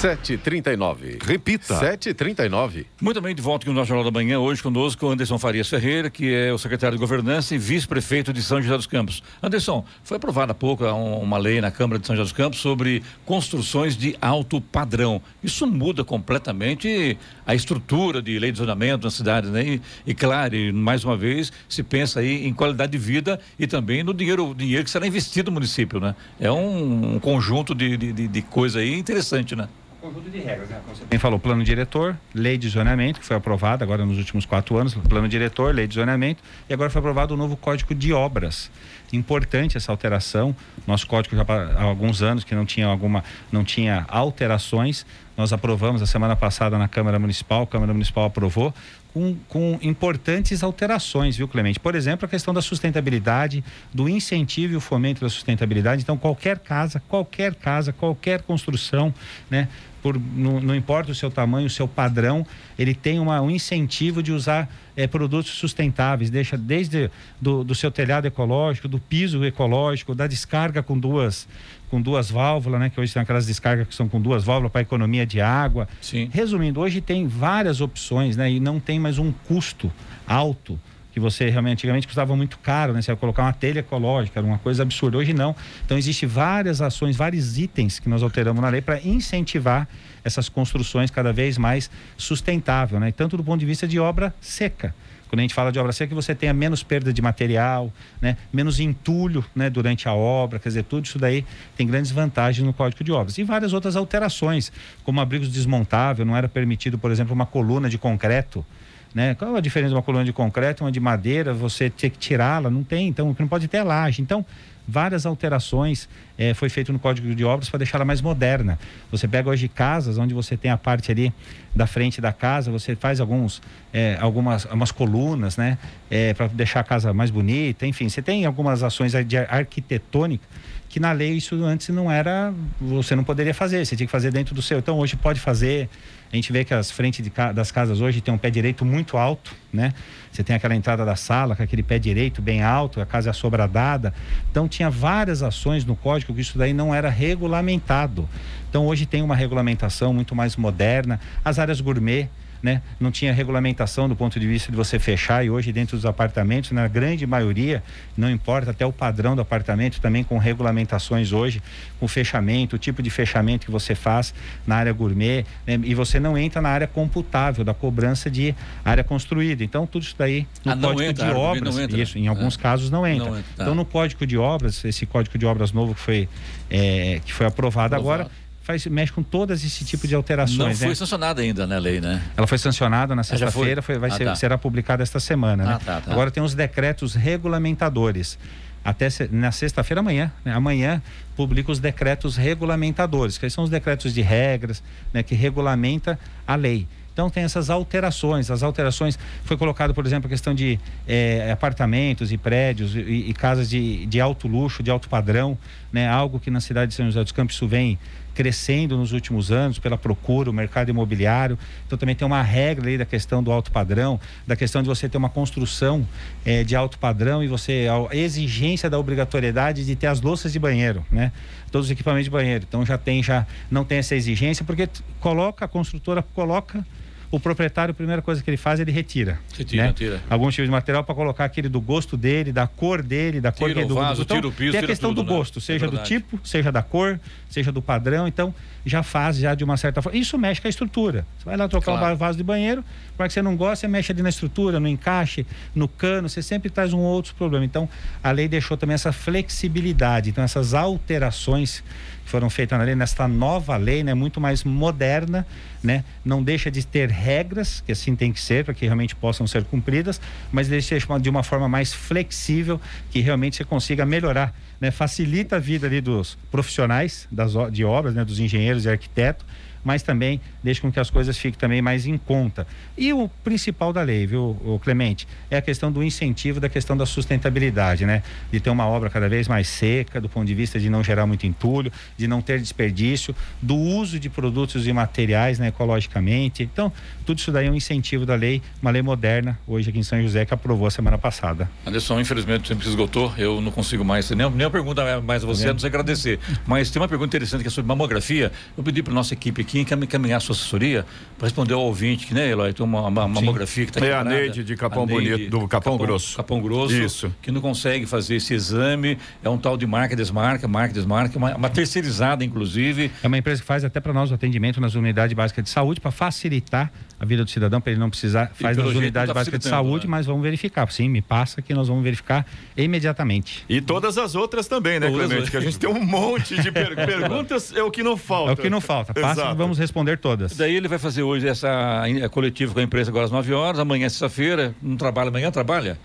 7h39. 0.00 1.22
Repita. 1.22 1.78
7h39. 1.78 2.86
Muito 3.02 3.20
bem, 3.20 3.34
de 3.34 3.42
volta 3.42 3.64
aqui 3.64 3.68
no 3.68 3.78
nosso 3.78 3.88
Jornal 3.88 4.10
da 4.10 4.18
Manhã, 4.18 4.38
hoje 4.38 4.62
conosco 4.62 5.06
Anderson 5.06 5.38
Farias 5.38 5.68
Ferreira, 5.68 6.08
que 6.08 6.32
é 6.32 6.50
o 6.50 6.56
secretário 6.56 6.96
de 6.96 7.00
Governança 7.00 7.54
e 7.54 7.58
vice-prefeito 7.58 8.32
de 8.32 8.42
São 8.42 8.62
José 8.62 8.74
dos 8.78 8.86
Campos. 8.86 9.22
Anderson, 9.42 9.84
foi 10.02 10.16
aprovada 10.16 10.52
há 10.52 10.54
pouco 10.54 10.86
uma 10.86 11.36
lei 11.36 11.60
na 11.60 11.70
Câmara 11.70 11.98
de 11.98 12.06
São 12.06 12.16
José 12.16 12.22
dos 12.22 12.32
Campos 12.32 12.60
sobre 12.60 13.02
construções 13.26 13.94
de 13.94 14.16
alto 14.22 14.58
padrão. 14.58 15.20
Isso 15.42 15.66
muda 15.66 16.02
completamente 16.02 17.18
a 17.46 17.54
estrutura 17.54 18.22
de 18.22 18.38
lei 18.38 18.50
de 18.52 18.56
zonamento 18.56 19.04
na 19.04 19.10
cidade, 19.10 19.48
né? 19.48 19.62
E, 19.62 19.82
e 20.06 20.14
claro, 20.14 20.56
e 20.56 20.72
mais 20.72 21.04
uma 21.04 21.14
vez, 21.14 21.52
se 21.68 21.82
pensa 21.82 22.20
aí 22.20 22.46
em 22.46 22.54
qualidade 22.54 22.92
de 22.92 22.98
vida 22.98 23.38
e 23.58 23.66
também 23.66 24.02
no 24.02 24.14
dinheiro, 24.14 24.54
dinheiro 24.54 24.82
que 24.82 24.90
será 24.90 25.06
investido 25.06 25.50
no 25.50 25.56
município, 25.56 26.00
né? 26.00 26.16
É 26.40 26.50
um, 26.50 27.16
um 27.16 27.18
conjunto 27.18 27.74
de, 27.74 27.98
de, 27.98 28.28
de 28.28 28.42
coisa 28.42 28.78
aí 28.78 28.94
interessante, 28.94 29.54
né? 29.54 29.68
Conjunto 30.00 30.30
de 30.30 30.38
regras, 30.38 30.68
né? 30.68 30.80
Como 30.84 30.96
você 30.96 31.04
bem 31.04 31.18
falou, 31.18 31.38
plano 31.38 31.62
diretor, 31.62 32.16
lei 32.34 32.56
de 32.56 32.68
zoneamento, 32.68 33.20
que 33.20 33.26
foi 33.26 33.36
aprovada 33.36 33.84
agora 33.84 34.04
nos 34.04 34.18
últimos 34.18 34.46
quatro 34.46 34.76
anos, 34.76 34.94
plano 34.94 35.28
diretor, 35.28 35.74
lei 35.74 35.86
de 35.86 35.94
zoneamento, 35.94 36.42
e 36.68 36.72
agora 36.72 36.90
foi 36.90 36.98
aprovado 37.00 37.34
o 37.34 37.36
novo 37.36 37.56
código 37.56 37.94
de 37.94 38.12
obras. 38.12 38.70
Importante 39.12 39.76
essa 39.76 39.92
alteração. 39.92 40.54
Nosso 40.86 41.06
código 41.06 41.36
já 41.36 41.44
há 41.76 41.82
alguns 41.82 42.22
anos 42.22 42.44
que 42.44 42.54
não 42.54 42.64
tinha 42.64 42.86
alguma, 42.86 43.24
não 43.50 43.64
tinha 43.64 44.04
alterações. 44.08 45.04
Nós 45.36 45.52
aprovamos 45.52 46.00
a 46.02 46.06
semana 46.06 46.36
passada 46.36 46.78
na 46.78 46.86
Câmara 46.86 47.18
Municipal, 47.18 47.62
a 47.62 47.66
Câmara 47.66 47.92
Municipal 47.92 48.24
aprovou 48.24 48.72
com, 49.12 49.36
com, 49.48 49.78
importantes 49.82 50.62
alterações, 50.62 51.36
viu, 51.36 51.48
Clemente? 51.48 51.80
Por 51.80 51.94
exemplo, 51.94 52.26
a 52.26 52.28
questão 52.28 52.54
da 52.54 52.62
sustentabilidade, 52.62 53.64
do 53.92 54.08
incentivo 54.08 54.74
e 54.74 54.76
o 54.76 54.80
fomento 54.80 55.20
da 55.20 55.28
sustentabilidade. 55.28 56.02
Então, 56.02 56.16
qualquer 56.16 56.58
casa, 56.58 57.02
qualquer 57.08 57.54
casa, 57.54 57.92
qualquer 57.92 58.42
construção, 58.42 59.12
né? 59.50 59.68
Por, 60.02 60.18
não, 60.18 60.60
não, 60.60 60.74
importa 60.74 61.12
o 61.12 61.14
seu 61.14 61.30
tamanho, 61.30 61.66
o 61.66 61.70
seu 61.70 61.86
padrão, 61.86 62.46
ele 62.78 62.94
tem 62.94 63.18
uma, 63.18 63.40
um 63.40 63.50
incentivo 63.50 64.22
de 64.22 64.32
usar 64.32 64.68
é, 64.96 65.06
produtos 65.06 65.52
sustentáveis, 65.52 66.30
deixa 66.30 66.56
desde 66.56 67.10
do, 67.40 67.62
do, 67.64 67.74
seu 67.74 67.90
telhado 67.90 68.26
ecológico, 68.26 68.88
do 68.88 68.98
piso 68.98 69.44
ecológico, 69.44 70.14
da 70.14 70.26
descarga 70.26 70.82
com 70.82 70.98
duas 70.98 71.46
com 71.90 72.00
duas 72.00 72.30
válvulas, 72.30 72.78
né? 72.78 72.88
Que 72.88 73.00
hoje 73.00 73.12
tem 73.12 73.20
aquelas 73.20 73.46
descargas 73.46 73.88
que 73.88 73.94
são 73.94 74.08
com 74.08 74.20
duas 74.20 74.44
válvulas 74.44 74.70
para 74.70 74.80
economia 74.80 75.26
de 75.26 75.40
água. 75.40 75.88
Sim. 76.00 76.30
Resumindo, 76.32 76.78
hoje 76.78 77.00
tem 77.00 77.26
várias 77.26 77.80
opções, 77.80 78.36
né? 78.36 78.48
E 78.48 78.60
não 78.60 78.78
tem 78.78 79.00
mais 79.00 79.18
um 79.18 79.32
custo 79.32 79.92
alto 80.24 80.78
que 81.12 81.20
você 81.20 81.50
realmente 81.50 81.72
antigamente 81.78 82.06
custava 82.06 82.36
muito 82.36 82.58
caro, 82.58 82.92
né? 82.92 83.02
Você 83.02 83.10
ia 83.10 83.16
colocar 83.16 83.42
uma 83.42 83.52
telha 83.52 83.80
ecológica, 83.80 84.38
era 84.40 84.46
uma 84.46 84.58
coisa 84.58 84.82
absurda. 84.82 85.18
Hoje 85.18 85.32
não. 85.32 85.54
Então 85.84 85.98
existe 85.98 86.26
várias 86.26 86.80
ações, 86.80 87.16
vários 87.16 87.58
itens 87.58 87.98
que 87.98 88.08
nós 88.08 88.22
alteramos 88.22 88.60
na 88.62 88.68
lei 88.68 88.80
para 88.80 89.00
incentivar 89.02 89.88
essas 90.24 90.48
construções 90.48 91.10
cada 91.10 91.32
vez 91.32 91.58
mais 91.58 91.90
sustentável, 92.16 93.00
né? 93.00 93.12
Tanto 93.12 93.36
do 93.36 93.44
ponto 93.44 93.60
de 93.60 93.66
vista 93.66 93.88
de 93.88 93.98
obra 93.98 94.34
seca. 94.40 94.94
Quando 95.30 95.38
a 95.38 95.42
gente 95.42 95.54
fala 95.54 95.70
de 95.70 95.78
obra 95.78 95.92
seca, 95.92 96.12
você 96.12 96.34
tenha 96.34 96.52
menos 96.52 96.82
perda 96.82 97.12
de 97.12 97.22
material, 97.22 97.92
né? 98.20 98.36
menos 98.52 98.80
entulho 98.80 99.44
né? 99.54 99.70
durante 99.70 100.08
a 100.08 100.12
obra, 100.12 100.58
quer 100.58 100.70
dizer, 100.70 100.82
tudo 100.82 101.04
isso 101.04 101.20
daí 101.20 101.46
tem 101.76 101.86
grandes 101.86 102.10
vantagens 102.10 102.66
no 102.66 102.72
Código 102.72 103.04
de 103.04 103.12
Obras. 103.12 103.38
E 103.38 103.44
várias 103.44 103.72
outras 103.72 103.94
alterações, 103.94 104.72
como 105.04 105.20
abrigos 105.20 105.48
desmontável, 105.48 106.26
não 106.26 106.36
era 106.36 106.48
permitido, 106.48 106.98
por 106.98 107.12
exemplo, 107.12 107.32
uma 107.32 107.46
coluna 107.46 107.88
de 107.88 107.96
concreto 107.96 108.66
né? 109.14 109.34
Qual 109.34 109.56
a 109.56 109.60
diferença 109.60 109.90
de 109.90 109.94
uma 109.94 110.02
coluna 110.02 110.24
de 110.24 110.32
concreto, 110.32 110.84
uma 110.84 110.92
de 110.92 111.00
madeira, 111.00 111.52
você 111.52 111.90
ter 111.90 112.10
que 112.10 112.18
tirá-la? 112.18 112.70
Não 112.70 112.84
tem, 112.84 113.08
então 113.08 113.34
não 113.38 113.48
pode 113.48 113.66
ter 113.68 113.82
laje. 113.82 114.22
Então, 114.22 114.44
várias 114.86 115.24
alterações 115.24 116.08
eh, 116.36 116.52
foi 116.54 116.68
feito 116.68 116.92
no 116.92 116.98
Código 116.98 117.34
de 117.34 117.44
Obras 117.44 117.68
para 117.68 117.78
deixá-la 117.78 118.04
mais 118.04 118.20
moderna. 118.20 118.78
Você 119.10 119.28
pega 119.28 119.48
hoje 119.48 119.68
casas 119.68 120.18
onde 120.18 120.34
você 120.34 120.56
tem 120.56 120.70
a 120.70 120.76
parte 120.76 121.10
ali 121.12 121.32
da 121.74 121.86
frente 121.86 122.20
da 122.20 122.32
casa, 122.32 122.70
você 122.70 122.96
faz 122.96 123.20
alguns 123.20 123.62
eh, 123.92 124.18
algumas, 124.20 124.66
algumas 124.66 124.90
colunas, 124.90 125.56
né, 125.56 125.78
eh, 126.10 126.34
para 126.34 126.48
deixar 126.48 126.80
a 126.80 126.84
casa 126.84 127.12
mais 127.12 127.30
bonita. 127.30 127.86
Enfim, 127.86 128.08
você 128.08 128.20
tem 128.20 128.44
algumas 128.44 128.82
ações 128.82 129.12
de 129.26 129.36
arquitetônica 129.36 130.44
que 130.88 130.98
na 130.98 131.12
lei 131.12 131.34
isso 131.34 131.54
antes 131.64 131.88
não 131.90 132.10
era, 132.10 132.52
você 132.80 133.14
não 133.14 133.22
poderia 133.22 133.54
fazer, 133.54 133.86
você 133.86 133.94
tinha 133.94 134.08
que 134.08 134.10
fazer 134.10 134.32
dentro 134.32 134.56
do 134.56 134.60
seu. 134.60 134.80
Então 134.80 134.98
hoje 134.98 135.16
pode 135.16 135.38
fazer. 135.38 135.88
A 136.32 136.36
gente 136.36 136.52
vê 136.52 136.64
que 136.64 136.72
as 136.72 136.92
frentes 136.92 137.28
das 137.54 137.72
casas 137.72 138.00
hoje 138.00 138.20
tem 138.20 138.32
um 138.32 138.38
pé 138.38 138.50
direito 138.50 138.84
muito 138.84 139.16
alto, 139.16 139.52
né? 139.72 139.92
Você 140.30 140.44
tem 140.44 140.54
aquela 140.54 140.76
entrada 140.76 141.04
da 141.04 141.16
sala 141.16 141.56
com 141.56 141.62
aquele 141.62 141.82
pé 141.82 141.98
direito 141.98 142.40
bem 142.40 142.62
alto, 142.62 143.00
a 143.00 143.06
casa 143.06 143.30
é 143.30 143.32
sobradada. 143.32 144.14
Então 144.48 144.68
tinha 144.68 144.88
várias 144.88 145.42
ações 145.42 145.84
no 145.84 145.96
código 145.96 146.32
que 146.32 146.40
isso 146.40 146.56
daí 146.56 146.72
não 146.72 146.94
era 146.94 147.08
regulamentado. 147.10 148.28
Então 148.68 148.86
hoje 148.86 149.06
tem 149.06 149.22
uma 149.22 149.34
regulamentação 149.34 150.14
muito 150.14 150.32
mais 150.36 150.56
moderna. 150.56 151.18
As 151.44 151.58
áreas 151.58 151.80
gourmet, 151.80 152.28
né? 152.62 152.82
Não 152.98 153.10
tinha 153.10 153.32
regulamentação 153.32 154.08
do 154.08 154.14
ponto 154.14 154.38
de 154.38 154.46
vista 154.46 154.70
de 154.70 154.76
você 154.76 154.98
fechar 154.98 155.44
e 155.44 155.50
hoje 155.50 155.72
dentro 155.72 155.96
dos 155.96 156.04
apartamentos, 156.04 156.70
na 156.72 156.86
grande 156.88 157.26
maioria, 157.26 157.82
não 158.16 158.30
importa 158.30 158.70
até 158.70 158.84
o 158.84 158.92
padrão 158.92 159.34
do 159.34 159.42
apartamento, 159.42 160.00
também 160.00 160.22
com 160.22 160.38
regulamentações 160.38 161.32
hoje, 161.32 161.62
com 161.98 162.06
fechamento, 162.06 162.76
o 162.76 162.78
tipo 162.78 163.02
de 163.02 163.10
fechamento 163.10 163.66
que 163.66 163.72
você 163.72 163.94
faz 163.94 164.34
na 164.66 164.76
área 164.76 164.92
gourmet, 164.92 165.44
né? 165.66 165.80
e 165.84 165.94
você 165.94 166.20
não 166.20 166.36
entra 166.36 166.60
na 166.60 166.68
área 166.68 166.86
computável 166.86 167.64
da 167.64 167.72
cobrança 167.72 168.30
de 168.30 168.54
área 168.84 169.02
construída. 169.02 169.64
Então 169.64 169.86
tudo 169.86 170.02
isso 170.02 170.14
daí 170.18 170.46
no 170.64 170.72
ah, 170.72 170.76
código 170.76 171.02
entra, 171.02 171.26
de 171.26 171.32
obras, 171.32 171.76
isso, 171.92 172.18
em 172.18 172.28
alguns 172.28 172.56
é. 172.56 172.60
casos 172.60 172.90
não 172.90 173.06
entra. 173.06 173.30
Não 173.30 173.38
entra 173.38 173.52
tá. 173.56 173.62
Então 173.62 173.74
no 173.74 173.84
código 173.84 174.26
de 174.26 174.36
obras, 174.36 174.84
esse 174.84 175.06
código 175.06 175.38
de 175.38 175.46
obras 175.46 175.72
novo 175.72 175.94
que 175.94 176.00
foi 176.00 176.28
é, 176.70 177.20
que 177.24 177.32
foi 177.32 177.46
aprovado, 177.46 177.94
aprovado. 177.94 178.22
agora 178.22 178.39
faz, 178.62 178.86
mexe 178.86 179.12
com 179.12 179.22
todas 179.22 179.64
esse 179.64 179.84
tipo 179.84 180.06
de 180.06 180.14
alterações. 180.14 180.58
Não 180.58 180.74
foi 180.74 180.88
né? 180.88 180.94
sancionada 180.94 181.42
ainda, 181.42 181.66
né, 181.66 181.78
lei, 181.78 182.00
né? 182.00 182.22
Ela 182.36 182.46
foi 182.46 182.58
sancionada 182.58 183.14
na 183.14 183.20
ah, 183.20 183.24
sexta-feira, 183.24 183.80
vai 183.80 184.10
ah, 184.10 184.14
ser, 184.14 184.24
tá. 184.24 184.34
será 184.34 184.58
publicada 184.58 185.02
esta 185.02 185.20
semana, 185.20 185.64
né? 185.64 185.72
ah? 185.74 185.78
Tá, 185.84 186.00
tá. 186.00 186.12
Agora 186.12 186.30
tem 186.30 186.42
os 186.42 186.54
decretos 186.54 187.14
regulamentadores. 187.14 188.38
Até 188.82 189.08
na 189.30 189.52
sexta-feira 189.52 190.00
amanhã, 190.00 190.32
né? 190.42 190.54
amanhã 190.54 191.02
publica 191.36 191.70
os 191.70 191.78
decretos 191.78 192.36
regulamentadores, 192.36 193.36
que 193.36 193.50
são 193.50 193.62
os 193.62 193.68
decretos 193.68 194.14
de 194.14 194.22
regras, 194.22 194.82
né, 195.12 195.22
que 195.22 195.34
regulamenta 195.34 196.18
a 196.46 196.54
lei. 196.54 196.88
Então 197.12 197.28
tem 197.28 197.42
essas 197.42 197.68
alterações. 197.68 198.50
As 198.50 198.62
alterações 198.62 199.18
foi 199.44 199.56
colocado, 199.56 199.92
por 199.92 200.06
exemplo, 200.06 200.26
a 200.26 200.30
questão 200.30 200.54
de 200.54 200.80
é, 201.06 201.50
apartamentos 201.52 202.32
e 202.32 202.38
prédios 202.38 202.94
e, 202.94 203.00
e, 203.00 203.34
casas 203.34 203.68
de, 203.68 204.06
de 204.06 204.18
alto 204.18 204.48
luxo, 204.48 204.82
de 204.82 204.90
alto 204.90 205.08
padrão, 205.08 205.58
né? 205.92 206.08
Algo 206.08 206.40
que 206.40 206.50
na 206.50 206.60
cidade 206.60 206.90
de 206.90 206.94
São 206.94 207.04
José 207.04 207.22
dos 207.22 207.32
Campos 207.32 207.56
isso 207.56 207.68
vem 207.68 207.98
crescendo 208.34 208.96
nos 208.96 209.12
últimos 209.12 209.50
anos 209.50 209.78
pela 209.78 209.98
procura, 209.98 210.50
o 210.50 210.52
mercado 210.52 210.88
imobiliário. 210.88 211.58
Então 211.86 211.98
também 211.98 212.14
tem 212.14 212.26
uma 212.26 212.42
regra 212.42 212.88
aí 212.88 212.98
da 212.98 213.04
questão 213.04 213.42
do 213.42 213.50
alto 213.52 213.70
padrão, 213.70 214.20
da 214.46 214.56
questão 214.56 214.82
de 214.82 214.88
você 214.88 215.08
ter 215.08 215.18
uma 215.18 215.28
construção 215.28 216.06
é, 216.44 216.64
de 216.64 216.74
alto 216.76 216.98
padrão 216.98 217.42
e 217.42 217.48
você 217.48 217.86
a 218.10 218.14
exigência 218.14 218.88
da 218.88 218.98
obrigatoriedade 218.98 219.84
de 219.84 219.96
ter 219.96 220.06
as 220.06 220.20
louças 220.20 220.52
de 220.52 220.58
banheiro, 220.58 221.04
né? 221.10 221.32
Todos 221.70 221.86
os 221.86 221.90
equipamentos 221.90 222.24
de 222.24 222.30
banheiro. 222.30 222.64
Então 222.68 222.84
já 222.84 222.98
tem 222.98 223.22
já 223.22 223.46
não 223.70 223.84
tem 223.84 223.98
essa 223.98 224.14
exigência 224.14 224.64
porque 224.64 224.88
coloca 225.20 225.64
a 225.64 225.68
construtora 225.68 226.22
coloca 226.22 226.84
o 227.30 227.38
proprietário, 227.38 227.92
a 227.92 227.94
primeira 227.94 228.20
coisa 228.20 228.42
que 228.42 228.50
ele 228.50 228.56
faz, 228.56 228.80
ele 228.80 228.90
retira. 228.90 229.38
Retira, 229.56 229.84
né? 229.84 229.92
tira. 229.92 230.20
Algum 230.28 230.50
tipo 230.50 230.64
de 230.64 230.70
material 230.70 231.04
para 231.04 231.14
colocar 231.14 231.44
aquele 231.44 231.68
do 231.68 231.80
gosto 231.80 232.16
dele, 232.16 232.52
da 232.52 232.66
cor 232.66 233.02
dele, 233.02 233.40
da 233.40 233.52
cor 233.52 233.68
Tira 233.68 233.74
que 233.74 233.80
é 233.82 233.84
o 233.84 233.88
do, 233.88 233.94
vaso, 233.94 234.16
do 234.16 234.22
então, 234.24 234.36
tira 234.36 234.48
o 234.48 234.52
piso, 234.52 234.72
Tem 234.72 234.80
a 234.80 234.86
questão 234.86 235.10
tudo, 235.10 235.22
do 235.22 235.30
né? 235.30 235.36
gosto, 235.38 235.58
É 235.58 235.62
seja 235.62 235.86
do 235.86 235.90
verdade. 235.92 236.08
tipo, 236.08 236.40
seja 236.42 236.72
da 236.72 236.82
cor, 236.82 237.20
seja 237.48 237.70
do 237.70 237.80
padrão. 237.80 238.26
Então, 238.26 238.52
já 238.84 239.02
faz 239.04 239.36
já 239.36 239.54
de 239.54 239.62
uma 239.62 239.76
certa 239.76 240.02
forma. 240.02 240.18
Isso 240.18 240.36
mexe 240.38 240.60
com 240.60 240.66
a 240.66 240.70
estrutura. 240.70 241.24
Você 241.38 241.44
vai 241.44 241.56
lá 241.56 241.68
trocar 241.68 241.96
Claro. 241.98 242.14
um 242.14 242.18
vaso 242.18 242.36
de 242.36 242.42
banheiro, 242.42 242.82
para 243.16 243.28
que 243.28 243.32
você 243.34 243.42
não 243.42 243.56
gosta, 243.56 243.76
você 243.76 243.88
mexe 243.88 244.10
ali 244.10 244.22
na 244.22 244.28
estrutura, 244.30 244.80
no 244.80 244.88
encaixe, 244.88 245.46
no 245.74 245.86
cano, 245.86 246.28
você 246.28 246.42
sempre 246.42 246.68
traz 246.68 246.92
um 246.92 246.98
outro 246.98 247.34
problema. 247.36 247.64
Então, 247.64 247.88
a 248.24 248.32
lei 248.32 248.48
deixou 248.48 248.76
também 248.76 248.94
essa 248.94 249.12
flexibilidade. 249.12 250.30
Então, 250.30 250.42
essas 250.42 250.74
alterações 250.74 251.84
foram 252.30 252.48
feitas 252.48 252.78
na 252.78 252.84
lei, 252.84 252.94
nesta 252.94 253.26
nova 253.26 253.76
lei, 253.76 254.02
né, 254.02 254.14
muito 254.14 254.40
mais 254.40 254.62
moderna, 254.64 255.46
né, 255.82 256.04
não 256.24 256.42
deixa 256.42 256.70
de 256.70 256.86
ter 256.86 257.10
regras, 257.10 257.82
que 257.84 257.92
assim 257.92 258.14
tem 258.14 258.32
que 258.32 258.40
ser, 258.40 258.64
para 258.64 258.72
que 258.72 258.84
realmente 258.84 259.16
possam 259.16 259.46
ser 259.46 259.64
cumpridas, 259.64 260.20
mas 260.52 260.68
deixa 260.68 260.96
de 261.20 261.28
uma 261.28 261.42
forma 261.42 261.68
mais 261.68 261.92
flexível, 261.92 262.80
que 263.10 263.20
realmente 263.20 263.56
você 263.56 263.64
consiga 263.64 264.06
melhorar, 264.06 264.54
né, 264.80 264.90
facilita 264.90 265.56
a 265.56 265.58
vida 265.58 265.86
ali 265.86 266.00
dos 266.00 266.38
profissionais 266.50 267.26
das, 267.30 267.52
de 267.72 267.84
obras, 267.84 268.14
né, 268.14 268.24
dos 268.24 268.38
engenheiros 268.38 268.84
e 268.84 268.88
arquitetos, 268.88 269.44
mas 269.84 270.02
também 270.02 270.40
deixa 270.62 270.80
com 270.80 270.90
que 270.90 271.00
as 271.00 271.10
coisas 271.10 271.36
fiquem 271.36 271.58
também 271.58 271.82
mais 271.82 272.06
em 272.06 272.16
conta. 272.16 272.66
E 272.96 273.12
o 273.12 273.28
principal 273.42 273.92
da 273.92 274.02
lei, 274.02 274.26
viu, 274.26 274.80
Clemente, 274.82 275.26
é 275.50 275.56
a 275.56 275.62
questão 275.62 275.90
do 275.90 276.02
incentivo 276.02 276.60
da 276.60 276.68
questão 276.68 276.96
da 276.96 277.06
sustentabilidade, 277.06 278.04
né? 278.04 278.22
De 278.52 278.60
ter 278.60 278.70
uma 278.70 278.86
obra 278.86 279.10
cada 279.10 279.28
vez 279.28 279.48
mais 279.48 279.68
seca, 279.68 280.20
do 280.20 280.28
ponto 280.28 280.46
de 280.46 280.54
vista 280.54 280.78
de 280.78 280.90
não 280.90 281.02
gerar 281.02 281.26
muito 281.26 281.46
entulho, 281.46 281.92
de 282.16 282.26
não 282.26 282.40
ter 282.40 282.60
desperdício, 282.60 283.34
do 283.60 283.76
uso 283.76 284.18
de 284.18 284.28
produtos 284.28 284.86
e 284.86 284.92
materiais, 284.92 285.58
né, 285.58 285.68
ecologicamente. 285.68 286.62
Então, 286.62 286.92
tudo 287.24 287.38
isso 287.38 287.52
daí 287.52 287.66
é 287.66 287.70
um 287.70 287.74
incentivo 287.74 288.26
da 288.26 288.34
lei, 288.34 288.62
uma 288.82 288.90
lei 288.90 289.02
moderna, 289.02 289.58
hoje 289.66 289.90
aqui 289.90 289.98
em 289.98 290.02
São 290.02 290.20
José, 290.20 290.44
que 290.44 290.52
aprovou 290.52 290.86
a 290.86 290.90
semana 290.90 291.18
passada. 291.18 291.70
Anderson, 291.86 292.20
infelizmente, 292.20 292.68
sempre 292.68 292.84
se 292.84 292.90
esgotou. 292.90 293.32
Eu 293.38 293.60
não 293.60 293.70
consigo 293.70 294.04
mais. 294.04 294.28
Nem, 294.30 294.50
nem 294.50 294.66
uma 294.66 294.70
pergunta 294.70 295.20
mais 295.20 295.44
a 295.44 295.46
você, 295.46 295.68
a 295.68 295.72
não 295.72 295.78
ser 295.78 295.86
agradecer. 295.86 296.38
Mas 296.66 296.90
tem 296.90 297.00
uma 297.00 297.08
pergunta 297.08 297.36
interessante 297.36 297.62
que 297.62 297.68
é 297.68 297.70
sobre 297.70 297.88
mamografia. 297.88 298.52
Eu 298.76 298.82
pedi 298.82 299.02
para 299.02 299.12
nossa 299.12 299.34
equipe 299.34 299.62
aqui 299.62 299.69
encam- 299.78 300.02
encaminhar 300.02 300.38
a 300.38 300.40
sua 300.40 300.54
assessoria 300.54 301.06
para 301.38 301.46
responder 301.46 301.74
ao 301.74 301.82
ouvinte, 301.82 302.26
que, 302.26 302.34
né, 302.34 302.48
Eloy? 302.50 302.72
Tem 302.72 302.84
uma, 302.84 303.00
uma 303.06 303.28
mamografia 303.28 303.84
que 303.86 303.90
está 303.90 304.04
É 304.04 304.12
a 304.14 304.24
Neide 304.24 304.64
de 304.64 304.76
Capão 304.76 305.06
Bonito, 305.06 305.50
do 305.50 305.68
Capão 305.68 305.96
Grosso. 305.96 306.36
Capão 306.36 306.60
Grosso. 306.60 306.94
Isso. 306.94 307.34
Que 307.40 307.50
não 307.50 307.60
consegue 307.60 308.06
fazer 308.06 308.36
esse 308.36 308.52
exame. 308.54 309.16
É 309.42 309.48
um 309.48 309.56
tal 309.58 309.76
de 309.76 309.86
marca, 309.86 310.16
desmarca, 310.16 310.66
marca, 310.66 310.92
desmarca. 310.94 311.36
Uma, 311.38 311.54
uma 311.56 311.70
terceirizada, 311.70 312.44
inclusive. 312.44 313.10
É 313.22 313.26
uma 313.26 313.38
empresa 313.38 313.60
que 313.60 313.66
faz 313.66 313.84
até 313.84 314.00
para 314.00 314.12
nós 314.12 314.30
o 314.30 314.34
atendimento 314.34 314.80
nas 314.80 314.94
unidades 314.94 315.34
básicas 315.34 315.64
de 315.64 315.70
saúde 315.70 316.00
para 316.00 316.10
facilitar 316.10 316.92
a 317.20 317.24
vida 317.26 317.44
do 317.44 317.50
cidadão, 317.50 317.80
para 317.82 317.92
ele 317.92 318.00
não 318.00 318.08
precisar 318.08 318.50
faz 318.54 318.76
nas 318.78 318.86
unidades 318.94 319.28
tá 319.28 319.34
básicas 319.34 319.60
de 319.60 319.68
saúde, 319.68 320.06
né? 320.06 320.10
mas 320.10 320.24
vamos 320.24 320.42
verificar. 320.42 320.90
Sim, 320.90 321.08
me 321.10 321.20
passa 321.20 321.60
que 321.60 321.74
nós 321.74 321.86
vamos 321.86 322.02
verificar 322.02 322.46
imediatamente. 322.74 323.64
E 323.68 323.80
todas 323.80 324.16
as 324.18 324.34
outras 324.34 324.66
também, 324.66 324.98
né, 324.98 325.06
Todas 325.08 325.26
Clemente? 325.26 325.42
as- 325.44 325.50
Que 325.50 325.56
a 325.56 325.60
gente 325.60 325.78
tem 325.78 325.88
um 325.90 326.02
monte 326.04 326.60
de 326.60 326.72
per- 326.72 326.94
perguntas, 327.06 327.72
é 327.76 327.82
o 327.82 327.90
que 327.90 328.02
não 328.02 328.16
falta. 328.16 328.50
É 328.50 328.54
o 328.54 328.56
que 328.56 328.70
não 328.70 328.80
falta. 328.80 329.12
Passa 329.14 329.40
Exato. 329.40 329.50
que 329.52 329.58
vamos 329.58 329.78
responder 329.78 330.18
todas. 330.18 330.56
Daí 330.56 330.74
ele 330.74 330.88
vai 330.88 330.98
fazer 330.98 331.22
hoje 331.22 331.46
essa 331.46 332.02
coletiva 332.30 332.72
com 332.72 332.80
a 332.80 332.82
imprensa 332.82 333.10
agora 333.10 333.26
às 333.26 333.30
9 333.30 333.52
horas, 333.52 333.78
amanhã, 333.78 334.08
sexta-feira, 334.08 334.74
não 334.82 334.96
trabalha 334.96 335.28
amanhã, 335.28 335.50
trabalha? 335.50 335.98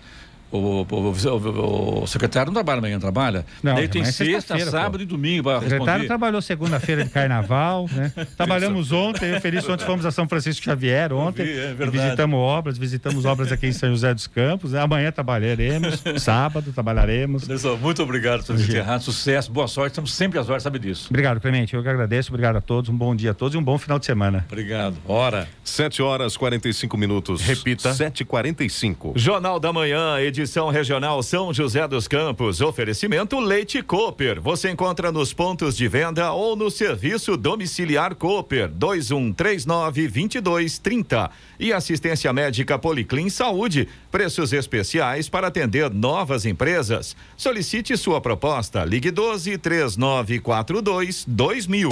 O, 0.50 0.58
o- 0.58 0.86
o- 0.90 2.02
o 2.02 2.06
secretário 2.06 2.46
não 2.46 2.54
trabalha 2.54 2.78
amanhã, 2.78 2.98
trabalha? 3.00 3.44
Não, 3.62 3.74
Daí 3.74 3.88
tem 3.88 4.02
é 4.02 4.04
sexta, 4.04 4.24
sexta-feira, 4.24 4.70
sábado 4.70 4.98
pô. 4.98 5.02
e 5.02 5.06
domingo 5.06 5.42
para 5.44 5.58
O 5.58 5.60
secretário 5.60 5.84
responder. 5.86 6.06
trabalhou 6.06 6.40
segunda-feira 6.40 7.04
de 7.04 7.10
carnaval, 7.10 7.88
né? 7.92 8.12
Trabalhamos 8.36 8.92
ontem, 8.92 9.30
eu 9.30 9.40
feliz 9.40 9.68
ontem 9.68 9.84
fomos 9.84 10.06
a 10.06 10.10
São 10.12 10.28
Francisco 10.28 10.64
Xavier 10.64 11.12
ontem. 11.12 11.44
vi, 11.44 11.52
é 11.58 11.76
e 11.78 11.90
visitamos 11.90 12.38
obras, 12.38 12.78
visitamos 12.78 13.24
obras 13.24 13.50
aqui 13.50 13.66
em 13.66 13.72
São 13.72 13.90
José 13.90 14.14
dos 14.14 14.26
Campos. 14.28 14.72
né? 14.72 14.80
Amanhã 14.80 15.10
trabalharemos, 15.10 16.02
sábado 16.22 16.72
trabalharemos. 16.72 17.42
Anderson, 17.42 17.76
muito 17.76 18.02
obrigado 18.02 18.44
por 18.44 18.54
ter 18.56 18.62
encerrado. 18.62 19.02
Sucesso, 19.02 19.50
boa 19.50 19.66
sorte. 19.66 19.92
Estamos 19.92 20.14
sempre 20.14 20.38
às 20.38 20.48
horas, 20.48 20.62
sabe 20.62 20.78
disso. 20.78 21.08
Obrigado, 21.10 21.40
Clemente. 21.40 21.74
Eu 21.74 21.82
que 21.82 21.88
agradeço. 21.88 22.30
Obrigado 22.30 22.56
a 22.56 22.60
todos. 22.60 22.88
Um 22.88 22.96
bom 22.96 23.16
dia 23.16 23.32
a 23.32 23.34
todos 23.34 23.54
e 23.54 23.58
um 23.58 23.62
bom 23.64 23.76
final 23.78 23.98
de 23.98 24.06
semana. 24.06 24.46
Obrigado. 24.48 24.96
Hora. 25.06 25.48
7 25.64 26.00
horas 26.02 26.36
45 26.36 26.96
minutos. 26.96 27.42
Repita. 27.42 27.90
7h45. 27.90 29.12
Jornal 29.16 29.58
da 29.58 29.72
Manhã, 29.72 30.18
edição 30.20 30.35
regional 30.70 31.22
São 31.22 31.52
José 31.52 31.86
dos 31.88 32.06
Campos. 32.06 32.60
Oferecimento 32.60 33.38
Leite 33.40 33.82
Cooper. 33.82 34.40
Você 34.40 34.70
encontra 34.70 35.10
nos 35.10 35.32
pontos 35.32 35.76
de 35.76 35.88
venda 35.88 36.32
ou 36.32 36.54
no 36.54 36.70
serviço 36.70 37.36
domiciliar 37.36 38.14
Cooper 38.14 38.68
2139 38.68 40.02
2230. 40.08 41.30
E 41.58 41.72
assistência 41.72 42.32
médica 42.32 42.78
Policlin 42.78 43.28
Saúde. 43.28 43.88
Preços 44.10 44.52
especiais 44.52 45.28
para 45.28 45.46
atender 45.46 45.90
novas 45.90 46.44
empresas. 46.44 47.16
Solicite 47.36 47.96
sua 47.96 48.20
proposta. 48.20 48.84
Ligue 48.84 49.10
12 49.10 49.58
3942 49.58 51.24
2000. 51.26 51.90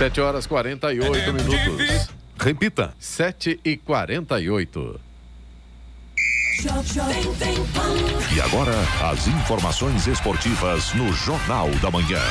7 0.00 0.20
horas 0.20 0.46
48 0.46 1.32
minutos. 1.34 2.19
Repita. 2.40 2.94
7 2.98 3.60
e 3.62 3.76
48. 3.76 4.98
E 8.34 8.40
agora, 8.40 8.72
as 9.10 9.28
informações 9.28 10.06
esportivas 10.06 10.94
no 10.94 11.12
Jornal 11.12 11.68
da 11.82 11.90
Manhã. 11.90 12.22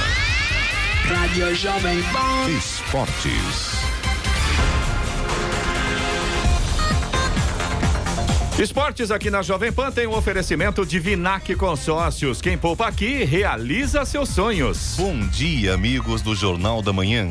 Rádio 1.08 1.54
Jovem 1.54 2.02
Pan. 2.12 2.50
Esportes. 2.50 3.80
Esportes 8.60 9.12
aqui 9.12 9.30
na 9.30 9.44
Jovem 9.44 9.72
Pan 9.72 9.92
tem 9.92 10.08
um 10.08 10.16
oferecimento 10.16 10.86
de 10.88 11.00
Vinac 11.00 11.54
Consórcios. 11.56 12.42
Quem 12.42 12.58
poupa 12.58 12.88
aqui 12.88 13.24
realiza 13.24 14.04
seus 14.06 14.30
sonhos. 14.30 14.96
Bom 14.98 15.20
dia, 15.28 15.76
amigos 15.76 16.24
do 16.24 16.36
Jornal 16.36 16.82
da 16.82 16.92
Manhã. 16.92 17.30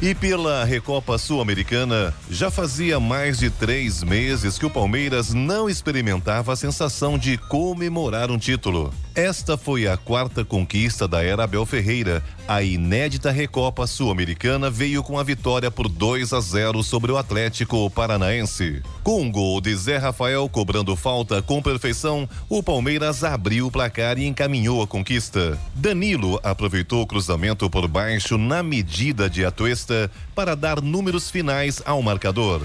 E 0.00 0.14
pela 0.14 0.62
Recopa 0.62 1.16
Sul-Americana, 1.16 2.12
já 2.30 2.50
fazia 2.50 3.00
mais 3.00 3.38
de 3.38 3.48
três 3.48 4.02
meses 4.02 4.58
que 4.58 4.66
o 4.66 4.70
Palmeiras 4.70 5.32
não 5.32 5.70
experimentava 5.70 6.52
a 6.52 6.56
sensação 6.56 7.16
de 7.16 7.38
comemorar 7.38 8.30
um 8.30 8.36
título. 8.36 8.92
Esta 9.14 9.56
foi 9.56 9.88
a 9.88 9.96
quarta 9.96 10.44
conquista 10.44 11.08
da 11.08 11.22
era 11.22 11.44
Abel 11.44 11.64
Ferreira. 11.64 12.22
A 12.48 12.62
inédita 12.62 13.32
Recopa 13.32 13.88
Sul-Americana 13.88 14.70
veio 14.70 15.02
com 15.02 15.18
a 15.18 15.24
vitória 15.24 15.68
por 15.68 15.88
2 15.88 16.32
a 16.32 16.40
0 16.40 16.80
sobre 16.84 17.10
o 17.10 17.16
Atlético 17.16 17.90
Paranaense. 17.90 18.82
Com 19.02 19.22
um 19.22 19.32
gol 19.32 19.60
de 19.60 19.74
Zé 19.74 19.96
Rafael 19.96 20.48
cobrando 20.48 20.94
falta 20.94 21.42
com 21.42 21.60
perfeição, 21.60 22.28
o 22.48 22.62
Palmeiras 22.62 23.24
abriu 23.24 23.66
o 23.66 23.70
placar 23.70 24.16
e 24.16 24.26
encaminhou 24.26 24.80
a 24.80 24.86
conquista. 24.86 25.58
Danilo 25.74 26.38
aproveitou 26.40 27.02
o 27.02 27.06
cruzamento 27.06 27.68
por 27.68 27.88
baixo 27.88 28.38
na 28.38 28.62
medida 28.62 29.28
de 29.28 29.44
Atuesta 29.44 30.08
para 30.32 30.54
dar 30.54 30.80
números 30.80 31.28
finais 31.28 31.82
ao 31.84 32.00
marcador. 32.00 32.62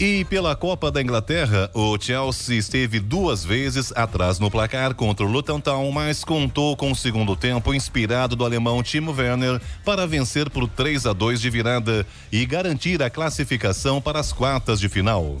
E 0.00 0.24
pela 0.26 0.54
Copa 0.54 0.92
da 0.92 1.02
Inglaterra, 1.02 1.68
o 1.74 1.98
Chelsea 2.00 2.56
esteve 2.56 3.00
duas 3.00 3.44
vezes 3.44 3.90
atrás 3.96 4.38
no 4.38 4.48
placar 4.48 4.94
contra 4.94 5.26
o 5.26 5.28
Luton 5.28 5.58
Town, 5.58 5.90
mas 5.90 6.22
contou 6.22 6.76
com 6.76 6.92
o 6.92 6.96
segundo 6.96 7.34
tempo 7.34 7.74
inspirado 7.74 8.36
do 8.36 8.44
alemão 8.44 8.80
Timo 8.80 9.10
Werner 9.10 9.60
para 9.84 10.06
vencer 10.06 10.48
por 10.50 10.68
3 10.68 11.04
a 11.04 11.12
2 11.12 11.40
de 11.40 11.50
virada 11.50 12.06
e 12.30 12.46
garantir 12.46 13.02
a 13.02 13.10
classificação 13.10 14.00
para 14.00 14.20
as 14.20 14.32
quartas 14.32 14.78
de 14.78 14.88
final. 14.88 15.38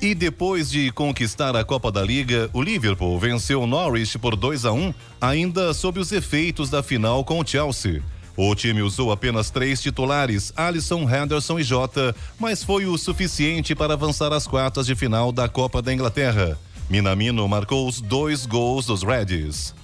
E 0.00 0.14
depois 0.14 0.70
de 0.70 0.92
conquistar 0.92 1.56
a 1.56 1.64
Copa 1.64 1.90
da 1.90 2.02
Liga, 2.04 2.48
o 2.52 2.62
Liverpool 2.62 3.18
venceu 3.18 3.62
o 3.62 3.66
Norwich 3.66 4.20
por 4.20 4.36
2 4.36 4.66
a 4.66 4.72
1, 4.72 4.94
ainda 5.20 5.74
sob 5.74 5.98
os 5.98 6.12
efeitos 6.12 6.70
da 6.70 6.80
final 6.80 7.24
com 7.24 7.40
o 7.40 7.46
Chelsea. 7.46 8.04
O 8.36 8.54
time 8.54 8.82
usou 8.82 9.10
apenas 9.10 9.48
três 9.48 9.80
titulares, 9.80 10.52
Alisson, 10.54 11.08
Henderson 11.08 11.58
e 11.58 11.62
Jota, 11.62 12.14
mas 12.38 12.62
foi 12.62 12.84
o 12.84 12.98
suficiente 12.98 13.74
para 13.74 13.94
avançar 13.94 14.32
às 14.32 14.46
quartas 14.46 14.84
de 14.86 14.94
final 14.94 15.32
da 15.32 15.48
Copa 15.48 15.80
da 15.80 15.92
Inglaterra. 15.92 16.58
Minamino 16.90 17.48
marcou 17.48 17.88
os 17.88 18.00
dois 18.00 18.44
gols 18.44 18.86
dos 18.86 19.02
Reds. 19.02 19.74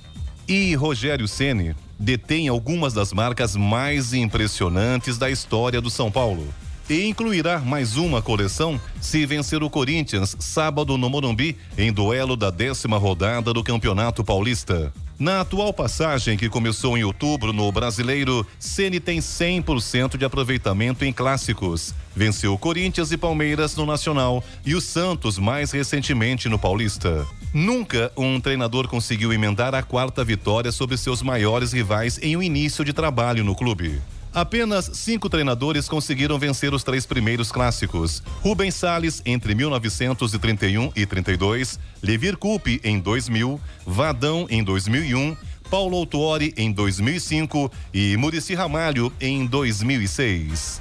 E 0.46 0.74
Rogério 0.74 1.26
Ceni 1.26 1.74
detém 1.98 2.48
algumas 2.48 2.92
das 2.92 3.12
marcas 3.12 3.56
mais 3.56 4.12
impressionantes 4.12 5.16
da 5.16 5.30
história 5.30 5.80
do 5.80 5.88
São 5.88 6.10
Paulo. 6.10 6.46
E 6.90 7.06
incluirá 7.06 7.58
mais 7.60 7.96
uma 7.96 8.20
coleção 8.20 8.78
se 9.00 9.24
vencer 9.24 9.62
o 9.62 9.70
Corinthians 9.70 10.36
sábado 10.38 10.98
no 10.98 11.08
Morumbi 11.08 11.56
em 11.78 11.90
duelo 11.90 12.36
da 12.36 12.50
décima 12.50 12.98
rodada 12.98 13.52
do 13.54 13.64
Campeonato 13.64 14.22
Paulista. 14.22 14.92
Na 15.22 15.42
atual 15.42 15.72
passagem 15.72 16.36
que 16.36 16.48
começou 16.48 16.98
em 16.98 17.04
outubro 17.04 17.52
no 17.52 17.70
Brasileiro, 17.70 18.44
Ceni 18.58 18.98
tem 18.98 19.20
100% 19.20 20.16
de 20.16 20.24
aproveitamento 20.24 21.04
em 21.04 21.12
clássicos. 21.12 21.94
Venceu 22.12 22.58
Corinthians 22.58 23.12
e 23.12 23.16
Palmeiras 23.16 23.76
no 23.76 23.86
Nacional 23.86 24.42
e 24.66 24.74
o 24.74 24.80
Santos 24.80 25.38
mais 25.38 25.70
recentemente 25.70 26.48
no 26.48 26.58
Paulista. 26.58 27.24
Nunca 27.54 28.10
um 28.16 28.40
treinador 28.40 28.88
conseguiu 28.88 29.32
emendar 29.32 29.76
a 29.76 29.82
quarta 29.84 30.24
vitória 30.24 30.72
sobre 30.72 30.96
seus 30.96 31.22
maiores 31.22 31.72
rivais 31.72 32.18
em 32.20 32.36
um 32.36 32.42
início 32.42 32.84
de 32.84 32.92
trabalho 32.92 33.44
no 33.44 33.54
clube. 33.54 34.02
Apenas 34.34 34.90
cinco 34.94 35.28
treinadores 35.28 35.88
conseguiram 35.88 36.38
vencer 36.38 36.72
os 36.72 36.82
três 36.82 37.04
primeiros 37.04 37.52
clássicos. 37.52 38.22
Rubens 38.40 38.74
Salles 38.74 39.20
entre 39.26 39.54
1931 39.54 40.90
e 40.96 41.04
32, 41.04 41.78
Levir 42.02 42.38
Coupe 42.38 42.80
em 42.82 42.98
2000, 42.98 43.60
Vadão 43.86 44.46
em 44.48 44.64
2001, 44.64 45.36
Paulo 45.68 45.98
Autuori 45.98 46.54
em 46.56 46.72
2005 46.72 47.70
e 47.92 48.16
Murici 48.16 48.54
Ramalho 48.54 49.12
em 49.20 49.46
2006. 49.46 50.80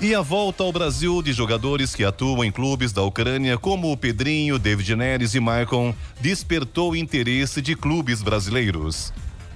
E 0.00 0.14
a 0.14 0.20
volta 0.20 0.62
ao 0.62 0.72
Brasil 0.72 1.22
de 1.22 1.32
jogadores 1.32 1.94
que 1.94 2.04
atuam 2.04 2.44
em 2.44 2.50
clubes 2.50 2.92
da 2.92 3.02
Ucrânia, 3.02 3.56
como 3.56 3.90
o 3.90 3.96
Pedrinho, 3.96 4.58
David 4.58 4.94
Neres 4.96 5.34
e 5.34 5.40
Maicon, 5.40 5.94
despertou 6.20 6.94
interesse 6.94 7.62
de 7.62 7.74
clubes 7.74 8.20
brasileiros. 8.20 9.12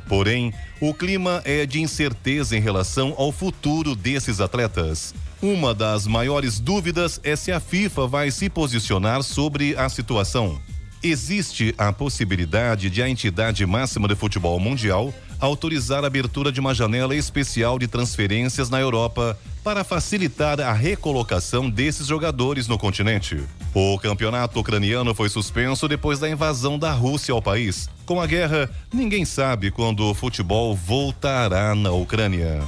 Porém, 0.09 0.53
o 0.81 0.95
clima 0.95 1.43
é 1.45 1.67
de 1.67 1.81
incerteza 1.81 2.57
em 2.57 2.61
relação 2.61 3.15
ao 3.17 3.31
futuro 3.31 3.95
desses 3.95 4.41
atletas. 4.41 5.15
Uma 5.43 5.75
das 5.75 6.07
maiores 6.07 6.59
dúvidas 6.59 7.21
é 7.23 7.37
se 7.37 7.53
a 7.53 7.61
FIFA 7.61 8.07
vai 8.07 8.31
se 8.31 8.49
posicionar 8.49 9.23
sobre 9.23 9.77
a 9.77 9.89
situação. 9.89 10.59
Existe 11.03 11.75
a 11.79 11.93
possibilidade 11.93 12.91
de 12.91 13.03
a 13.03 13.09
entidade 13.09 13.65
máxima 13.65 14.09
de 14.09 14.17
futebol 14.17 14.59
mundial 14.59 15.15
autorizar 15.41 16.05
a 16.05 16.07
abertura 16.07 16.51
de 16.51 16.61
uma 16.61 16.74
janela 16.74 17.14
especial 17.14 17.78
de 17.78 17.86
transferências 17.86 18.68
na 18.68 18.80
Europa 18.80 19.39
para 19.62 19.84
facilitar 19.84 20.61
a 20.61 20.72
recolocação 20.72 21.68
desses 21.68 22.07
jogadores 22.07 22.66
no 22.66 22.78
continente. 22.78 23.43
O 23.74 23.99
campeonato 23.99 24.59
ucraniano 24.59 25.14
foi 25.14 25.28
suspenso 25.28 25.86
depois 25.86 26.18
da 26.18 26.28
invasão 26.28 26.78
da 26.78 26.91
Rússia 26.93 27.32
ao 27.34 27.43
país. 27.43 27.89
Com 28.07 28.20
a 28.20 28.26
guerra, 28.26 28.70
ninguém 28.93 29.24
sabe 29.24 29.70
quando 29.70 30.05
o 30.05 30.14
futebol 30.14 30.74
voltará 30.74 31.74
na 31.74 31.91
Ucrânia. 31.91 32.62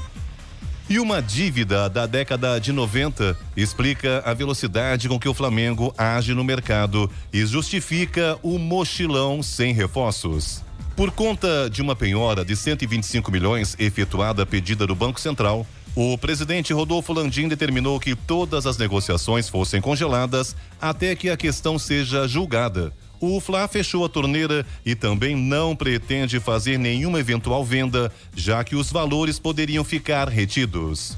E 0.91 0.99
uma 0.99 1.23
dívida 1.23 1.89
da 1.89 2.05
década 2.05 2.61
de 2.61 2.73
90 2.73 3.39
explica 3.57 4.23
a 4.27 4.35
velocidade 4.35 5.09
com 5.09 5.21
que 5.21 5.29
o 5.29 5.35
Flamengo 5.35 5.95
age 5.97 6.35
no 6.35 6.43
mercado 6.43 7.09
e 7.33 7.47
justifica 7.47 8.37
o 8.43 8.59
mochilão 8.59 9.41
sem 9.41 9.73
reforços. 9.73 10.65
Por 11.01 11.11
conta 11.13 11.71
de 11.71 11.81
uma 11.81 11.97
penhora 11.97 12.45
de 12.45 12.55
125 12.55 13.33
milhões 13.33 13.75
efetuada 13.79 14.43
a 14.43 14.47
pedida 14.47 14.87
do 14.87 14.95
Banco 14.95 15.19
Central, 15.19 15.67
o 15.97 16.19
presidente 16.19 16.75
Rodolfo 16.75 17.15
Landim 17.15 17.49
determinou 17.49 17.99
que 17.99 18.15
todas 18.15 18.67
as 18.67 18.77
negociações 18.77 19.49
fossem 19.49 19.81
congeladas 19.81 20.55
até 20.79 21.17
que 21.17 21.31
a 21.31 21.39
questão 21.39 21.79
seja 21.79 22.29
julgada. 22.29 22.93
O 23.19 23.41
Fla 23.41 23.67
fechou 23.67 24.05
a 24.05 24.11
torneira 24.11 24.67
e 24.85 24.95
também 24.95 25.35
não 25.35 25.75
pretende 25.75 26.39
fazer 26.39 26.79
nenhuma 26.79 27.19
eventual 27.19 27.65
venda, 27.65 28.13
já 28.37 28.63
que 28.63 28.77
os 28.77 28.93
valores 28.93 29.39
poderiam 29.39 29.83
ficar 29.83 30.29
retidos. 30.29 31.17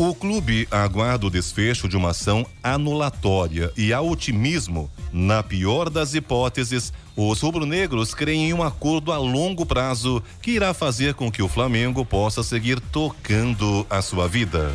O 0.00 0.14
clube 0.14 0.68
aguarda 0.70 1.26
o 1.26 1.30
desfecho 1.30 1.88
de 1.88 1.96
uma 1.96 2.10
ação 2.10 2.46
anulatória 2.62 3.72
e 3.76 3.92
há 3.92 4.00
otimismo. 4.00 4.88
Na 5.12 5.42
pior 5.42 5.90
das 5.90 6.14
hipóteses, 6.14 6.92
os 7.16 7.40
rubro-negros 7.40 8.14
creem 8.14 8.50
em 8.50 8.52
um 8.52 8.62
acordo 8.62 9.10
a 9.10 9.18
longo 9.18 9.66
prazo 9.66 10.22
que 10.40 10.52
irá 10.52 10.72
fazer 10.72 11.14
com 11.14 11.32
que 11.32 11.42
o 11.42 11.48
Flamengo 11.48 12.04
possa 12.04 12.44
seguir 12.44 12.78
tocando 12.78 13.84
a 13.90 14.00
sua 14.00 14.28
vida. 14.28 14.72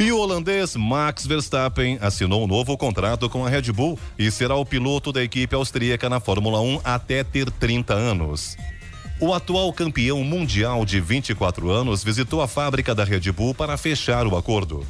E 0.00 0.10
o 0.10 0.18
holandês 0.18 0.74
Max 0.74 1.24
Verstappen 1.24 1.96
assinou 2.00 2.42
um 2.42 2.48
novo 2.48 2.76
contrato 2.76 3.30
com 3.30 3.46
a 3.46 3.48
Red 3.48 3.70
Bull 3.70 3.96
e 4.18 4.32
será 4.32 4.56
o 4.56 4.66
piloto 4.66 5.12
da 5.12 5.22
equipe 5.22 5.54
austríaca 5.54 6.10
na 6.10 6.18
Fórmula 6.18 6.60
1 6.60 6.80
até 6.82 7.22
ter 7.22 7.48
30 7.52 7.94
anos. 7.94 8.56
O 9.20 9.34
atual 9.34 9.72
campeão 9.72 10.22
mundial 10.22 10.84
de 10.84 11.00
24 11.00 11.68
anos 11.70 12.04
visitou 12.04 12.40
a 12.40 12.46
fábrica 12.46 12.94
da 12.94 13.02
Red 13.02 13.32
Bull 13.32 13.52
para 13.52 13.76
fechar 13.76 14.28
o 14.28 14.36
acordo. 14.36 14.86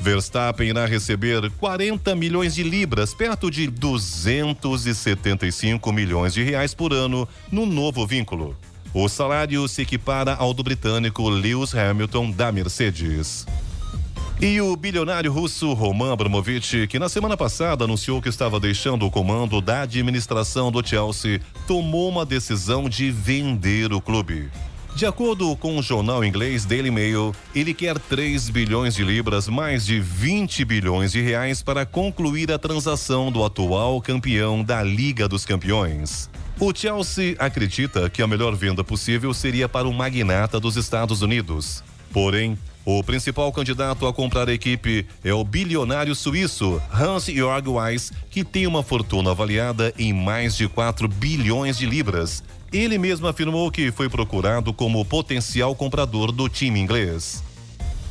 Verstappen 0.00 0.70
irá 0.70 0.86
receber 0.86 1.50
40 1.58 2.16
milhões 2.16 2.54
de 2.54 2.62
libras, 2.62 3.12
perto 3.12 3.50
de 3.50 3.66
275 3.66 5.92
milhões 5.92 6.32
de 6.32 6.42
reais 6.42 6.72
por 6.72 6.94
ano, 6.94 7.28
no 7.52 7.66
novo 7.66 8.06
vínculo. 8.06 8.56
O 8.94 9.10
salário 9.10 9.68
se 9.68 9.82
equipara 9.82 10.34
ao 10.34 10.54
do 10.54 10.62
britânico 10.62 11.28
Lewis 11.28 11.74
Hamilton 11.74 12.30
da 12.30 12.50
Mercedes. 12.50 13.44
E 14.38 14.60
o 14.60 14.76
bilionário 14.76 15.32
russo 15.32 15.72
Roman 15.72 16.12
Abramovich, 16.12 16.86
que 16.88 16.98
na 16.98 17.08
semana 17.08 17.38
passada 17.38 17.84
anunciou 17.84 18.20
que 18.20 18.28
estava 18.28 18.60
deixando 18.60 19.06
o 19.06 19.10
comando 19.10 19.62
da 19.62 19.80
administração 19.80 20.70
do 20.70 20.86
Chelsea, 20.86 21.40
tomou 21.66 22.10
uma 22.10 22.26
decisão 22.26 22.86
de 22.86 23.10
vender 23.10 23.94
o 23.94 24.00
clube. 24.00 24.50
De 24.94 25.06
acordo 25.06 25.56
com 25.56 25.78
o 25.78 25.82
jornal 25.82 26.22
inglês 26.22 26.66
Daily 26.66 26.90
Mail, 26.90 27.34
ele 27.54 27.72
quer 27.72 27.98
3 27.98 28.50
bilhões 28.50 28.94
de 28.94 29.04
libras, 29.04 29.48
mais 29.48 29.86
de 29.86 30.00
20 30.00 30.66
bilhões 30.66 31.12
de 31.12 31.22
reais 31.22 31.62
para 31.62 31.86
concluir 31.86 32.52
a 32.52 32.58
transação 32.58 33.32
do 33.32 33.42
atual 33.42 34.02
campeão 34.02 34.62
da 34.62 34.82
Liga 34.82 35.26
dos 35.26 35.46
Campeões. 35.46 36.28
O 36.60 36.74
Chelsea 36.74 37.36
acredita 37.38 38.10
que 38.10 38.20
a 38.20 38.26
melhor 38.26 38.54
venda 38.54 38.84
possível 38.84 39.32
seria 39.32 39.66
para 39.66 39.88
o 39.88 39.92
magnata 39.94 40.60
dos 40.60 40.76
Estados 40.76 41.22
Unidos. 41.22 41.82
Porém, 42.12 42.56
o 42.86 43.02
principal 43.02 43.52
candidato 43.52 44.06
a 44.06 44.12
comprar 44.12 44.48
a 44.48 44.52
equipe 44.52 45.04
é 45.24 45.34
o 45.34 45.42
bilionário 45.42 46.14
suíço 46.14 46.80
Hans-Jörg 46.92 47.68
Weiss, 47.68 48.12
que 48.30 48.44
tem 48.44 48.64
uma 48.64 48.80
fortuna 48.80 49.32
avaliada 49.32 49.92
em 49.98 50.12
mais 50.12 50.56
de 50.56 50.68
4 50.68 51.08
bilhões 51.08 51.76
de 51.76 51.84
libras. 51.84 52.44
Ele 52.72 52.96
mesmo 52.96 53.26
afirmou 53.26 53.72
que 53.72 53.90
foi 53.90 54.08
procurado 54.08 54.72
como 54.72 55.04
potencial 55.04 55.74
comprador 55.74 56.30
do 56.30 56.48
time 56.48 56.78
inglês. 56.78 57.42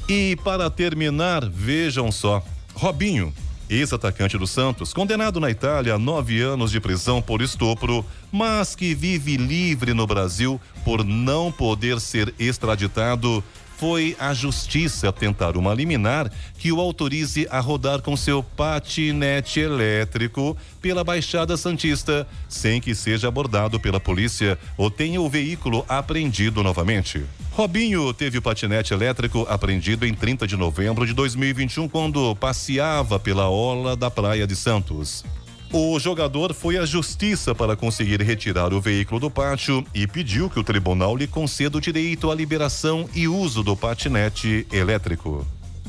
E 0.09 0.35
para 0.43 0.69
terminar, 0.69 1.49
vejam 1.49 2.11
só: 2.11 2.43
Robinho, 2.73 3.33
ex-atacante 3.69 4.37
do 4.37 4.45
Santos, 4.45 4.93
condenado 4.93 5.39
na 5.39 5.49
Itália 5.49 5.95
a 5.95 5.99
nove 5.99 6.41
anos 6.41 6.69
de 6.69 6.81
prisão 6.81 7.21
por 7.21 7.41
estupro, 7.41 8.05
mas 8.29 8.75
que 8.75 8.93
vive 8.93 9.37
livre 9.37 9.93
no 9.93 10.05
Brasil 10.05 10.59
por 10.83 11.05
não 11.05 11.49
poder 11.49 12.01
ser 12.01 12.33
extraditado, 12.37 13.41
foi 13.77 14.15
a 14.19 14.33
justiça 14.33 15.11
tentar 15.11 15.57
uma 15.57 15.73
liminar 15.73 16.31
que 16.57 16.71
o 16.71 16.79
autorize 16.79 17.47
a 17.49 17.59
rodar 17.59 18.01
com 18.01 18.15
seu 18.15 18.41
patinete 18.41 19.59
elétrico 19.59 20.55
pela 20.81 21.03
Baixada 21.03 21.57
Santista, 21.57 22.27
sem 22.47 22.79
que 22.79 22.95
seja 22.95 23.27
abordado 23.27 23.79
pela 23.79 23.99
polícia 23.99 24.57
ou 24.77 24.89
tenha 24.89 25.21
o 25.21 25.29
veículo 25.29 25.85
apreendido 25.87 26.63
novamente. 26.63 27.23
Robinho 27.51 28.13
teve 28.13 28.37
o 28.37 28.41
patinete 28.41 28.93
elétrico 28.93 29.45
apreendido 29.49 30.05
em 30.05 30.13
30 30.13 30.45
de 30.45 30.57
novembro 30.57 31.05
de 31.05 31.13
2021, 31.13 31.87
quando 31.87 32.35
passeava 32.35 33.17
pela 33.19 33.49
orla 33.49 33.95
da 33.95 34.11
Praia 34.11 34.45
de 34.45 34.55
Santos. 34.55 35.23
O 35.71 35.99
jogador 35.99 36.53
foi 36.53 36.77
à 36.77 36.85
justiça 36.85 37.53
para 37.53 37.75
conseguir 37.75 38.21
retirar 38.21 38.73
o 38.73 38.79
veículo 38.79 39.19
do 39.19 39.29
pátio 39.29 39.85
e 39.93 40.07
pediu 40.07 40.49
que 40.49 40.59
o 40.59 40.63
tribunal 40.63 41.15
lhe 41.17 41.27
conceda 41.27 41.77
o 41.77 41.81
direito 41.81 42.31
à 42.31 42.35
liberação 42.35 43.09
e 43.13 43.27
uso 43.27 43.63
do 43.63 43.75
patinete 43.75 44.65
elétrico. 44.71 45.45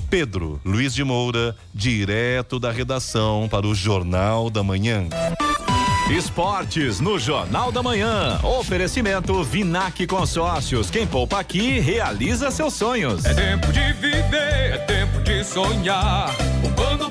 Pedro 0.09 0.61
Luiz 0.65 0.95
de 0.95 1.05
Moura, 1.05 1.57
direto 1.75 2.59
da 2.59 2.71
redação 2.71 3.49
para 3.51 3.67
o 3.67 3.75
Jornal 3.75 4.51
da 4.51 4.63
Manhã. 4.63 5.09
Esportes 6.11 7.01
no 7.01 7.19
Jornal 7.19 7.73
da 7.73 7.83
Manhã. 7.83 8.39
Oferecimento 8.45 9.43
Vinac 9.43 10.07
Consórcios. 10.07 10.89
Quem 10.89 11.05
poupa 11.05 11.41
aqui 11.41 11.81
realiza 11.81 12.49
seus 12.53 12.75
sonhos. 12.75 13.25
É 13.25 13.35
tempo 13.35 13.73
de 13.73 13.93
viver, 13.95 14.75
é 14.75 14.79
tempo 14.87 15.21
de 15.23 15.43
sonhar. 15.43 16.33
Poupando, 16.61 17.11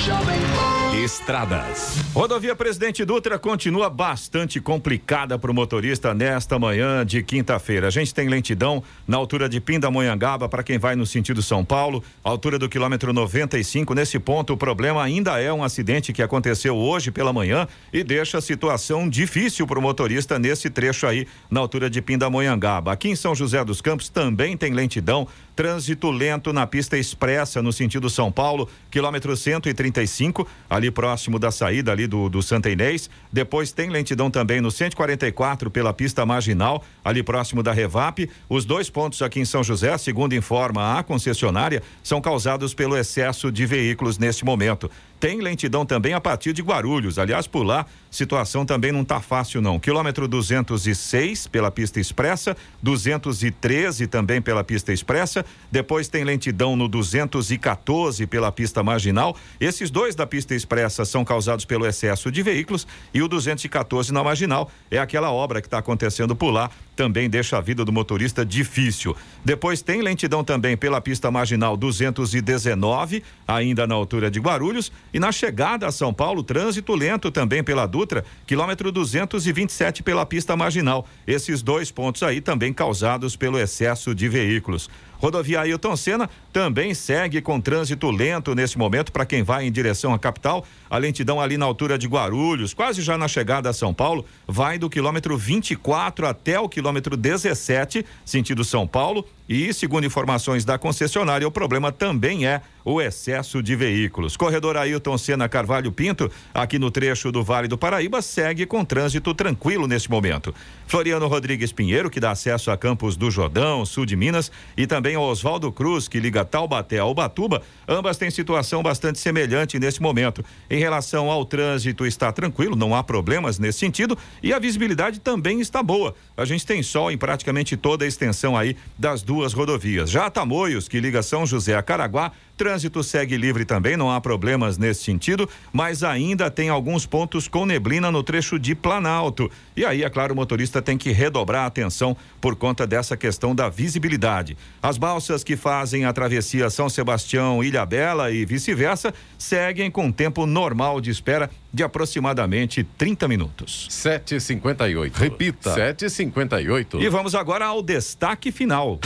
Rádio 0.00 0.16
Jovem 0.16 0.40
Pan. 0.56 0.69
Estradas. 0.94 1.98
Rodovia 2.12 2.56
Presidente 2.56 3.04
Dutra 3.04 3.38
continua 3.38 3.88
bastante 3.88 4.60
complicada 4.60 5.38
para 5.38 5.50
o 5.50 5.54
motorista 5.54 6.12
nesta 6.12 6.58
manhã 6.58 7.06
de 7.06 7.22
quinta-feira. 7.22 7.86
A 7.86 7.90
gente 7.90 8.12
tem 8.12 8.28
lentidão 8.28 8.82
na 9.06 9.16
altura 9.16 9.48
de 9.48 9.60
Pindamonhangaba 9.60 10.48
para 10.48 10.64
quem 10.64 10.78
vai 10.78 10.96
no 10.96 11.06
sentido 11.06 11.42
São 11.42 11.64
Paulo, 11.64 12.02
altura 12.24 12.58
do 12.58 12.68
quilômetro 12.68 13.12
95. 13.12 13.94
Nesse 13.94 14.18
ponto, 14.18 14.52
o 14.52 14.56
problema 14.56 15.00
ainda 15.02 15.40
é 15.40 15.52
um 15.52 15.62
acidente 15.62 16.12
que 16.12 16.22
aconteceu 16.22 16.76
hoje 16.76 17.12
pela 17.12 17.32
manhã 17.32 17.68
e 17.92 18.02
deixa 18.02 18.38
a 18.38 18.42
situação 18.42 19.08
difícil 19.08 19.68
para 19.68 19.78
o 19.78 19.82
motorista 19.82 20.40
nesse 20.40 20.68
trecho 20.68 21.06
aí, 21.06 21.24
na 21.48 21.60
altura 21.60 21.88
de 21.88 22.02
Pindamonhangaba. 22.02 22.92
Aqui 22.92 23.08
em 23.08 23.16
São 23.16 23.32
José 23.32 23.64
dos 23.64 23.80
Campos 23.80 24.08
também 24.08 24.56
tem 24.56 24.72
lentidão 24.72 25.28
Trânsito 25.60 26.10
lento 26.10 26.54
na 26.54 26.66
pista 26.66 26.96
expressa 26.96 27.60
no 27.60 27.70
sentido 27.70 28.08
São 28.08 28.32
Paulo, 28.32 28.66
quilômetro 28.90 29.36
135, 29.36 30.48
ali 30.80 30.90
próximo 30.90 31.38
da 31.38 31.50
saída 31.50 31.92
ali 31.92 32.06
do, 32.06 32.28
do 32.28 32.42
Santa 32.42 32.70
Inês. 32.70 33.08
Depois 33.30 33.70
tem 33.70 33.90
lentidão 33.90 34.30
também 34.30 34.60
no 34.60 34.70
144 34.70 35.70
pela 35.70 35.92
pista 35.92 36.24
marginal, 36.24 36.82
ali 37.04 37.22
próximo 37.22 37.62
da 37.62 37.72
Revap. 37.72 38.28
Os 38.48 38.64
dois 38.64 38.88
pontos 38.88 39.20
aqui 39.22 39.40
em 39.40 39.44
São 39.44 39.62
José, 39.62 39.96
segundo 39.98 40.34
informa 40.34 40.98
a 40.98 41.02
concessionária, 41.02 41.82
são 42.02 42.20
causados 42.20 42.72
pelo 42.74 42.96
excesso 42.96 43.52
de 43.52 43.66
veículos 43.66 44.18
neste 44.18 44.44
momento. 44.44 44.90
Tem 45.20 45.38
lentidão 45.38 45.84
também 45.84 46.14
a 46.14 46.20
partir 46.20 46.54
de 46.54 46.62
Guarulhos. 46.62 47.18
Aliás, 47.18 47.46
por 47.46 47.62
lá, 47.62 47.84
situação 48.10 48.64
também 48.64 48.90
não 48.90 49.02
está 49.02 49.20
fácil, 49.20 49.60
não. 49.60 49.78
Quilômetro 49.78 50.26
206 50.26 51.46
pela 51.46 51.70
pista 51.70 52.00
expressa, 52.00 52.56
213 52.82 54.06
também 54.06 54.40
pela 54.40 54.64
pista 54.64 54.94
expressa. 54.94 55.44
Depois 55.70 56.08
tem 56.08 56.24
lentidão 56.24 56.74
no 56.74 56.88
214 56.88 58.26
pela 58.26 58.50
pista 58.50 58.82
marginal. 58.82 59.36
Esses 59.60 59.90
dois 59.90 60.14
da 60.14 60.26
pista 60.26 60.54
expressa 60.54 61.04
são 61.04 61.22
causados 61.22 61.66
pelo 61.66 61.86
excesso 61.86 62.32
de 62.32 62.42
veículos 62.42 62.86
e 63.12 63.22
o 63.22 63.28
214 63.28 64.14
na 64.14 64.24
marginal 64.24 64.70
é 64.90 64.98
aquela 64.98 65.30
obra 65.30 65.60
que 65.60 65.66
está 65.66 65.78
acontecendo 65.78 66.34
por 66.34 66.50
lá 66.50 66.70
também 67.00 67.30
deixa 67.30 67.56
a 67.56 67.62
vida 67.62 67.82
do 67.82 67.90
motorista 67.90 68.44
difícil. 68.44 69.16
Depois 69.42 69.80
tem 69.80 70.02
lentidão 70.02 70.44
também 70.44 70.76
pela 70.76 71.00
pista 71.00 71.30
marginal 71.30 71.74
219, 71.74 73.22
ainda 73.48 73.86
na 73.86 73.94
altura 73.94 74.30
de 74.30 74.38
Guarulhos, 74.38 74.92
e 75.14 75.18
na 75.18 75.32
chegada 75.32 75.86
a 75.86 75.90
São 75.90 76.12
Paulo, 76.12 76.42
trânsito 76.42 76.94
lento 76.94 77.30
também 77.30 77.64
pela 77.64 77.86
Dutra, 77.86 78.22
quilômetro 78.46 78.92
227 78.92 80.02
pela 80.02 80.26
pista 80.26 80.54
marginal. 80.54 81.06
Esses 81.26 81.62
dois 81.62 81.90
pontos 81.90 82.22
aí 82.22 82.38
também 82.38 82.70
causados 82.70 83.34
pelo 83.34 83.58
excesso 83.58 84.14
de 84.14 84.28
veículos. 84.28 84.90
Rodovia 85.20 85.60
Ailton 85.60 85.94
Senna 85.96 86.30
também 86.50 86.94
segue 86.94 87.42
com 87.42 87.60
trânsito 87.60 88.10
lento 88.10 88.54
nesse 88.54 88.78
momento 88.78 89.12
para 89.12 89.26
quem 89.26 89.42
vai 89.42 89.66
em 89.66 89.70
direção 89.70 90.14
à 90.14 90.18
capital. 90.18 90.64
A 90.88 90.96
lentidão 90.96 91.38
ali 91.40 91.58
na 91.58 91.66
altura 91.66 91.98
de 91.98 92.08
Guarulhos, 92.08 92.72
quase 92.72 93.02
já 93.02 93.18
na 93.18 93.28
chegada 93.28 93.68
a 93.68 93.72
São 93.72 93.92
Paulo, 93.92 94.24
vai 94.48 94.78
do 94.78 94.88
quilômetro 94.88 95.36
24 95.36 96.26
até 96.26 96.58
o 96.58 96.68
quilômetro 96.68 97.16
17, 97.16 98.04
sentido 98.24 98.64
São 98.64 98.86
Paulo. 98.86 99.26
E, 99.52 99.74
segundo 99.74 100.06
informações 100.06 100.64
da 100.64 100.78
concessionária, 100.78 101.44
o 101.44 101.50
problema 101.50 101.90
também 101.90 102.46
é 102.46 102.62
o 102.84 103.00
excesso 103.00 103.60
de 103.60 103.74
veículos. 103.74 104.36
Corredor 104.36 104.76
Ailton 104.76 105.18
Senna 105.18 105.48
Carvalho 105.48 105.90
Pinto, 105.90 106.30
aqui 106.54 106.78
no 106.78 106.88
trecho 106.88 107.32
do 107.32 107.42
Vale 107.42 107.66
do 107.66 107.76
Paraíba, 107.76 108.22
segue 108.22 108.64
com 108.64 108.84
trânsito 108.84 109.34
tranquilo 109.34 109.88
neste 109.88 110.08
momento. 110.08 110.54
Floriano 110.86 111.26
Rodrigues 111.26 111.72
Pinheiro, 111.72 112.08
que 112.08 112.20
dá 112.20 112.30
acesso 112.30 112.70
a 112.70 112.76
Campos 112.76 113.16
do 113.16 113.28
Jordão, 113.28 113.84
sul 113.84 114.06
de 114.06 114.14
Minas, 114.14 114.52
e 114.76 114.86
também 114.86 115.16
Oswaldo 115.16 115.72
Cruz, 115.72 116.06
que 116.06 116.20
liga 116.20 116.44
Taubaté 116.44 116.98
ao 116.98 117.12
Batuba, 117.12 117.60
ambas 117.88 118.16
têm 118.16 118.30
situação 118.30 118.84
bastante 118.84 119.18
semelhante 119.18 119.80
neste 119.80 120.00
momento. 120.00 120.44
Em 120.70 120.78
relação 120.78 121.28
ao 121.28 121.44
trânsito, 121.44 122.06
está 122.06 122.30
tranquilo, 122.30 122.76
não 122.76 122.94
há 122.94 123.02
problemas 123.02 123.58
nesse 123.58 123.80
sentido, 123.80 124.16
e 124.42 124.52
a 124.52 124.60
visibilidade 124.60 125.18
também 125.18 125.60
está 125.60 125.82
boa. 125.82 126.14
A 126.36 126.44
gente 126.44 126.64
tem 126.64 126.84
sol 126.84 127.10
em 127.10 127.18
praticamente 127.18 127.76
toda 127.76 128.04
a 128.04 128.08
extensão 128.08 128.56
aí 128.56 128.76
das 128.96 129.22
duas 129.22 129.39
duas 129.40 129.54
rodovias. 129.54 130.10
Já 130.10 130.28
Tamoios, 130.28 130.86
que 130.86 131.00
liga 131.00 131.22
São 131.22 131.46
José 131.46 131.74
a 131.74 131.82
Caraguá, 131.82 132.30
trânsito 132.60 133.02
segue 133.02 133.38
livre 133.38 133.64
também, 133.64 133.96
não 133.96 134.10
há 134.10 134.20
problemas 134.20 134.76
nesse 134.76 135.02
sentido, 135.02 135.48
mas 135.72 136.02
ainda 136.02 136.50
tem 136.50 136.68
alguns 136.68 137.06
pontos 137.06 137.48
com 137.48 137.64
neblina 137.64 138.10
no 138.10 138.22
trecho 138.22 138.58
de 138.58 138.74
Planalto. 138.74 139.50
E 139.74 139.82
aí, 139.82 140.04
é 140.04 140.10
claro, 140.10 140.34
o 140.34 140.36
motorista 140.36 140.82
tem 140.82 140.98
que 140.98 141.10
redobrar 141.10 141.64
a 141.64 141.66
atenção 141.68 142.14
por 142.38 142.54
conta 142.54 142.86
dessa 142.86 143.16
questão 143.16 143.54
da 143.54 143.70
visibilidade. 143.70 144.58
As 144.82 144.98
balsas 144.98 145.42
que 145.42 145.56
fazem 145.56 146.04
a 146.04 146.12
travessia 146.12 146.68
São 146.68 146.90
Sebastião, 146.90 147.64
Ilha 147.64 147.86
Bela 147.86 148.30
e 148.30 148.44
vice-versa 148.44 149.14
seguem 149.38 149.90
com 149.90 150.12
tempo 150.12 150.44
normal 150.44 151.00
de 151.00 151.08
espera 151.08 151.48
de 151.72 151.82
aproximadamente 151.82 152.84
30 152.84 153.26
minutos. 153.26 153.88
7h58. 153.90 155.14
Repita. 155.14 155.74
7h58. 155.74 157.00
E 157.00 157.08
vamos 157.08 157.34
agora 157.34 157.64
ao 157.64 157.82
destaque 157.82 158.52
final. 158.52 159.00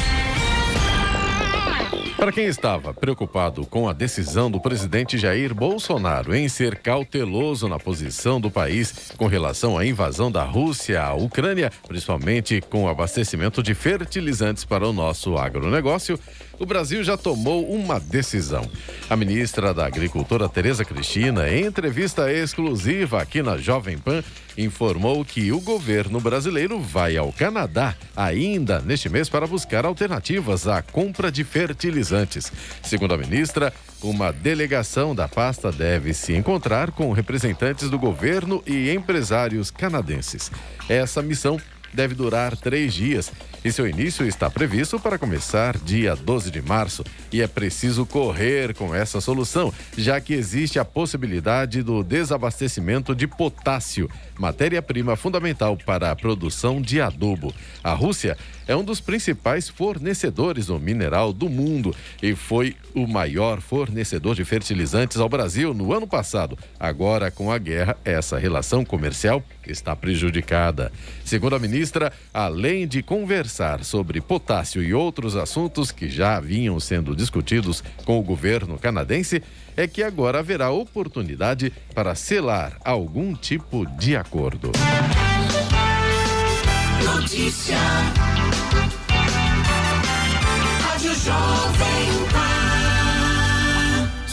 Para 2.17 2.31
quem 2.31 2.47
estava 2.47 2.95
preocupado 2.95 3.67
com 3.67 3.89
a 3.89 3.93
decisão 3.93 4.51
do 4.51 4.61
presidente 4.61 5.19
Jair 5.19 5.53
Bolsonaro 5.53 6.35
em 6.35 6.49
ser 6.49 6.77
cauteloso 6.77 7.69
na 7.69 7.79
posição 7.79 8.41
do 8.41 8.51
país 8.51 9.13
com 9.17 9.27
relação 9.27 9.77
à 9.77 9.85
invasão 9.85 10.31
da 10.31 10.45
Rússia 10.45 11.03
à 11.03 11.13
Ucrânia, 11.13 11.73
principalmente 11.87 12.61
com 12.63 12.85
o 12.85 12.89
abastecimento 12.89 13.63
de 13.63 13.75
fertilizantes 13.75 14.65
para 14.65 14.89
o 14.89 14.93
nosso 14.93 15.37
agronegócio, 15.37 16.19
o 16.59 16.67
Brasil 16.67 17.03
já 17.03 17.17
tomou 17.17 17.69
uma 17.71 17.99
decisão. 17.99 18.69
A 19.09 19.17
ministra 19.17 19.75
da 19.75 19.87
Agricultura, 19.87 20.49
Tereza 20.49 20.85
Cristina, 20.85 21.49
em 21.49 21.65
entrevista 21.65 22.33
exclusiva 22.33 23.21
aqui 23.21 23.43
na 23.43 23.57
Jovem 23.57 23.99
Pan, 23.99 24.23
informou 24.57 25.25
que 25.25 25.51
o 25.53 25.61
governo 25.61 26.21
brasileiro 26.21 26.81
vai 26.81 27.17
ao 27.17 27.33
Canadá 27.33 27.95
ainda 28.17 28.81
neste 28.81 29.09
mês 29.09 29.29
para 29.29 29.47
buscar 29.47 29.85
alternativas 29.85 30.69
à 30.69 30.81
compra 30.81 31.31
de 31.31 31.43
fertilizantes. 31.45 32.53
Segundo 32.83 33.15
a 33.15 33.19
ministra, 33.19 33.73
uma 34.03 34.33
delegação 34.33 35.15
da 35.15 35.27
pasta 35.27 35.73
deve 35.73 36.15
se 36.15 36.35
encontrar 36.35 36.93
com 36.93 37.13
representantes 37.13 37.91
do 37.91 37.99
governo 37.99 38.63
e 38.67 38.93
empresários 38.93 39.71
canadenses. 39.71 40.51
Essa 40.89 41.23
missão 41.23 41.59
deve 41.95 42.15
durar 42.15 42.57
três 42.57 42.93
dias 42.93 43.33
e 43.65 43.73
seu 43.73 43.89
início 43.89 44.27
está 44.27 44.51
previsto 44.51 45.01
para 45.01 45.17
começar 45.17 45.79
dia 45.79 46.15
12 46.15 46.51
de 46.51 46.61
março. 46.61 47.03
E 47.33 47.41
é 47.41 47.47
preciso 47.47 48.05
correr 48.05 48.75
com 48.75 48.95
essa 48.95 49.21
solução, 49.23 49.73
já 49.97 50.21
que 50.21 50.35
existe 50.35 50.79
a 50.79 50.85
possibilidade 50.85 51.83
do 51.83 52.03
desabastecimento 52.03 53.15
de 53.15 53.27
potássio, 53.27 54.11
matéria-prima 54.39 55.17
fundamental 55.17 55.79
para 55.79 56.11
a 56.11 56.17
produção 56.17 56.83
de 56.83 57.01
adubo. 57.01 57.55
A 57.83 57.95
Rússia 57.95 58.37
é 58.67 58.75
um 58.75 58.85
dos 58.85 59.01
principais 59.01 59.69
fornecedores 59.69 60.67
do 60.67 60.79
mineral 60.79 61.33
do 61.33 61.49
mundo 61.49 61.95
e 62.23 62.35
foi 62.35 62.77
o 62.95 63.07
maior 63.07 63.61
fornecedor 63.61 64.35
de 64.35 64.45
fertilizantes 64.45 65.19
ao 65.19 65.29
Brasil 65.29 65.73
no 65.73 65.93
ano 65.93 66.07
passado. 66.07 66.59
Agora, 66.79 67.31
com 67.31 67.51
a 67.51 67.59
guerra, 67.59 67.97
essa 68.05 68.39
relação 68.39 68.85
comercial 68.85 69.43
está 69.71 69.95
prejudicada. 69.97 70.93
Segundo 71.25 71.57
a 71.57 71.59
ministra, 71.59 72.13
além 72.33 72.87
de 72.87 73.03
conversar 73.03 73.85
sobre 73.85 74.21
potássio 74.21 74.83
e 74.83 74.95
outros 74.95 75.37
assuntos 75.37 75.91
que 75.91 76.09
já 76.09 76.41
vinham 76.41 76.79
sendo 76.81 77.15
discutidos 77.15 77.83
com 78.05 78.19
o 78.19 78.23
governo 78.23 78.79
canadense, 78.79 79.43
é 79.77 79.87
que 79.87 80.03
agora 80.03 80.39
haverá 80.39 80.71
oportunidade 80.71 81.73
para 81.95 82.15
selar 82.15 82.77
algum 82.85 83.35
tipo 83.35 83.87
de 83.99 84.17
acordo. 84.17 84.73
Notícia. 87.05 87.79
Rádio 90.81 91.15
Jovem. 91.15 92.14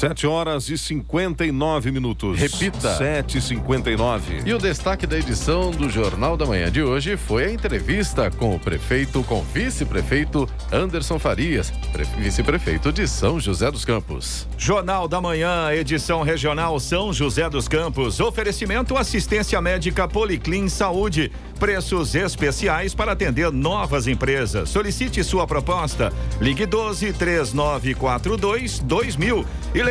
7 0.02 0.26
horas 0.26 0.68
e 0.68 0.80
59 0.80 1.91
minutos. 1.91 2.39
Repita. 2.39 2.95
7 2.97 3.38
e 3.38 3.41
59 3.41 4.41
E 4.47 4.52
o 4.52 4.58
destaque 4.58 5.06
da 5.06 5.16
edição 5.16 5.70
do 5.70 5.88
Jornal 5.91 6.36
da 6.36 6.43
Manhã 6.43 6.72
de 6.72 6.82
hoje 6.82 7.16
foi 7.16 7.45
a 7.45 7.52
entrevista 7.52 8.32
com 8.32 8.56
o 8.56 8.60
prefeito, 8.60 9.22
com 9.26 9.41
o 9.41 9.43
vice-prefeito 9.43 10.49
Anderson 10.72 11.20
Farias, 11.20 11.72
pre- 11.93 12.06
vice-prefeito 12.18 12.91
de 12.91 13.08
São 13.08 13.39
José 13.39 13.70
dos 13.70 13.86
Campos. 13.86 14.47
Jornal 14.58 15.08
da 15.08 15.22
Manhã, 15.22 15.72
edição 15.72 16.24
regional 16.24 16.80
São 16.80 17.14
José 17.14 17.47
dos 17.47 17.68
Campos. 17.68 18.20
Oferecimento 18.20 18.97
assistência 18.97 19.62
médica 19.62 20.08
Policlin 20.08 20.68
Saúde. 20.68 21.32
Preços 21.60 22.16
especiais 22.16 22.95
para 22.95 23.12
atender 23.12 23.52
novas 23.52 24.08
empresas. 24.08 24.68
Solicite 24.68 25.24
sua 25.24 25.45
proposta. 25.45 26.12
Ligue 26.39 26.66
12 26.66 27.14
3942 27.14 28.80
2000. 28.80 29.45
E 29.76 29.91